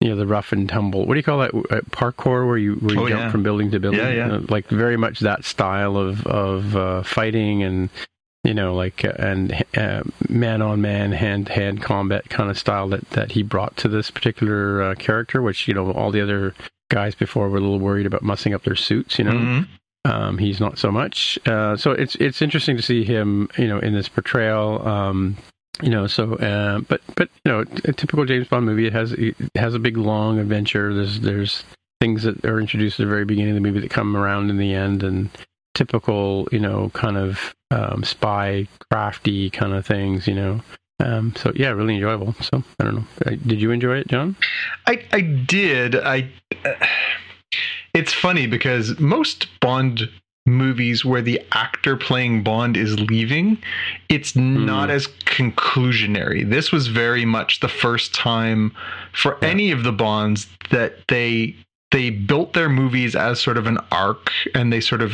[0.02, 1.06] you know the rough and tumble.
[1.06, 1.54] What do you call that?
[1.54, 3.32] Uh, parkour, where you where you Oh, jump yeah.
[3.32, 4.32] from building to building, Yeah, yeah.
[4.36, 7.90] Uh, like very much that style of of uh, fighting and
[8.46, 12.88] you know, like uh, and uh, man on man, hand hand combat kind of style
[12.90, 16.54] that that he brought to this particular uh, character, which you know all the other
[16.90, 19.20] guys before were a little worried about mussing up their suits.
[19.20, 19.68] You know, Mhm.
[20.06, 21.38] Um, he's not so much.
[21.46, 24.88] Uh, so it's it's interesting to see him, you know, in this portrayal.
[24.88, 25.38] Um,
[25.82, 28.88] you know, so uh, but but you know, a typical James Bond movie.
[28.88, 30.94] It has it has a big long adventure.
[30.94, 31.64] There's there's
[32.02, 34.58] things that are introduced at the very beginning of the movie that come around in
[34.58, 35.30] the end, and
[35.76, 40.28] typical, you know, kind of um, spy crafty kind of things.
[40.28, 40.62] You know.
[41.02, 42.36] Um, so yeah, really enjoyable.
[42.42, 43.06] So I don't know.
[43.26, 44.36] Uh, Did you enjoy it, John?
[44.86, 45.96] I I did.
[45.96, 46.30] I.
[46.66, 46.74] Uh,
[47.94, 50.10] it's funny because most Bond
[50.46, 53.58] movies where the actor playing Bond is leaving,
[54.10, 54.96] it's not hmm.
[54.96, 56.50] as conclusionary.
[56.50, 58.74] This was very much the first time
[59.14, 59.50] for Yeah.
[59.50, 61.56] any of the Bonds that they
[61.92, 65.14] they built their movies as sort of an arc and they sort of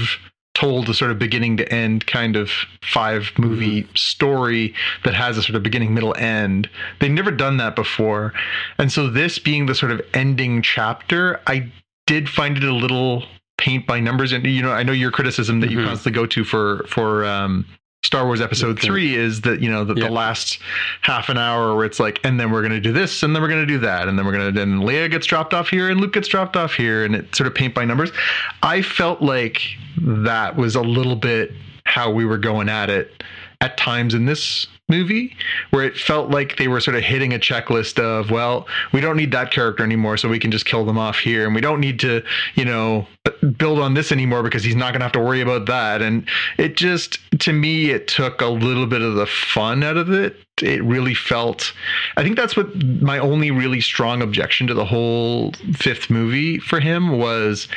[0.55, 2.49] told a sort of beginning to end kind of
[2.81, 3.95] five movie hmm.
[3.95, 4.73] story
[5.03, 6.69] that has a sort of beginning middle end
[6.99, 8.33] they've never done that before
[8.77, 11.69] and so this being the sort of ending chapter i
[12.07, 13.23] did find it a little
[13.57, 15.85] paint by numbers and you know i know your criticism that you Mhm.
[15.85, 17.65] constantly go to for for um
[18.03, 18.85] Star Wars Episode Okay.
[18.87, 20.05] Three is that you know the, Yeah.
[20.05, 20.59] the last
[21.01, 23.47] half an hour where it's like, and then we're gonna do this, and then we're
[23.49, 26.13] gonna do that, and then we're gonna then Leia gets dropped off here, and Luke
[26.13, 28.11] gets dropped off here, and it sort of paint by numbers.
[28.61, 29.59] I felt like
[29.97, 31.51] that was a little bit
[31.85, 33.23] how we were going at it
[33.61, 35.35] at times in this movie
[35.71, 39.17] where it felt like they were sort of hitting a checklist of well we don't
[39.17, 41.79] need that character anymore so we can just kill them off here and we don't
[41.79, 42.21] need to
[42.53, 43.07] you know
[43.57, 46.27] build on this anymore because he's not going to have to worry about that and
[46.59, 50.37] it just to me it took a little bit of the fun out of it
[50.61, 51.73] it really felt
[52.15, 52.67] i think that's what
[53.01, 57.67] my only really strong objection to the whole fifth movie for him was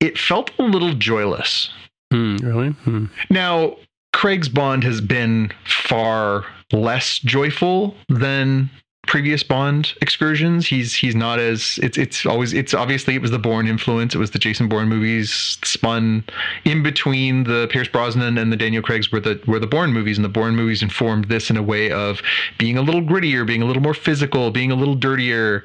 [0.00, 1.70] it felt a little joyless.
[2.12, 2.70] Hmm, really?
[2.70, 3.06] Hmm.
[3.30, 3.76] Now,
[4.16, 8.70] Craig's Bond has been far less joyful than
[9.06, 10.66] previous Bond excursions.
[10.66, 14.14] He's he's not as it's it's always it's obviously it was the Bourne influence.
[14.14, 16.24] It was the Jason Bourne movies spun
[16.64, 20.16] in between the Pierce Brosnan and the Daniel Craig's were the were the Bourne movies,
[20.16, 22.22] and the Bourne movies informed this in a way of
[22.56, 25.62] being a little grittier, being a little more physical, being a little dirtier.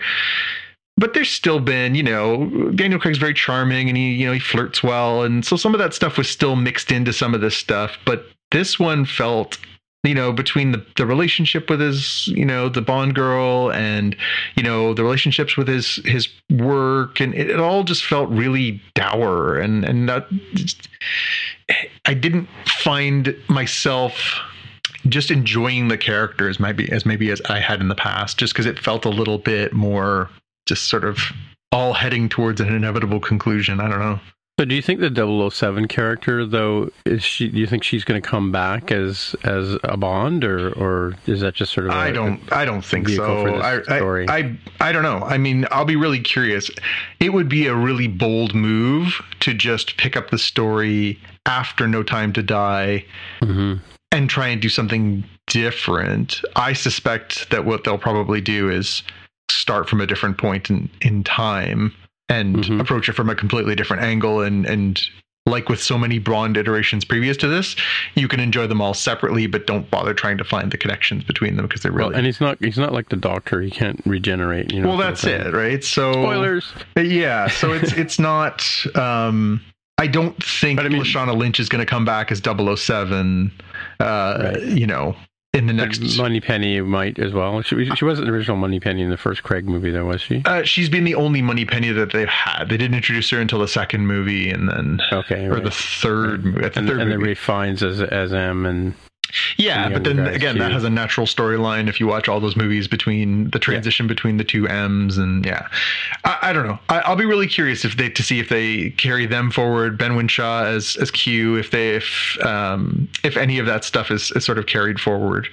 [0.98, 4.40] But there's still been, you know, Daniel Craig's very charming and he, you know, he
[4.40, 5.24] flirts well.
[5.24, 7.98] And so some of that stuff was still mixed into some of this stuff.
[8.06, 9.58] But this one felt
[10.04, 14.16] you know between the, the relationship with his you know the bond girl and
[14.56, 18.82] you know the relationships with his his work and it, it all just felt really
[18.96, 20.28] dour and and that
[22.06, 24.40] i didn't find myself
[25.08, 28.66] just enjoying the characters maybe as maybe as i had in the past just because
[28.66, 30.30] it felt a little bit more
[30.68, 31.20] just sort of
[31.72, 33.80] all heading towards an inevitable conclusion.
[33.80, 34.20] I don't know
[34.60, 38.22] So do you think the 007 character though is she do you think she's going
[38.22, 42.12] to come back as as a Bond or or is that just sort of I
[42.12, 42.40] don't.
[42.54, 43.56] I don't think so.
[43.56, 43.78] I.
[43.90, 45.24] I, I, I don't know.
[45.24, 46.70] I mean, I'll be really curious.
[47.20, 52.04] It would be a really bold move to just pick up the story after No
[52.04, 53.04] Time to Die
[53.42, 53.80] Mhm.
[54.12, 56.40] and try and do something different.
[56.56, 59.02] I suspect that what they'll probably do is
[59.50, 61.94] start from a different point in, in time
[62.32, 62.80] and Mhm.
[62.80, 65.02] approach it from a completely different angle and and
[65.48, 67.76] like with so many Bond iterations previous to this,
[68.14, 71.56] you can enjoy them all separately, but don't bother trying to find the connections between
[71.56, 73.60] them because they're Well, really and he's not he's not like the doctor.
[73.60, 74.90] He can't regenerate, you know.
[74.90, 75.84] well, that's it, right?
[75.84, 76.72] So Spoilers.
[76.96, 78.66] Yeah, so it's it's not.
[78.96, 79.62] Um,
[79.98, 83.52] I don't think But I mean- Lashana Lynch is going to come back as 007,
[84.00, 84.64] uh, Right.
[84.64, 85.16] You know,
[85.54, 86.00] in the next.
[86.00, 87.62] Next, Moneypenny might as well.
[87.62, 90.42] She, she wasn't the original Moneypenny in the first Craig movie, though, was she?
[90.46, 92.66] Uh, she's been the only money penny that they've had.
[92.70, 95.64] They didn't introduce her until the second movie, and then Okay, or right.
[95.64, 96.62] the third movie.
[96.62, 97.30] The and, third and then movie.
[97.32, 98.94] Ralph Fiennes as as M, and
[99.58, 101.88] Yeah, but then again, that has a natural storyline.
[101.88, 105.68] If you watch all those movies between the transition between the two M's, and yeah,
[106.24, 106.80] I, I don't know.
[106.90, 109.98] I, I'll be really curious if they to see if they carry them forward.
[109.98, 114.32] Ben Whishaw as as Q, if they if um if any of that stuff is,
[114.32, 115.48] is sort of carried forward,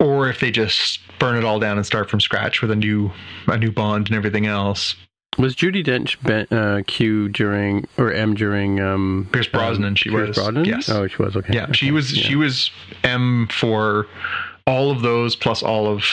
[0.00, 3.10] or if they just burn it all down and start from scratch with a new
[3.46, 4.94] a new Bond and everything else.
[5.36, 10.10] Was Judi Dench ben, uh, Q during or M during um, Pierce Brosnan, um, she
[10.10, 10.36] Pierce was.
[10.36, 10.64] Brosnan?
[10.64, 10.88] Yes.
[10.88, 11.54] Oh, she was okay.
[11.54, 12.24] Yeah, she was yeah.
[12.24, 12.70] she was
[13.04, 14.06] M for
[14.66, 16.04] all of those plus all of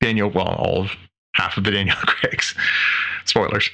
[0.00, 0.30] Daniel.
[0.30, 0.92] Well, all of
[1.34, 2.54] half of the Daniel Craig's.
[3.24, 3.70] Spoilers.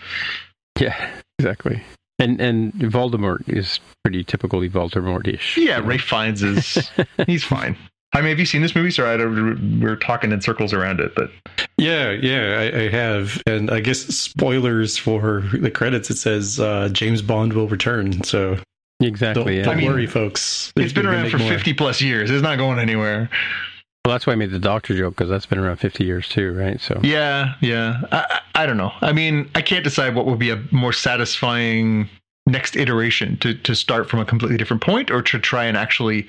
[0.78, 1.82] Yeah, exactly.
[2.18, 5.56] And and Voldemort is pretty typically Voldemort-ish.
[5.56, 6.90] Yeah, Ralph Fiennes is
[7.26, 7.76] he's fine.
[8.14, 8.90] I mean, have you seen this movie?
[8.90, 11.30] Sorry, I don't, we're talking in circles around it, but
[11.76, 16.10] Yeah, yeah, I, I have, and I guess spoilers for the credits.
[16.10, 18.54] It says uh, James Bond will return, so
[19.00, 19.58] don't, exactly.
[19.58, 19.64] Yeah.
[19.64, 20.72] don't I mean, worry, folks.
[20.76, 21.50] it's been around for more.
[21.50, 22.30] fifty plus years.
[22.30, 23.28] It's not going anywhere.
[24.04, 26.54] Well, that's why I made the Doctor joke because that's been around fifty years too,
[26.54, 26.80] right?
[26.80, 28.00] So Yeah, yeah.
[28.10, 28.92] I, I I don't know.
[29.02, 32.08] I mean, I can't decide what would be a more satisfying
[32.46, 36.26] next iteration to to start from a completely different point or to try and actually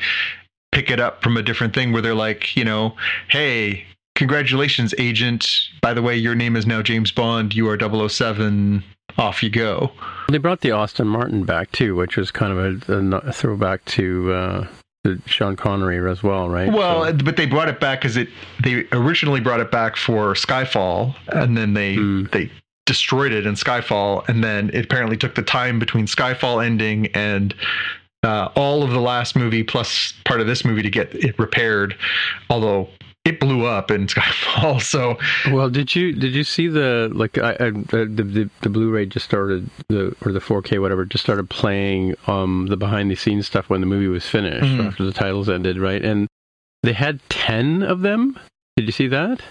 [0.71, 2.95] pick it up from a different thing where they're like, you know,
[3.29, 3.85] hey,
[4.15, 5.47] congratulations, agent.
[5.81, 7.55] By the way, your name is now James Bond.
[7.55, 7.77] You are
[8.09, 8.83] 007.
[9.17, 9.91] Off you go.
[10.29, 14.31] they brought the Aston Martin back too, which was kind of a, a throwback to.
[14.33, 14.67] Uh,
[15.25, 16.71] Sean Connery as well, right?
[16.71, 18.27] Well, So- but they brought it back because it
[18.61, 22.25] they originally brought it back for Skyfall, and then they Hmm.
[22.31, 22.51] they
[22.85, 27.55] destroyed it in Skyfall, and then it apparently took the time between Skyfall ending and
[28.23, 31.95] uh, all of the last movie plus part of this movie to get it repaired.
[32.49, 32.89] Although
[33.25, 35.17] it blew up in Skyfall, so
[35.51, 39.25] Well, did you did you see the like I, I the, the the Blu-ray just
[39.25, 43.69] started the or the 4K whatever just started playing um the behind the scenes stuff
[43.69, 44.87] when the movie was finished Mhm.
[44.87, 46.03] after the titles ended, right?
[46.03, 46.27] And
[46.83, 48.39] they had ten of them.
[48.77, 49.41] Did you see that?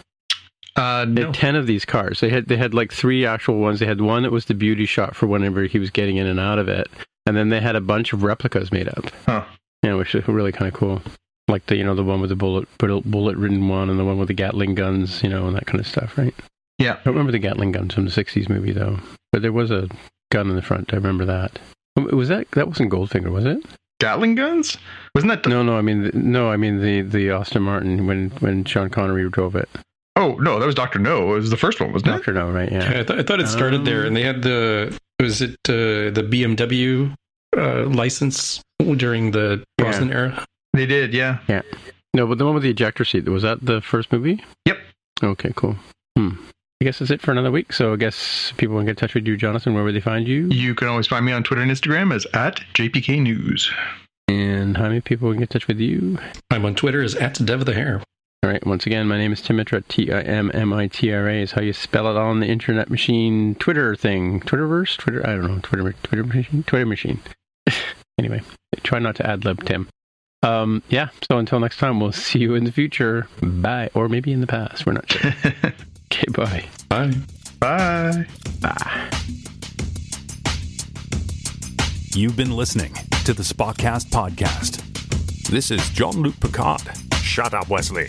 [0.76, 1.32] Uh, no.
[1.32, 2.20] ten of these cars.
[2.20, 3.80] They had they had like three actual ones.
[3.80, 6.38] They had one that was the beauty shot for whenever he was getting in and
[6.38, 6.88] out of it,
[7.26, 9.10] and then they had a bunch of replicas made up.
[9.26, 9.44] Huh.
[9.82, 11.02] Yeah, which is really kind of cool.
[11.48, 14.18] Like the you know the one with the bullet bullet ridden one and the one
[14.18, 16.34] with the Gatling guns, you know, and that kind of stuff, right?
[16.78, 16.92] Yeah.
[16.92, 18.98] I don't remember the Gatling guns from the '60s movie though,
[19.32, 19.88] but there was a
[20.30, 20.92] gun in the front.
[20.92, 21.58] I remember that.
[21.96, 23.64] Was that that wasn't Goldfinger, was it?
[23.98, 24.78] Gatling guns?
[25.14, 25.42] Wasn't that?
[25.42, 25.76] The, No, no.
[25.76, 26.50] I mean, the, no.
[26.50, 29.68] I mean the the Aston Martin when when Sean Connery drove it.
[30.18, 31.30] Oh no, that was Doctor No.
[31.34, 32.16] It was the first one, wasn't it?
[32.16, 32.70] Doctor No, right?
[32.70, 33.00] Yeah, Yeah.
[33.00, 36.10] I, th- I thought it started there, Um, and they had the was it uh,
[36.10, 37.14] the BMW
[37.56, 38.60] uh, license
[38.96, 40.44] during the Brosnan era.
[40.74, 41.38] They did, yeah.
[41.48, 41.62] yeah.
[42.14, 44.42] No, but the one with the ejector seat was that the first movie?
[44.66, 44.78] Yep.
[45.22, 45.76] Okay, cool.
[46.16, 46.30] Hmm.
[46.80, 47.72] I guess that's it for another week.
[47.72, 49.74] So I guess people want to get in touch with you, Jonathan.
[49.74, 50.48] Where would they find you?
[50.48, 53.70] You can always find me on Twitter and Instagram as at JPK News.
[54.28, 56.18] And how many people can get in touch with you?
[56.50, 58.02] I'm on Twitter as at Dev the Hair.
[58.44, 58.64] All right.
[58.64, 59.86] Once again, my name is Timmitra.
[59.88, 62.46] T I M M I T R A is how you spell it on the
[62.46, 64.40] internet machine Twitter thing.
[64.40, 64.96] Twitterverse?
[64.96, 65.26] Twitter?
[65.26, 65.58] I don't know.
[65.60, 65.92] Twitter.
[66.04, 66.62] Twitter machine.
[66.62, 67.20] Twitter machine.
[68.18, 68.40] anyway,
[68.84, 69.88] try not to ad lib Tim.
[70.44, 71.08] Um, yeah.
[71.28, 73.26] So until next time, we'll see you in the future.
[73.42, 73.90] Bye.
[73.94, 74.86] Or maybe in the past.
[74.86, 75.32] We're not sure.
[76.12, 76.30] okay.
[76.32, 76.64] Bye.
[76.88, 77.14] Bye.
[77.58, 78.26] Bye.
[78.60, 79.10] Bye.
[82.14, 82.94] You've been listening
[83.24, 84.84] to the Spotcast podcast.
[85.50, 86.82] This is Jean-Luc Picard.
[87.20, 88.08] Shut up, Wesley.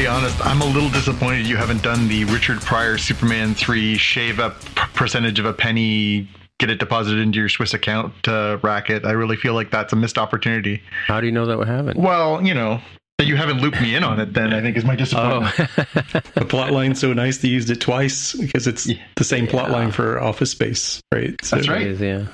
[0.00, 4.40] Be honest, I'm a little disappointed you haven't done the Richard Pryor Superman 3 shave
[4.40, 4.58] up
[4.94, 6.26] percentage of a penny,
[6.58, 9.04] get it deposited into your Swiss account uh, racket.
[9.04, 10.82] I really feel like that's a missed opportunity.
[11.06, 12.00] How do you know that would happen?
[12.00, 12.80] Well, you know,
[13.18, 15.54] that you haven't looped me in on it, then I think is my disappointment.
[15.58, 16.20] Oh.
[16.34, 18.96] The plot line's so nice they used it twice because it's Yeah.
[19.16, 19.76] the same plot Yeah.
[19.76, 21.34] line for Office Space, right?
[21.44, 21.82] So That's right.
[21.82, 22.24] It is, yeah.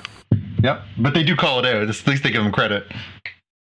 [0.63, 0.83] Yep.
[0.99, 1.81] But they do call it out.
[1.89, 2.89] At least they give them credit.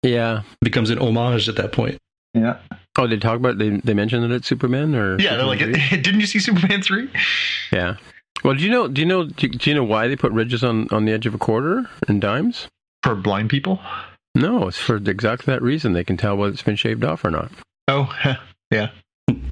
[0.03, 0.41] Yeah.
[0.41, 1.97] it becomes an homage at that point.
[2.35, 2.59] Yeah.
[2.97, 5.73] Oh, they talk about they they mentioned it at Superman or Yeah, they're like, 3?
[6.03, 7.09] didn't you see Superman 3?
[7.73, 7.97] yeah.
[8.45, 10.33] Well, do you know do you know do you, do you know why they put
[10.33, 12.69] ridges on on the edge of a quarter and dimes?
[13.03, 13.81] For blind people?
[14.35, 15.93] No, it's for exactly that reason.
[15.93, 17.51] They can tell whether it's been shaved off or not.
[17.89, 18.13] Oh,
[18.71, 18.91] yeah.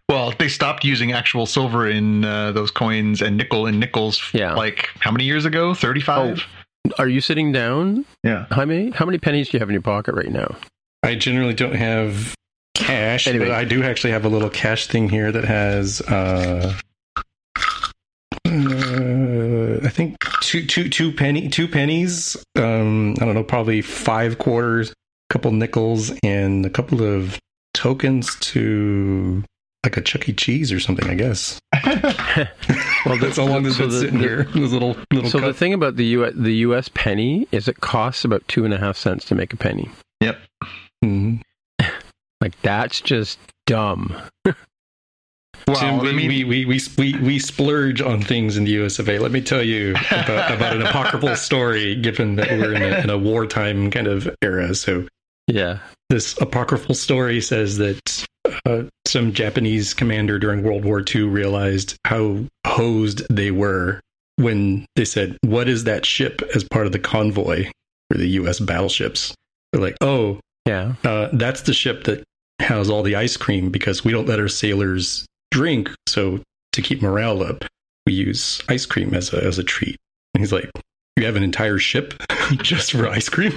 [0.09, 4.23] Well, they stopped using actual silver in uh, those coins and nickel in nickels.
[4.35, 4.55] Yeah.
[4.55, 5.75] Like how many years ago?
[5.75, 6.45] Thirty-five.
[6.99, 8.05] Are you sitting down?
[8.23, 8.47] Yeah.
[8.51, 10.55] How many how many pennies do you have in your pocket right now?
[11.03, 12.35] I generally don't have
[12.83, 13.47] cash, Anyway.
[13.47, 16.75] but I do actually have a little cash thing here that has uh,
[18.47, 24.39] uh I think two two two penny two pennies, um I don't know, probably five
[24.39, 24.95] quarters, a
[25.31, 27.39] couple nickels and a couple of
[27.75, 29.45] tokens to
[29.85, 30.33] like a Chuck E.
[30.33, 31.59] Cheese or something, I guess.
[33.05, 34.45] Well, That's how long this so been the- sitting the- here.
[34.55, 36.89] This little little So the thing about the U the U.S.
[36.95, 39.91] penny is it costs about two and a half cents to make a penny.
[40.21, 40.39] Yep.
[41.05, 41.43] Mhm.
[42.43, 44.15] Like that's just dumb.
[45.69, 48.73] Well, Tim, we, I mean, we, we, we, we, we splurge on things in the
[48.83, 49.19] US of A.
[49.21, 53.11] Let me tell you about, about an apocryphal story, given that we're in a, in
[53.11, 54.75] a wartime kind of era.
[54.75, 55.07] So,
[55.47, 55.79] Yeah.
[56.11, 58.27] this apocryphal story says that
[58.67, 64.01] uh, some Japanese commander during World War II realized how hosed they were
[64.37, 67.71] when they said, What is that ship as part of the convoy
[68.11, 69.33] for the US battleships?
[69.73, 70.95] They're like, Oh, Yeah.
[71.05, 72.25] uh, that's the ship that
[72.63, 75.91] has all the ice cream because we don't let our sailors drink.
[76.07, 76.41] So
[76.73, 77.65] to keep morale up,
[78.07, 79.97] we use ice cream as a as a treat.
[80.35, 80.71] And he's like,
[81.17, 82.15] "You have an entire ship
[82.63, 83.53] just for ice cream?"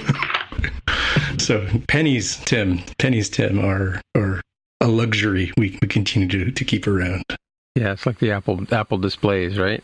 [1.38, 4.40] so pennies, Tim, pennies, Tim, are are
[4.80, 7.24] a luxury we, we continue to, to keep around.
[7.74, 9.82] Yeah, it's like the Apple Apple displays, right?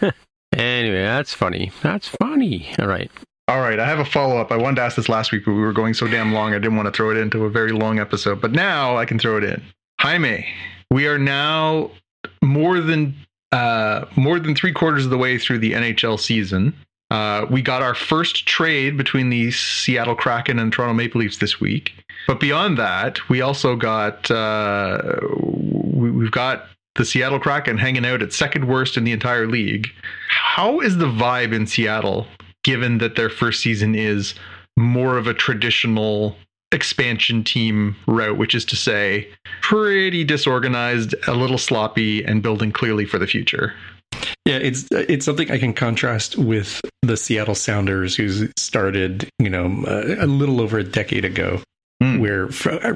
[0.52, 1.72] anyway, that's funny.
[1.82, 2.74] That's funny.
[2.78, 3.10] All right.
[3.50, 3.80] All right.
[3.80, 4.52] I have a follow up.
[4.52, 6.54] I wanted to ask this last week, but we were going so damn long.
[6.54, 8.40] I didn't want to throw it into a very long episode.
[8.40, 9.60] But now I can throw it in.
[9.98, 10.46] Jaime,
[10.88, 11.90] we are now
[12.42, 13.16] more than
[13.50, 16.72] uh, more than three quarters of the way through the NHL season.
[17.10, 21.60] Uh, we got our first trade between the Seattle Kraken and Toronto Maple Leafs this
[21.60, 21.92] week.
[22.28, 28.22] But beyond that, we also got uh, we, we've got the Seattle Kraken hanging out
[28.22, 29.88] at second worst in the entire league.
[30.28, 32.28] How is the vibe in Seattle,
[32.64, 34.34] given that their first season is
[34.76, 36.36] more of a traditional
[36.72, 39.28] expansion team route, which is to say,
[39.62, 43.74] pretty disorganized, a little sloppy, and building clearly for the future?
[44.44, 49.84] Yeah, it's it's something I can contrast with the Seattle Sounders, who started, you know,
[49.86, 51.60] a, a little over a decade ago,
[52.02, 52.18] Hmm.
[52.18, 52.46] where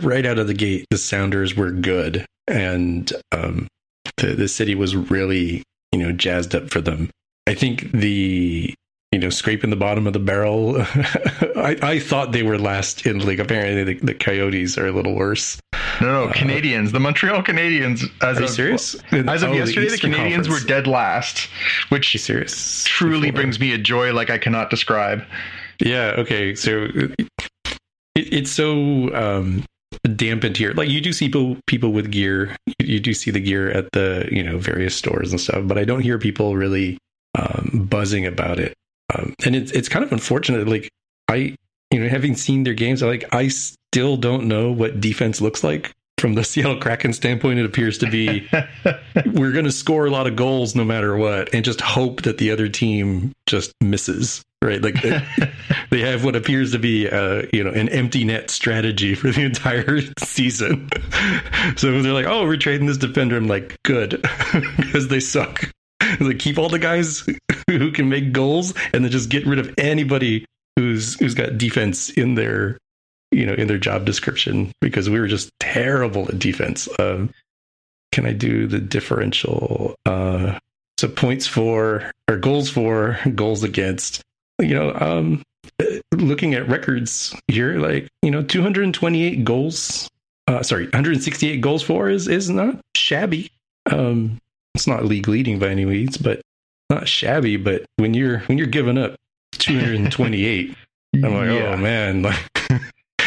[0.01, 3.69] right out of the gate the Sounders were good, and um,
[4.17, 5.63] the the city was really
[5.93, 7.11] you know jazzed up for them.
[7.47, 8.75] I think the
[9.15, 10.77] you know scraping the bottom of the barrel.
[11.57, 13.39] I, I thought they were last in the league.
[13.39, 15.59] Apparently, the, the Coyotes are a little worse.
[16.01, 18.03] No, no, Canadiens, the Montreal Canadiens.
[18.21, 18.97] As Are you of, serious?
[19.13, 20.63] As of Oh, yesterday, the, Eastern Canadiens Conference.
[20.63, 21.49] were dead last,
[21.91, 22.83] which serious?
[22.85, 25.23] truly Before- brings me a joy like I cannot describe.
[25.81, 26.15] Yeah.
[26.19, 26.57] Okay.
[26.57, 27.15] So it,
[28.17, 29.65] it's so um,
[30.17, 30.73] dampened here.
[30.73, 32.57] Like you do see people people with gear.
[32.67, 35.79] You, you do see the gear at the you know various stores and stuff, but
[35.79, 36.99] I don't hear people really
[37.39, 38.75] um, buzzing about it.
[39.13, 40.67] Um, and it's it's kind of unfortunate.
[40.69, 40.89] Like
[41.29, 41.57] I
[41.91, 45.63] you know having seen their games, I like I still don't know what defense looks
[45.63, 45.93] like.
[46.19, 48.49] From the Seattle Kraken standpoint, it appears to be
[49.27, 52.39] we're going to score a lot of goals no matter what, and just hope that
[52.39, 54.43] the other team just misses.
[54.63, 55.23] Right, like they,
[55.91, 59.43] they have what appears to be, uh, you know, an empty net strategy for the
[59.43, 60.89] entire season.
[61.77, 64.23] so they're like, "Oh, we're trading this defender." I'm like, "Good,"
[64.79, 65.71] because they suck.
[66.21, 67.27] like, keep all the guys
[67.71, 70.45] who can make goals, and then just get rid of anybody
[70.77, 72.79] who's who's got defense in their,
[73.31, 76.89] you know, in their job description because we were just terrible at defense.
[76.99, 77.31] Um,
[78.13, 79.95] can I do the differential?
[80.07, 80.59] Uh,
[80.99, 84.23] so points for or goals for, goals against.
[84.61, 85.43] You know, um,
[86.13, 90.09] looking at records here, like you know, 228 goals.
[90.47, 93.51] Uh, sorry, 168 goals for is is not shabby.
[93.91, 94.39] Um,
[94.75, 96.41] it's not league leading by any means, but
[96.91, 97.57] not shabby.
[97.57, 99.17] But when you're when you're giving up
[99.53, 100.75] 228,
[101.15, 101.73] I'm like, Yeah.
[101.73, 102.39] oh man, like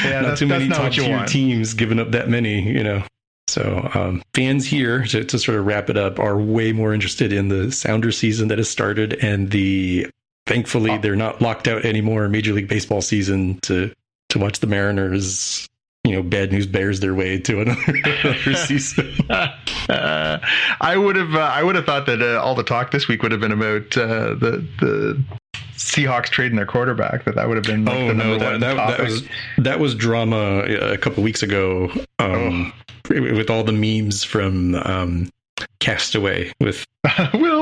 [0.03, 1.27] Yeah, not too many not top tier want.
[1.29, 3.03] teams giving up that many, you know.
[3.47, 7.31] So um, fans here to, to sort of wrap it up are way more interested
[7.31, 10.07] in the Sounder season that has started and the
[10.45, 10.97] thankfully Oh.
[10.99, 13.91] they're not locked out anymore Major League Baseball season to
[14.29, 15.65] to watch the Mariners,
[16.07, 17.81] you know, bad news bears their way to another,
[18.23, 19.13] another season.
[19.29, 20.39] uh,
[20.81, 23.23] I would have uh, I would have thought that uh, all the talk this week
[23.23, 25.23] would have been about uh, the the
[25.75, 27.25] Seahawks trading their quarterback.
[27.25, 29.23] That that would have been like, Oh the no, that, that, that was
[29.57, 31.91] that was drama uh, a couple weeks ago.
[32.19, 32.73] Um,
[33.09, 35.29] with all the memes from um,
[35.79, 36.85] Castaway with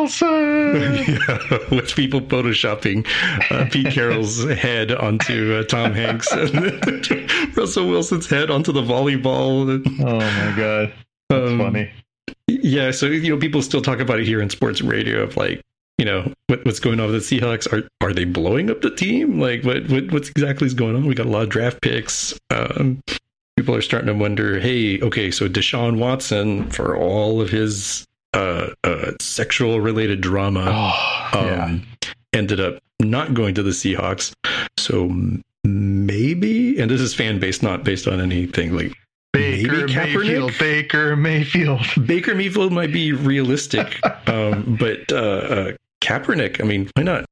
[0.05, 0.95] Wilson.
[1.07, 3.05] yeah, with people photoshopping
[3.51, 6.55] uh, Pete Carroll's head onto uh, Tom Hanks and
[7.57, 9.81] Russell Wilson's head onto the volleyball.
[10.01, 10.93] Oh my god,
[11.29, 11.91] that's Um, funny.
[12.47, 15.61] Yeah, so you know, people still talk about it here in sports radio of like,
[15.97, 17.71] you know, what, what's going on with the Seahawks?
[17.73, 19.39] Are are they blowing up the team?
[19.39, 21.05] Like, what, what what's exactly is going on?
[21.05, 22.37] We got a lot of draft picks.
[22.51, 23.01] Um,
[23.57, 28.05] people are starting to wonder, hey, okay, so Deshaun Watson for all of his
[28.35, 31.65] uh, uh, sexual related drama Oh, yeah.
[31.65, 31.83] um,
[32.33, 34.33] ended up not going to the Seahawks.
[34.77, 35.09] So
[35.63, 38.93] maybe, and this is fan based, not based on anything like
[39.33, 39.87] Baker?
[39.87, 40.53] Mayfield.
[40.59, 41.81] Baker Mayfield.
[42.05, 43.99] Baker Mayfield might be realistic,
[44.29, 45.71] um, but uh, uh,
[46.01, 47.25] Kaepernick, I mean, why not?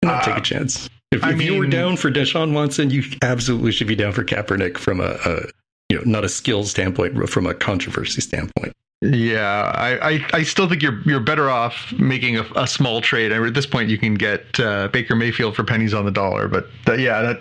[0.00, 0.88] Why not take Uh, a chance?
[1.12, 4.76] If, if you were down for Deshaun Watson, you absolutely should be down for Kaepernick
[4.76, 5.40] from a, a
[5.88, 8.72] you know not a skills standpoint, but from a controversy standpoint.
[9.02, 13.30] Yeah, I, I, I still think you're you're better off making a, a small trade.
[13.30, 16.10] I mean, at this point, you can get uh, Baker Mayfield for pennies on the
[16.10, 16.48] dollar.
[16.48, 17.40] But yeah, that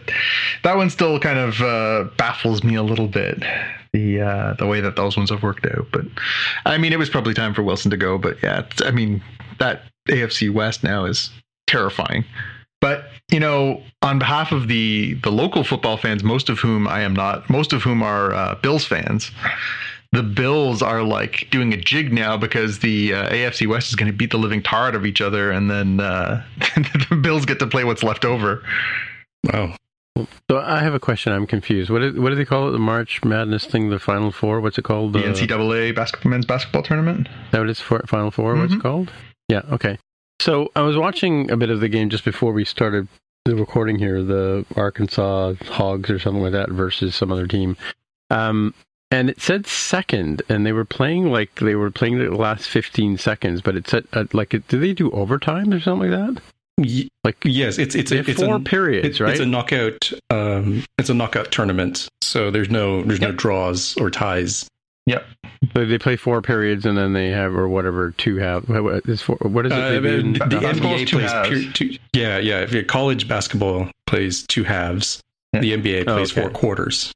[0.63, 3.41] that one still kind of uh, baffles me a little bit.
[3.93, 5.87] The uh, the way that those ones have worked out.
[5.93, 6.05] But
[6.65, 8.17] I mean, it was probably time for Wilson to go.
[8.17, 9.23] But yeah, I mean,
[9.59, 11.29] that AFC West now is
[11.67, 12.25] terrifying.
[12.81, 16.99] But you know, on behalf of the the local football fans, most of whom I
[16.99, 19.31] am not, most of whom are uh, Bills fans,
[20.15, 24.11] the Bills are like doing a jig now because the uh, AFC West is going
[24.11, 26.43] to beat the living tar out of each other, and then uh,
[27.09, 28.63] the Bills get to play what's left over.
[29.51, 29.75] Wow.
[30.49, 31.33] So I have a question.
[31.33, 31.89] I'm confused.
[31.89, 32.71] What is, what do they call it?
[32.71, 33.89] The March Madness thing?
[33.89, 34.61] The Final Four?
[34.61, 35.11] What's it called?
[35.13, 37.27] The NCAA basketball men's basketball tournament.
[37.51, 38.01] That what it's for?
[38.07, 38.77] Final 4 What's Mhm.
[38.77, 39.11] it called?
[39.49, 39.61] Yeah.
[39.71, 39.97] Okay.
[40.39, 43.07] So I was watching a bit of the game just before we started
[43.43, 44.23] the recording here.
[44.23, 47.75] The Arkansas Hogs or something like that versus some other team.
[48.29, 48.73] Um,
[49.11, 53.17] and it said second, and they were playing like they were playing the last 15
[53.17, 56.41] seconds, but it said uh, like, do they do overtime or something like that?
[56.77, 59.31] Y- Like yes, it's it's a, it's four a, periods, It's, right?
[59.31, 60.11] it's a knockout.
[60.29, 64.69] Um, it's a knockout tournament, so there's no there's no draws or ties.
[65.73, 68.67] So they play four periods and then they have or whatever two have.
[68.67, 69.75] What is, four, what is it?
[69.77, 71.49] Uh, the basketball's NBA two plays halves.
[71.49, 72.59] pure, two, yeah yeah.
[72.61, 75.21] If your college basketball plays two halves,
[75.53, 75.59] Yeah.
[75.61, 76.41] the NBA Oh, plays okay.
[76.41, 77.11] four quarters.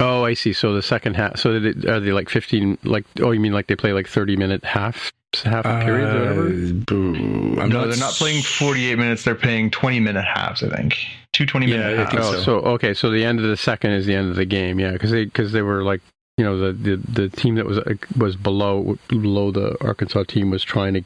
[0.00, 0.52] Oh, I see.
[0.52, 1.38] So the second half.
[1.38, 2.78] So did it, are they like fifteen?
[2.84, 5.12] Like oh, you mean like they play like thirty minute half
[5.44, 6.46] half periods or whatever?
[6.48, 7.60] Uh.
[7.62, 9.24] I'm no, they're not playing 48 minutes.
[9.24, 10.62] They're playing 20 minute halves.
[10.62, 10.96] I think
[11.32, 12.10] two twenty minute Yeah, I halves.
[12.10, 12.42] think Oh, so.
[12.42, 14.92] so okay, so the end of the second is the end of the game, yeah,
[14.92, 16.00] because they because they were like
[16.36, 20.50] you know the, the the team that was uh, was below below the Arkansas team
[20.50, 21.02] was trying to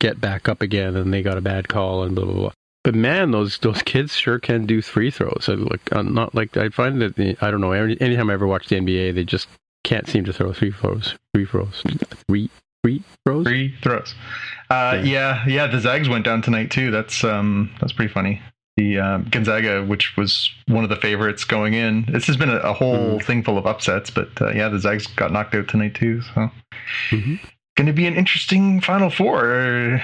[0.00, 2.52] get back up again, and they got a bad call and blah blah blah.
[2.84, 5.46] But man, those those kids sure can do free throws.
[5.48, 7.72] I like uh, not like I find that the, I don't know.
[7.72, 9.48] Any, anytime I ever watch the NBA, they just
[9.84, 11.14] can't seem to throw free throws.
[11.34, 11.82] Free throws.
[12.28, 12.50] Free
[12.82, 13.46] free throws.
[13.46, 14.14] Free throws.
[14.68, 15.68] Uh, yeah, yeah.
[15.68, 16.90] The Zags went down tonight too.
[16.90, 18.42] That's um, that's pretty funny.
[18.76, 22.56] The um, Gonzaga, which was one of the favorites going in, this has been a,
[22.56, 24.08] a whole thing full of upsets.
[24.10, 26.22] But uh, yeah, the Zags got knocked out tonight too.
[26.34, 26.50] So
[27.10, 27.38] Mhm.
[27.76, 30.02] Going to be an interesting Final Four.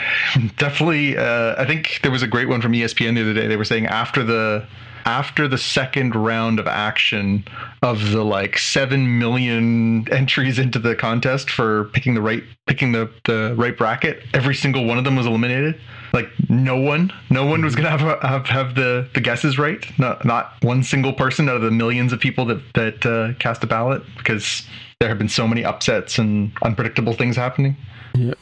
[0.57, 3.47] Definitely, uh, I think there was a great one from ESPN the other day.
[3.47, 4.66] They were saying after the
[5.05, 7.43] after the second round of action
[7.81, 13.11] of the like seven million entries into the contest for picking the right picking the
[13.24, 15.78] the right bracket, every single one of them was eliminated.
[16.12, 19.85] Like no one, no one was gonna have have, have the the guesses right.
[19.99, 23.62] Not not one single person out of the millions of people that that uh, cast
[23.62, 24.66] a ballot because
[25.01, 27.77] there have been so many upsets and unpredictable things happening.
[28.15, 28.39] Yep.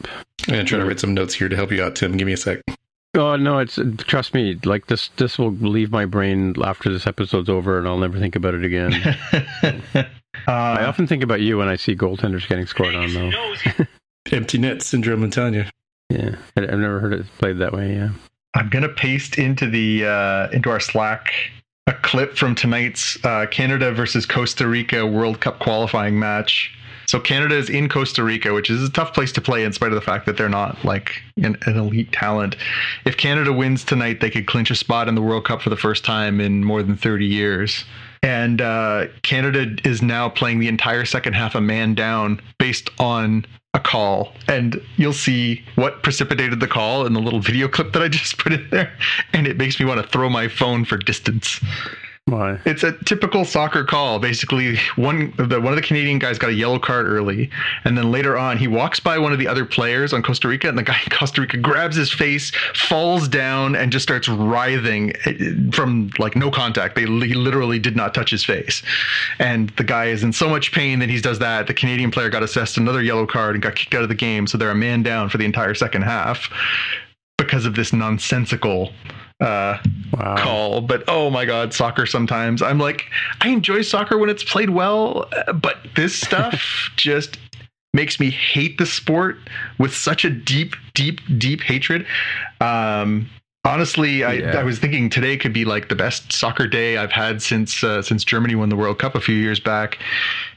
[0.49, 2.16] I'm trying to write some notes here to help you out, Tim.
[2.16, 2.61] Give me a sec.
[3.15, 4.59] Oh no, it's trust me.
[4.65, 8.37] Like this, this will leave my brain after this episode's over, and I'll never think
[8.37, 8.93] about it again.
[10.47, 13.33] I uh, often think about you when I see goaltenders getting scored on, though.
[14.33, 15.65] Empty net syndrome, I'm telling you.
[16.11, 17.95] Yeah, I- I've never heard it played that way.
[17.95, 18.11] Yeah.
[18.55, 21.33] I'm gonna paste into the uh, into our Slack
[21.87, 26.73] a clip from tonight's uh, Canada versus Costa Rica World Cup qualifying match.
[27.07, 29.93] So Canada is in Costa Rica, which is a tough place to play in spite
[29.93, 32.57] of the fact that they're not like an, an elite talent.
[33.05, 35.77] If Canada wins tonight, they could clinch a spot in the World Cup for the
[35.77, 37.85] first time in more than 30 years.
[38.25, 43.47] And uh, Canada is now playing the entire second half a man down based on
[43.77, 44.32] a call.
[44.48, 48.39] And you'll see what precipitated the call in the little video clip that I just
[48.43, 48.93] put in there.
[49.32, 51.61] And it makes me want to throw my phone for distance.
[52.28, 52.59] Why?
[52.65, 54.19] It's a typical soccer call.
[54.19, 57.48] Basically, one the one of the Canadian guys got a yellow card early,
[57.85, 60.69] and then later on he walks by one of the other players on Costa Rica,
[60.69, 65.12] and the guy in Costa Rica grabs his face, falls down, and just starts writhing
[65.24, 66.97] eh, from like no contact.
[66.97, 68.82] They he literally did not touch his face,
[69.39, 71.69] and the guy is in so much pain that he does that.
[71.69, 74.48] The Canadian player got assessed another yellow card and got kicked out of the game,
[74.48, 76.51] so they're a man down for the entire second half
[77.39, 78.90] because of this nonsensical
[79.41, 79.79] uh,
[80.13, 80.37] Wow.
[80.39, 80.81] call.
[80.81, 82.63] But oh my god, soccer sometimes.
[82.63, 83.05] I'm like,
[83.41, 85.29] I enjoy soccer when it's played well,
[85.61, 87.39] but this stuff just
[87.93, 89.37] makes me hate the sport
[89.79, 92.07] with such a deep, deep, deep hatred.
[92.61, 93.29] Um,
[93.67, 94.59] honestly, I, Yeah.
[94.59, 98.03] I was thinking today could be like the best soccer day I've had since uh,
[98.03, 99.99] since Germany won the World Cup a few years back,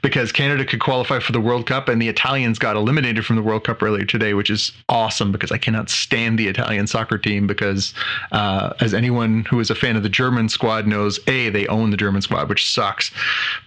[0.02, 3.42] because Canada could qualify for the World Cup and the Italians got eliminated from the
[3.42, 7.48] World Cup earlier today, which is awesome because I cannot stand the Italian soccer team
[7.48, 7.94] because,
[8.32, 11.90] uh, as anyone who is a fan of the German squad knows, a they own
[11.90, 13.12] the German squad, which sucks,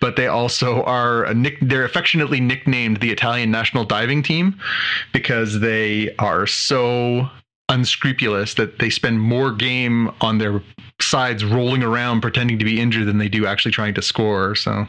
[0.00, 1.58] but they also are nick.
[1.60, 4.58] They're affectionately nicknamed the Italian national diving team
[5.12, 7.28] because they are so
[7.68, 10.62] unscrupulous that they spend more game on their
[11.00, 14.54] sides rolling around pretending to be injured than they do actually trying to score.
[14.54, 14.86] So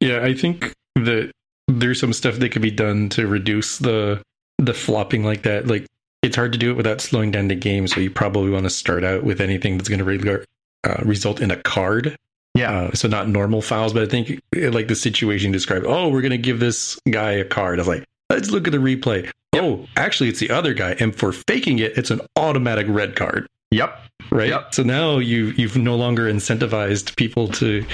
[0.00, 1.30] Yeah, I think that
[1.68, 4.22] there's some stuff that could be done to reduce the
[4.58, 5.66] the flopping like that.
[5.66, 5.86] Like
[6.22, 8.70] it's hard to do it without slowing down the game, so you probably want to
[8.70, 10.44] start out with anything that's going to re-
[10.84, 12.16] uh, result in a card.
[12.54, 15.86] yeah, Uh, so not normal fouls, but I think like the situation described.
[15.86, 17.78] Oh, we're going to give this guy a card.
[17.78, 19.30] I was like, let's look at the replay.
[19.54, 23.46] Oh, actually, it's the other guy, and for faking it, it's an automatic red card
[23.72, 23.98] yep,
[24.30, 24.48] right?
[24.50, 24.74] Yep.
[24.74, 27.84] So now you you've no longer incentivized people to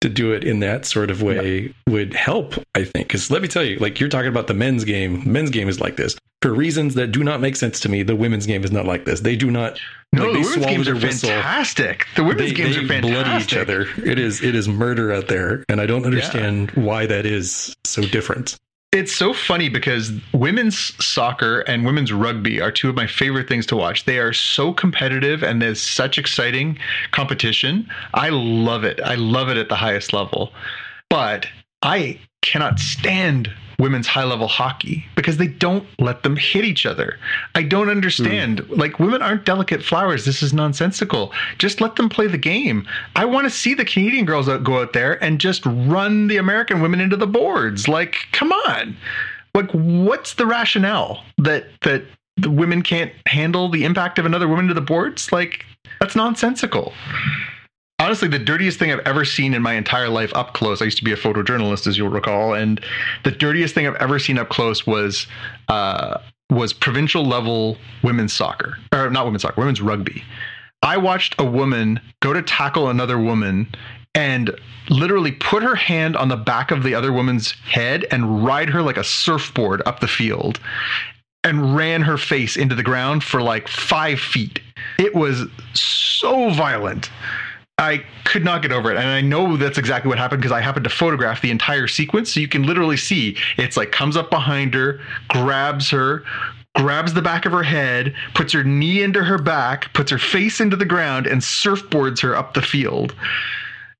[0.00, 3.08] to do it in that sort of way would help, I think.
[3.08, 5.30] Because let me tell you, like you're talking about the men's game.
[5.30, 8.02] Men's game is like this for reasons that do not make sense to me.
[8.02, 9.20] The women's game is not like this.
[9.20, 9.78] They do not.
[10.12, 11.30] no, like, the women's games are whistle.
[11.30, 12.06] fantastic.
[12.16, 13.24] The women's They, games they are fantastic.
[13.24, 13.86] bloody each other.
[14.10, 18.02] It is it is murder out there, and I don't understand why that is so
[18.02, 18.56] different.
[18.94, 23.66] It's so funny because women's soccer and women's rugby are two of my favorite things
[23.66, 24.04] to watch.
[24.04, 26.78] They are so competitive and there's such exciting
[27.10, 27.90] competition.
[28.14, 29.00] I love it.
[29.00, 30.52] I love it at the highest level.
[31.10, 31.48] But
[31.82, 37.18] I cannot stand women's high level hockey because they don't let them hit each other.
[37.54, 38.60] I don't understand.
[38.60, 38.74] Hmm.
[38.74, 40.24] Like women aren't delicate flowers.
[40.24, 41.32] This is nonsensical.
[41.58, 42.86] Just let them play the game.
[43.16, 46.80] I want to see the Canadian girls go out there and just run the American
[46.80, 47.88] women into the boards.
[47.88, 48.96] Like, come on.
[49.54, 52.04] Like, what's the rationale that that
[52.36, 55.30] the women can't handle the impact of another woman to the boards?
[55.30, 55.64] Like,
[56.00, 56.92] that's nonsensical
[58.04, 60.82] honestly the dirtiest thing I've ever seen in my entire life up close.
[60.82, 62.78] I used to be a photojournalist, as you'll recall, and
[63.24, 65.26] the dirtiest thing I've ever seen up close was
[65.68, 66.18] uh,
[66.50, 70.22] was provincial level women's soccer, or not women's soccer, women's rugby.
[70.82, 73.66] I watched a woman go to tackle another woman
[74.14, 74.50] and
[74.90, 78.82] literally put her hand on the back of the other woman's head and ride her
[78.82, 80.60] like a surfboard up the field
[81.42, 84.60] and ran her face into the ground for like five feet.
[84.98, 87.10] It was so violent.
[87.78, 88.96] I could not get over it.
[88.96, 92.32] And I know that's exactly what happened because I happened to photograph the entire sequence.
[92.32, 96.22] So you can literally see it's like comes up behind her, grabs her,
[96.76, 100.60] grabs the back of her head, puts her knee into her back, puts her face
[100.60, 103.14] into the ground, and surfboards her up the field.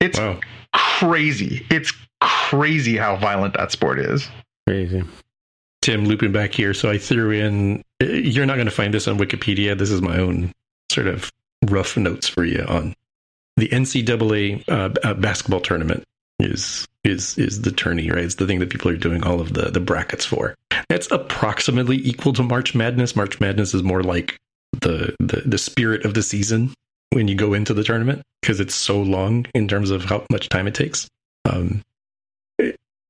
[0.01, 0.39] It's Wow.
[0.73, 1.67] crazy.
[1.71, 4.29] It's crazy how violent that sport is.
[4.69, 5.03] Crazy.
[5.83, 6.73] Tim, looping back here.
[6.75, 9.77] So I threw in, eh, you're not going to find this on Wikipedia.
[9.77, 10.53] This is my own
[10.91, 11.31] sort of
[11.67, 12.95] rough notes for you on
[13.57, 16.05] the NCAA uh, uh, basketball tournament
[16.41, 18.25] is is is the tourney, right?
[18.25, 20.55] It's the thing that people are doing all of the the brackets for.
[20.91, 23.15] It's approximately equal to March Madness.
[23.15, 24.37] March Madness is more like
[24.81, 26.73] the the, the spirit of the season
[27.11, 30.49] when you go into the tournament because it's so long in terms of how much
[30.49, 31.09] time it takes.
[31.45, 31.83] Um,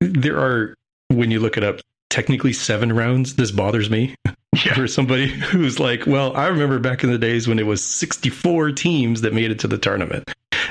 [0.00, 0.74] there are
[1.08, 3.36] when you look it up, technically seven rounds.
[3.36, 4.14] This bothers me
[4.64, 4.74] Yeah.
[4.74, 8.72] for somebody who's like, well, I remember back in the days when it was 64
[8.72, 10.30] teams that made it to the tournament.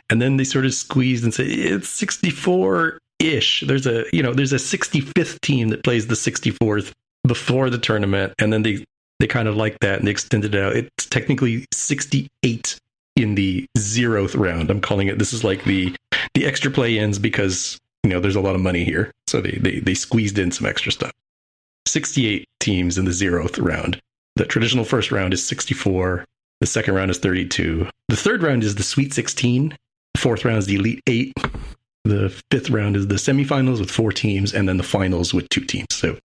[0.09, 3.63] And then they sort of squeezed and said, it's 64 ish.
[3.67, 6.91] There's a, you know, there's a 65th team that plays the 64th
[7.27, 8.33] before the tournament.
[8.39, 8.83] And then they,
[9.19, 10.75] they kind of like that and they extended it out.
[10.75, 12.77] It's technically 68
[13.15, 14.69] in the zeroth round.
[14.69, 15.95] I'm calling it, this is like the,
[16.33, 19.11] the extra play ins because, you know, there's a lot of money here.
[19.27, 21.11] So they, they, they squeezed in some extra stuff.
[21.85, 23.99] 68 teams in the zeroth round.
[24.35, 26.25] The traditional first round is 64.
[26.59, 27.87] The second round is 32.
[28.09, 29.75] The third round is the Sweet 16.
[30.13, 31.33] The fourth round is the Elite Eight.
[32.05, 35.63] The fifth round is the semifinals with four teams, and then the finals with two
[35.63, 35.87] teams.
[35.91, 36.17] So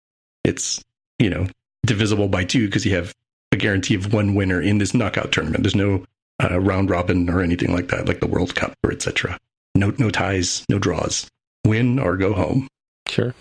[0.44, 0.82] it's,
[1.18, 1.47] you know,
[1.86, 3.14] divisible by two because you have
[3.52, 5.62] a guarantee of one winner in this knockout tournament.
[5.62, 6.05] There's no
[6.43, 9.39] uh, round robin or anything like that, like the World Cup or etc.
[9.74, 11.28] No, no ties, no draws.
[11.64, 12.68] Win or go home.
[13.09, 13.35] Sure.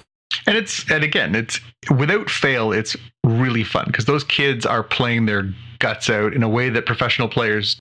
[0.45, 1.59] And it's and again, it's
[1.97, 5.49] without fail, it's really fun because those kids are playing their
[5.79, 7.79] guts out in a way that professional players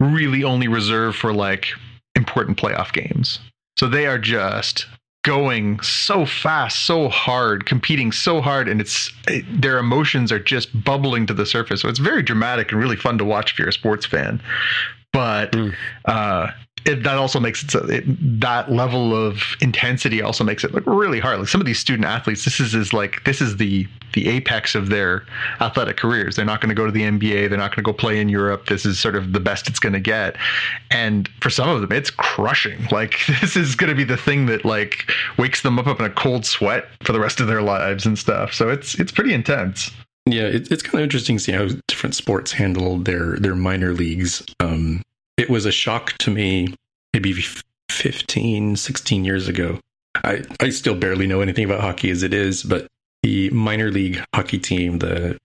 [0.00, 1.68] really only reserve for like
[2.14, 3.38] important playoff games.
[3.78, 4.86] So they are just
[5.24, 10.68] going so fast, so hard, competing so hard, and it's it, their emotions are just
[10.84, 11.80] bubbling to the surface.
[11.82, 14.40] So it's very dramatic and really fun to watch if you're a sports fan.
[15.12, 15.74] But Mm.
[16.06, 16.48] uh,
[16.84, 18.04] it, that also makes it, so it
[18.40, 21.38] that level of intensity also makes it look really hard.
[21.38, 24.74] Like some of these student athletes, this is, is like this is the the apex
[24.74, 25.24] of their
[25.60, 26.36] athletic careers.
[26.36, 27.48] They're not going to go to the NBA.
[27.48, 28.66] They're not going to go play in Europe.
[28.66, 30.36] This is sort of the best it's going to get.
[30.90, 32.86] And for some of them, it's crushing.
[32.90, 36.06] Like this is going to be the thing that like wakes them up up in
[36.06, 38.52] a cold sweat for the rest of their lives and stuff.
[38.52, 39.90] So it's it's pretty intense.
[40.26, 43.92] Yeah, it, it's kind of interesting to see how different sports handle their their minor
[43.92, 44.44] leagues.
[44.60, 45.02] Um,
[45.40, 46.74] it was a shock to me
[47.12, 49.80] maybe f- 15, 16 years ago.
[50.16, 52.86] I, I still barely know anything about hockey as it is, but
[53.22, 55.38] the minor league hockey team, the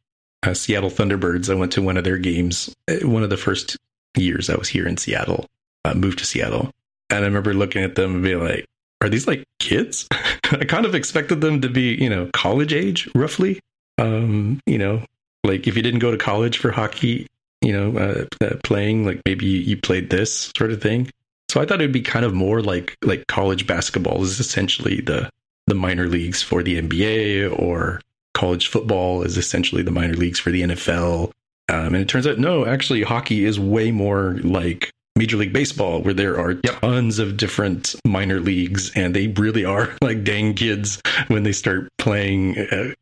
[0.43, 3.77] uh, Seattle Thunderbirds, I went to one of their games, uh, one of the first
[4.17, 5.45] years I was here in Seattle,
[5.83, 6.71] uh, moved to Seattle.
[7.09, 8.65] And I remember looking at them and being like,
[9.01, 10.07] are these like kids?
[10.11, 13.59] I kind of expected them to be, you know, college age roughly
[13.97, 15.03] um, you know,
[15.43, 17.27] like if you didn't go to college for hockey,
[17.65, 21.09] you know, uh, uh, playing like maybe you, you played this sort of thing.
[21.49, 25.29] So I thought it'd be kind of more like like college basketball is essentially the
[25.67, 27.99] the minor leagues for the NBA, or
[28.35, 31.31] college football is essentially the minor leagues for the NFL.
[31.67, 36.01] Um, and it turns out no, actually, hockey is way more like Major League Baseball,
[36.01, 36.81] where there are Yep.
[36.81, 41.87] tons of different minor leagues, and they really are like dang kids when they start
[41.97, 42.93] playing uh,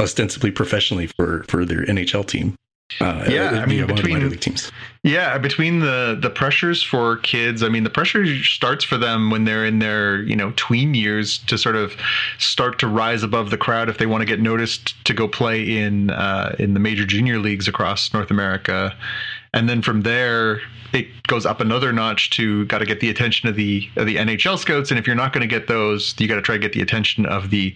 [0.00, 2.54] ostensibly professionally for for their NHL team.
[3.00, 4.72] Uh, Yeah, I mean, via one of the between- teams.
[5.04, 9.44] Yeah, between the the pressures for kids, I mean, the pressure starts for them when
[9.44, 11.94] they're in their you know tween years to sort of
[12.38, 15.62] start to rise above the crowd if they want to get noticed to go play
[15.78, 18.94] in uh, in the major junior leagues across North America,
[19.54, 20.60] and then from there
[20.92, 24.16] it goes up another notch to got to get the attention of the of the
[24.16, 26.60] NHL scouts, and if you're not going to get those, you got to try to
[26.60, 27.74] get the attention of the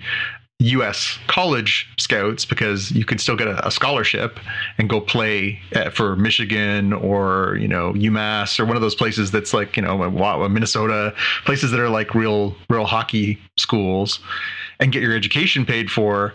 [0.63, 1.19] U.S.
[1.27, 4.39] college scouts because you can still get a, a scholarship
[4.79, 9.31] and go play uh, for Michigan or you know UMass or one of those places
[9.31, 10.09] that's like you know
[10.49, 11.15] Minnesota
[11.45, 14.21] places that are like real real hockey schools
[14.81, 16.35] and get your education paid for.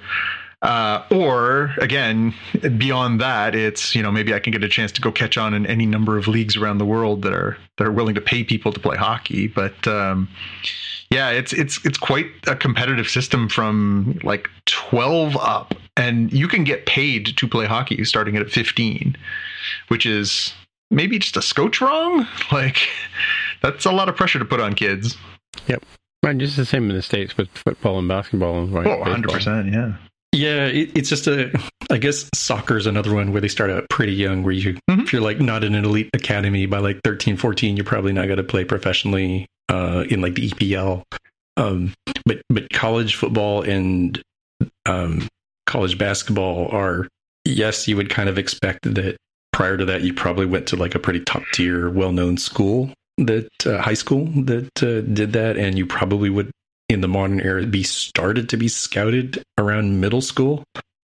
[0.63, 2.33] Uh, or again,
[2.77, 5.53] beyond that, it's you know maybe I can get a chance to go catch on
[5.53, 8.43] in any number of leagues around the world that are that are willing to pay
[8.43, 9.47] people to play hockey.
[9.47, 10.27] But um,
[11.09, 16.63] yeah, it's it's it's quite a competitive system from like 12 up and you can
[16.63, 19.15] get paid to play hockey starting at 15,
[19.87, 20.53] which is
[20.91, 22.27] maybe just a scotch wrong.
[22.51, 22.77] Like
[23.61, 25.17] that's a lot of pressure to put on kids.
[25.67, 25.83] Yep.
[26.23, 29.31] Right, just the same in the states with football and basketball and right, Oh, 100
[29.31, 29.93] percent, yeah.
[30.33, 31.51] Yeah, it, it's just a.
[31.89, 34.43] I guess soccer is another one where they start out pretty young.
[34.43, 35.03] Where you, Mhm.
[35.03, 38.25] if you're like not in an elite academy by like 13, 14, you're probably not
[38.25, 41.03] going to play professionally uh, in like the EPL.
[41.55, 41.93] Um,
[42.25, 44.21] but but college football and
[44.85, 45.27] um,
[45.65, 47.07] college basketball are
[47.45, 49.17] yes, you would kind of expect that.
[49.53, 52.91] Prior to that, you probably went to like a pretty top tier, well known school
[53.17, 56.51] that uh, high school that uh, did that, and you probably would
[56.89, 60.63] in the modern era be started to be scouted around middle school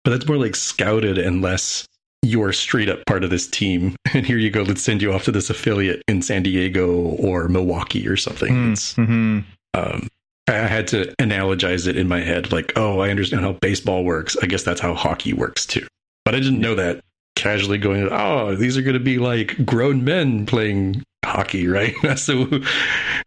[0.03, 1.85] but that's more like scouted and less
[2.24, 3.95] you're straight up part of this team.
[4.14, 7.48] And here you go let's send you off to this affiliate in san diego or
[7.50, 8.72] milwaukee or something.
[8.72, 9.40] It's Mm-hmm.
[9.74, 10.08] um
[10.48, 14.38] I had to analogize it in my head like oh i understand how baseball works.
[14.41, 15.86] I guess that's how hockey works too.
[16.26, 17.02] But i didn't know that
[17.36, 21.02] casually going oh these are going to be like grown men playing
[21.34, 21.93] hockey right?
[22.18, 22.45] So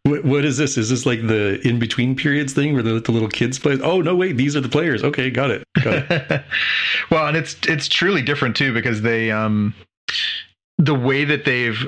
[0.05, 0.79] what, what is this?
[0.79, 3.79] Is this like the in between periods thing where the, the little kids play?
[3.83, 5.03] Oh no wait these are the players.
[5.03, 6.45] Okay got it got it.
[7.11, 9.75] Well, and it's it's truly different too because they um
[10.79, 11.79] the way that they've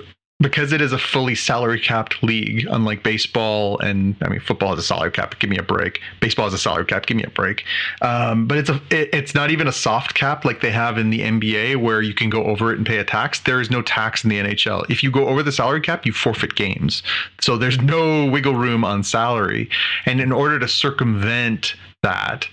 [0.40, 4.78] because it is a fully salary capped league, unlike baseball and I mean football has
[4.78, 5.38] a salary cap.
[5.40, 6.00] Give me a break.
[6.20, 7.06] Baseball has a salary cap.
[7.06, 7.64] Give me a break.
[8.02, 11.10] Um, but it's a it, it's not even a soft cap like they have in
[11.10, 13.40] the NBA where you can go over it and pay a tax.
[13.40, 14.88] There is no tax in the NHL.
[14.88, 17.02] If you go over the salary cap, you forfeit games.
[17.40, 19.68] So there's no wiggle room on salary.
[20.06, 22.46] And in order to circumvent that,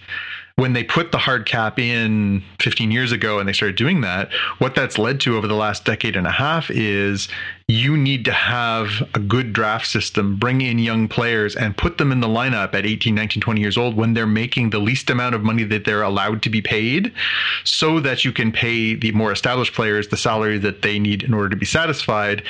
[0.55, 4.31] when they put the hard cap in 15 years ago and they started doing that,
[4.59, 7.27] what that's led to over the last decade and a half is
[7.67, 12.11] you need to have a good draft system, bring in young players and put them
[12.11, 15.33] in the lineup at 18, 19, 20 years old when they're making the least amount
[15.33, 17.11] of money that they're allowed to be paid
[17.63, 21.33] so that you can pay the more established players the salary that they need in
[21.33, 22.43] order to be satisfied.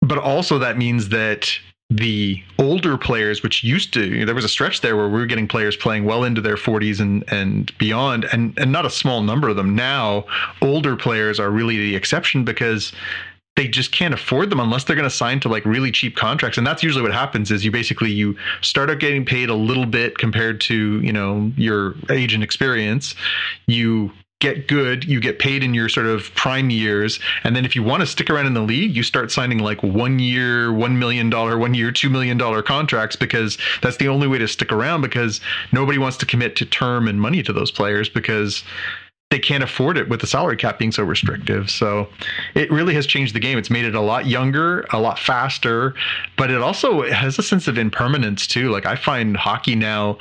[0.00, 1.50] But also that means that
[1.90, 5.48] the older players, which used to, there was a stretch there where we were getting
[5.48, 9.48] players playing well into their 40s and, and beyond, and, and not a small number
[9.48, 9.74] of them.
[9.74, 10.24] Now,
[10.62, 12.92] older players are really the exception because
[13.56, 16.56] they just can't afford them unless they're going to sign to like really cheap contracts.
[16.56, 19.86] And that's usually what happens is you basically you start out getting paid a little
[19.86, 23.14] bit compared to you know your age and experience.
[23.66, 27.76] You get good, you get paid in your sort of prime years, and then if
[27.76, 30.98] you want to stick around in the league, you start signing like one year, one
[30.98, 34.72] million dollar, one year, two million dollar contracts because that's the only way to stick
[34.72, 35.40] around because
[35.72, 38.64] nobody wants to commit to term and money to those players because
[39.30, 41.70] they can't afford it with the salary cap being so restrictive.
[41.70, 42.08] So
[42.54, 43.58] it really has changed the game.
[43.58, 45.94] It's made it a lot younger, a lot faster,
[46.36, 48.70] but it also has a sense of impermanence too.
[48.70, 50.18] Like I find hockey now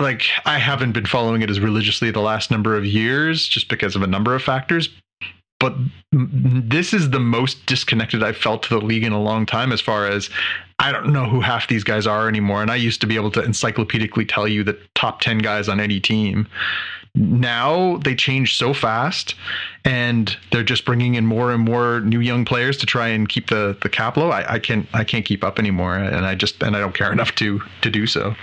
[0.00, 3.96] like I haven't been following it as religiously the last number of years just because
[3.96, 4.88] of a number of factors.
[5.60, 5.74] But
[6.12, 9.80] this is the most disconnected I've felt to the league in a long time as
[9.80, 10.28] far as
[10.78, 12.60] I don't know who half these guys are anymore.
[12.60, 15.80] And I used to be able to encyclopedically tell you the top 10 guys on
[15.80, 16.46] any team.
[17.14, 19.34] Now they change so fast
[19.84, 23.48] and they're just bringing in more and more new young players to try and keep
[23.48, 24.30] the, the cap low.
[24.30, 25.96] I, I can't, I can't keep up anymore.
[25.96, 28.34] And I just, and I don't care enough to, to do so.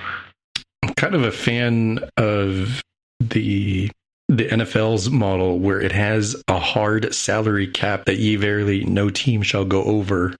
[0.84, 2.81] I'm kind of a fan of
[3.19, 3.91] the
[4.30, 9.41] the NFL's model where it has a hard salary cap that ye verily no team
[9.41, 10.34] shall go over,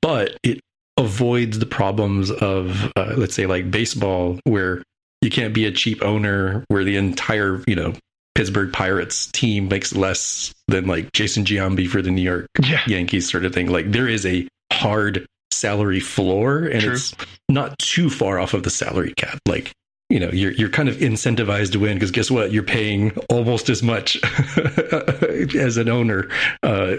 [0.00, 0.60] but it
[0.96, 4.82] avoids the problems of uh, let's say like baseball where
[5.24, 7.94] you can't be a cheap owner where the entire you know
[8.34, 12.80] Pittsburgh Pirates team makes less than like Jason Giambi for the New York Yeah.
[12.86, 13.68] Yankees sort of thing.
[13.70, 16.92] Like there is a hard salary floor and True.
[16.94, 17.14] it's
[17.48, 19.38] not too far off of the salary cap.
[19.46, 19.72] Like
[20.10, 23.68] you know you're you're kind of incentivized to win because guess what you're paying almost
[23.70, 24.18] as much
[25.56, 26.28] as an owner
[26.62, 26.96] uh,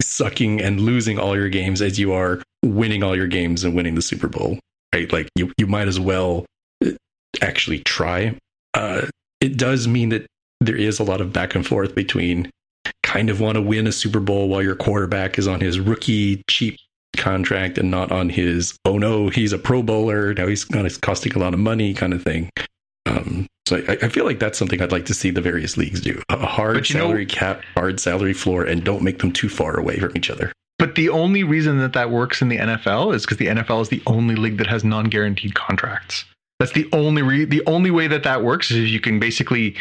[0.00, 3.94] sucking and losing all your games as you are winning all your games and winning
[3.94, 4.58] the Super Bowl
[4.94, 6.46] right like you you might as well
[7.42, 8.36] actually try.
[8.74, 9.06] Uh,
[9.40, 10.26] it does mean that
[10.60, 12.50] there is a lot of back and forth between
[13.02, 16.42] kind of want to win a Super Bowl while your quarterback is on his rookie
[16.48, 16.78] cheap
[17.16, 21.00] contract and not on his oh no he's a pro bowler now he's kind of
[21.00, 22.50] costing a lot of money kind of thing.
[23.06, 26.00] Um so I, I feel like that's something i'd like to see the various leagues
[26.00, 26.20] do.
[26.28, 29.78] A hard you know- salary cap hard salary floor and don't make them too far
[29.78, 30.52] away from each other.
[30.78, 33.88] But the only reason that that works in the NFL is because the NFL is
[33.88, 36.26] the only league that has non-guaranteed contracts.
[36.58, 39.76] That's the only re- the only way that that works is you can basically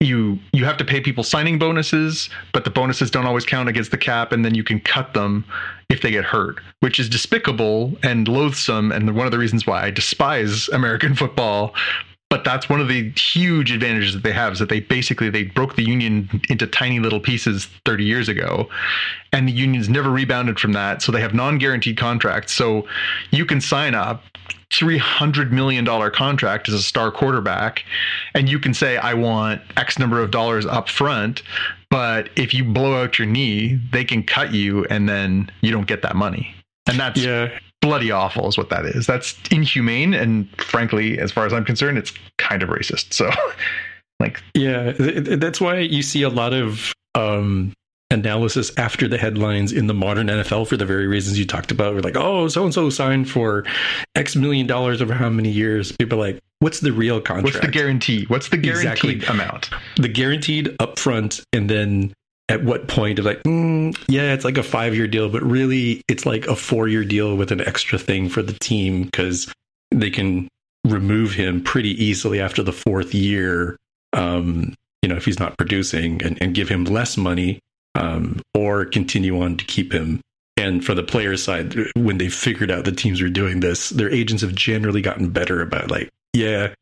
[0.00, 3.90] you you have to pay people signing bonuses, but the bonuses don't always count against
[3.90, 5.44] the cap, and then you can cut them
[5.90, 9.84] if they get hurt, which is despicable and loathsome, and one of the reasons why
[9.84, 11.74] I despise American football.
[12.34, 15.44] But that's one of the huge advantages that they have is that they basically they
[15.44, 18.68] broke the union into tiny little pieces 30 years ago
[19.32, 22.52] and the unions never rebounded from that so they have non-guaranteed contracts.
[22.52, 22.88] So
[23.30, 24.24] you can sign up
[24.72, 27.84] 300 million dollar contract as a star quarterback
[28.34, 31.44] and you can say i want x number of dollars up front
[31.88, 35.86] but if you blow out your knee they can cut you and then you don't
[35.86, 36.52] get that money.
[36.86, 41.44] And that's Yeah, bloody awful is what that is that's inhumane and frankly as far
[41.46, 43.30] as i'm concerned it's kind of racist so
[44.20, 44.92] like yeah.
[44.92, 47.72] th- th- That's why you see a lot of um,
[48.10, 51.94] analysis after the headlines in the modern NFL for the very reasons you talked about.
[51.94, 53.64] We're like, oh, so and so signed for
[54.14, 55.90] X million dollars over how many years?
[55.92, 57.44] People are like, what's the real contract?
[57.56, 59.26] what's the guarantee what's the guaranteed Exactly.
[59.34, 62.12] amount the guaranteed upfront and then
[62.48, 66.02] at what point of like mm, yeah it's like a five year deal but really
[66.08, 69.52] it's like a four year deal with an extra thing for the team because
[69.90, 70.48] they can
[70.84, 73.76] remove him pretty easily after the fourth year
[74.12, 77.58] um you know if he's not producing and, and give him less money
[77.94, 80.20] um or continue on to keep him
[80.56, 84.10] and for the player side when they figured out the teams were doing this their
[84.10, 86.74] agents have generally gotten better about like yeah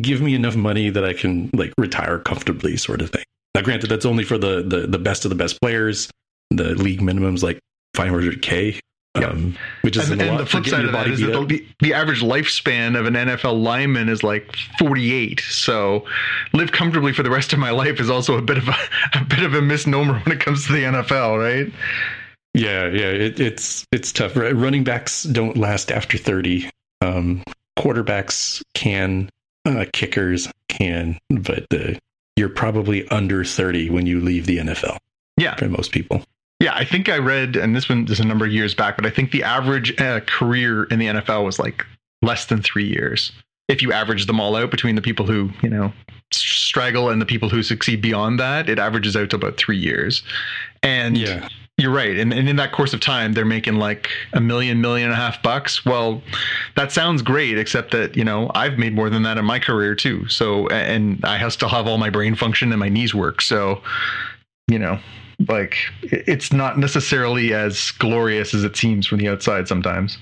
[0.00, 3.24] give me enough money that I can like retire comfortably, sort of thing.
[3.54, 6.10] Now, granted, that's only for the the, the best of the best players.
[6.50, 7.60] The league minimum's like
[7.96, 8.80] 500k,
[9.16, 11.48] um, which is and, a and lot the flip side your of that body that
[11.48, 15.40] the, the average lifespan of an NFL lineman is like 48.
[15.40, 16.04] So
[16.52, 18.76] live comfortably for the rest of my life is also a bit of a,
[19.14, 21.72] a bit of a misnomer when it comes to the NFL, right?
[22.54, 24.36] Yeah, yeah, it, it's it's tough.
[24.36, 24.54] Right?
[24.54, 26.68] Running backs don't last after 30.
[27.00, 27.44] Um,
[27.78, 29.30] quarterbacks can,
[29.64, 31.94] uh, kickers can, but uh,
[32.40, 34.96] you're probably under 30 when you leave the NFL
[35.36, 35.54] Yeah.
[35.56, 36.24] for most people.
[36.58, 39.06] Yeah, I think I read, and this one is a number of years back, but
[39.06, 41.86] I think the average uh, career in the NFL was like
[42.22, 43.30] less than three years.
[43.68, 45.92] If you average them all out between the people who, you know,
[46.32, 50.22] straggle and the people who succeed beyond that, it averages out to about three years.
[50.82, 51.48] And Yeah,
[51.80, 52.14] You're right.
[52.18, 55.16] And, and in that course of time, they're making like a million, million and a
[55.16, 55.86] half bucks.
[55.86, 56.22] Well,
[56.76, 59.94] that sounds great, except that, you know, I've made more than that in my career
[59.94, 60.28] too.
[60.28, 63.40] So, and I still have all my brain function and my knees work.
[63.40, 63.80] So,
[64.68, 64.98] you know,
[65.48, 70.18] like it's not necessarily as glorious as it seems from the outside sometimes.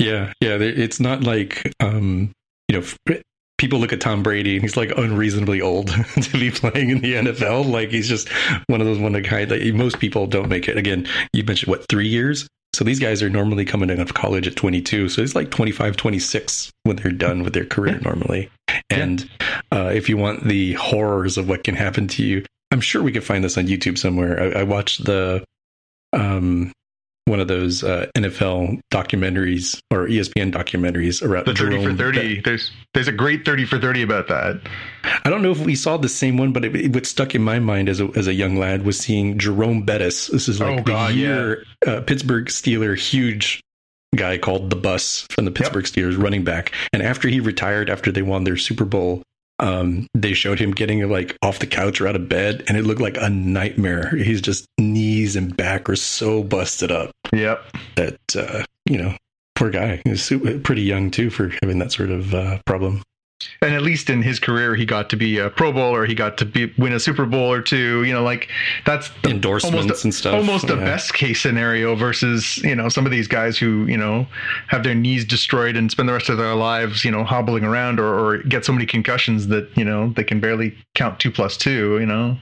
[0.00, 0.56] Yeah, yeah.
[0.56, 2.32] It's not like um,
[2.66, 2.86] you know,
[3.58, 5.88] people look at Tom Brady and he's like unreasonably old
[6.22, 7.70] to be playing in the NFL.
[7.70, 8.28] Like he's just
[8.68, 9.50] one of those one of the kind.
[9.50, 10.76] Like most people don't make it.
[10.76, 12.48] Again, you mentioned what three years.
[12.74, 15.08] So these guys are normally coming out of college at 22.
[15.08, 18.50] So it's like 25, 26 when they're done with their career normally.
[18.90, 19.28] And
[19.72, 23.12] uh, if you want the horrors of what can happen to you, I'm sure we
[23.12, 24.56] could find this on YouTube somewhere.
[24.56, 25.44] I, I watched the
[26.12, 26.72] um,
[27.28, 32.44] one of those uh, NFL documentaries or ESPN documentaries about The 30 for 30, Bet-
[32.44, 34.60] there's there's a great 30 for 30 about that.
[35.24, 37.42] I don't know if we saw the same one, but it, it, what stuck in
[37.42, 40.28] my mind as a, as a young lad was seeing Jerome Bettis.
[40.28, 43.60] This is like Oh, God, the year uh, Pittsburgh Steeler huge
[44.16, 46.72] guy called the Bus from the Pittsburgh Steelers running back.
[46.92, 49.22] And after he retired, after they won their Super Bowl,
[49.60, 52.84] um, they showed him getting like off the couch or out of bed, and it
[52.84, 54.10] looked like a nightmare.
[54.16, 57.64] He's just knees and back are so busted up Yep.
[57.96, 59.16] that uh, you know,
[59.56, 60.00] poor guy.
[60.04, 60.32] He's
[60.62, 63.02] pretty young too for having that sort of uh, problem.
[63.62, 66.36] And at least in his career he got to be a pro bowler he got
[66.38, 68.48] to be win a super bowl or two you know like
[68.84, 70.34] that's the, Endorsements almost, and stuff.
[70.34, 70.84] almost a Yeah.
[70.84, 74.26] best case scenario versus you know some of these guys who you know
[74.68, 78.00] have their knees destroyed and spend the rest of their lives you know hobbling around
[78.00, 81.56] or, or get so many concussions that you know they can barely count two plus
[81.56, 82.36] two you know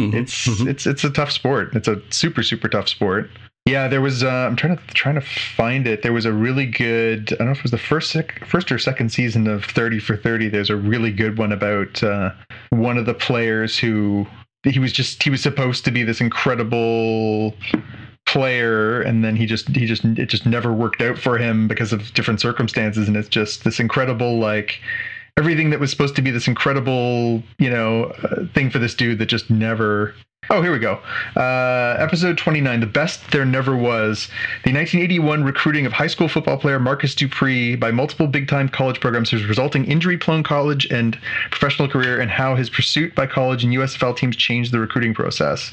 [0.00, 0.14] Mhm.
[0.14, 0.66] it's Mhm.
[0.68, 3.30] it's it's a tough sport it's a super super tough sport
[3.66, 6.02] yeah there was uh, i'm trying to trying to find it.
[6.02, 8.16] There was a really good i don't know if it was the first
[8.46, 12.32] first or second season of 30 for 30 there's a really good one about uh,
[12.70, 14.26] one of the players who
[14.64, 17.54] he was just he was supposed to be this incredible
[18.26, 21.92] player and then he just he just it just never worked out for him because
[21.92, 24.80] of different circumstances and it's just this incredible like
[25.36, 29.18] everything that was supposed to be this incredible you know uh, thing for this dude
[29.18, 30.14] that just never
[30.52, 31.00] oh here we go.
[31.34, 34.26] Uh, episode 29 the best there never was
[34.64, 39.00] the 1981 recruiting of high school football player marcus dupree by multiple big time college
[39.00, 41.18] programs his resulting injury prone college and
[41.50, 45.72] professional career and how his pursuit by college and usfl teams changed the recruiting process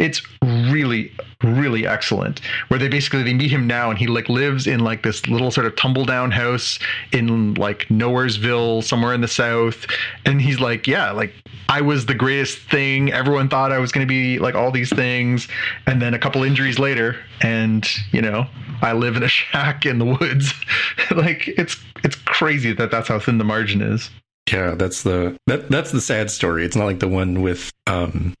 [0.00, 1.12] it's really
[1.42, 2.40] really excellent.
[2.68, 5.50] Where they basically they meet him now and he like lives in like this little
[5.50, 6.78] sort of tumble down house
[7.12, 9.86] in like nowheresville somewhere in the south.
[10.24, 11.32] And he's like yeah like
[11.68, 13.12] i was the greatest thing.
[13.12, 15.48] Everyone thought i was going to be like all these things.
[15.86, 18.46] And then a couple injuries later and you know
[18.82, 20.52] i live in a shack in the woods.
[21.10, 24.10] Like it's it's crazy that that's how thin the margin is.
[24.52, 26.64] Yeah, that's the that that's the sad story.
[26.64, 28.32] It's not like the one with um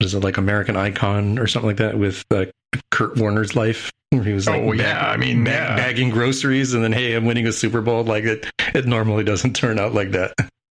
[0.00, 2.46] is it like American Icon or something like that with uh,
[2.90, 3.90] Kurt Warner's life?
[4.10, 5.76] Where he was like, Oh, yeah, I mean, bag- yeah.
[5.76, 8.04] bagging groceries, and then hey, I'm winning a Super Bowl.
[8.04, 10.34] Like it, it normally doesn't turn out like that.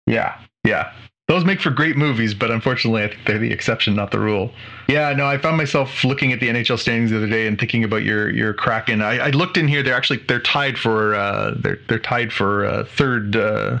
[0.07, 0.91] Yeah, yeah.
[1.27, 4.51] Those make for great movies, but unfortunately, I think they're the exception, not the rule.
[4.87, 7.83] Yeah, no, I found myself looking at the NHL standings the other day and thinking
[7.83, 9.03] about your your Kraken.
[9.03, 12.65] I, I looked in here; they're actually they're tied for uh, they're they're tied for
[12.65, 13.35] uh, third.
[13.35, 13.77] Uh,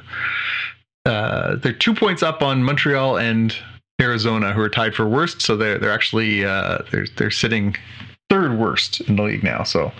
[1.07, 3.55] uh, they're two points up on Montreal and
[3.99, 5.41] Arizona, who are tied for worst.
[5.41, 7.75] So they're they're actually uh, they're they're sitting
[8.29, 9.63] third worst in the league now.
[9.63, 9.91] So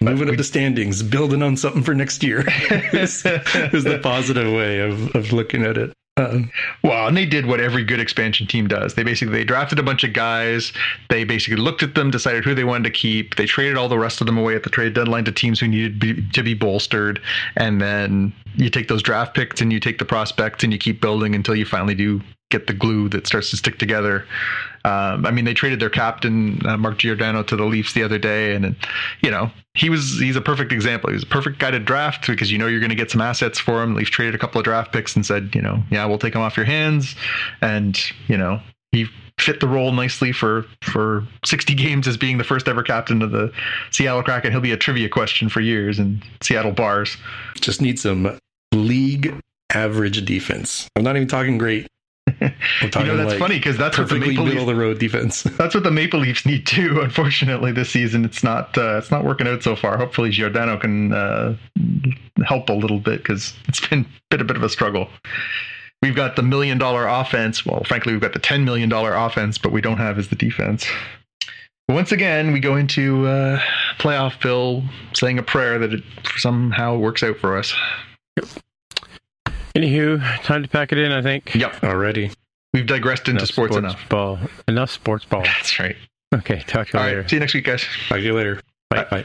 [0.00, 2.44] Moving we- up the standings, building on something for next year
[2.92, 5.92] is, is the positive way of, of looking at it.
[6.16, 6.50] Um,
[6.82, 8.94] Well, and they did what every good expansion team does.
[8.94, 10.72] They basically they drafted a bunch of guys.
[11.10, 13.36] They basically looked at them, decided who they wanted to keep.
[13.36, 15.68] They traded all the rest of them away at the trade deadline to teams who
[15.68, 17.20] needed be, to be bolstered.
[17.56, 21.00] And then you take those draft picks and you take the prospects and you keep
[21.00, 22.20] building until you finally do
[22.50, 24.26] get the glue that starts to stick together.
[24.84, 28.18] Um, I mean, they traded their captain uh, Mark Giordano to the Leafs the other
[28.18, 28.76] day, and
[29.22, 31.10] you know he was he's a perfect example.
[31.10, 33.58] He's a perfect guy to draft because you know you're going to get some assets
[33.58, 33.94] for him.
[33.94, 36.40] Leafs traded a couple of draft picks and said, you know, yeah, we'll take him
[36.40, 37.14] off your hands,
[37.60, 38.60] and you know
[38.92, 39.06] he
[39.38, 43.30] fit the role nicely for for 60 games as being the first ever captain of
[43.30, 43.52] the
[43.90, 44.50] Seattle Kraken.
[44.50, 47.16] He'll be a trivia question for years in Seattle bars.
[47.60, 48.38] just need some
[48.72, 49.34] league
[49.72, 50.88] average defense.
[50.96, 51.86] I'm not even talking great.
[52.40, 52.52] I'm
[52.94, 54.98] You know that's like funny because that's what the Maple middle Leafs of the road
[54.98, 55.42] defense.
[55.58, 57.00] That's what the Maple Leafs need too.
[57.02, 59.96] Unfortunately, this season it's not uh, it's not working out so far.
[59.96, 61.56] Hopefully, Giordano can uh,
[62.44, 65.08] help a little bit because it's been been a bit of a struggle.
[66.02, 67.66] We've got the million dollar offense.
[67.66, 70.36] Well, frankly, we've got the ten million dollar offense, but we don't have is the
[70.36, 70.86] defense.
[71.88, 73.60] Once again, we go into uh,
[73.98, 76.04] playoff Bill saying a prayer that it
[76.36, 77.74] somehow works out for us.
[79.80, 81.12] Anywho, time to pack it in.
[81.12, 81.54] I think.
[81.54, 82.30] Yep, Already.
[82.74, 84.08] we've digressed into sports, enough.
[84.08, 84.38] ball.
[84.68, 85.42] Enough sports ball.
[85.44, 85.96] That's right.
[86.34, 87.20] Okay, talk to you All later.
[87.22, 87.84] right, see you next week, guys.
[88.08, 88.60] Talk to you later.
[88.90, 89.04] Bye.
[89.10, 89.24] Bye.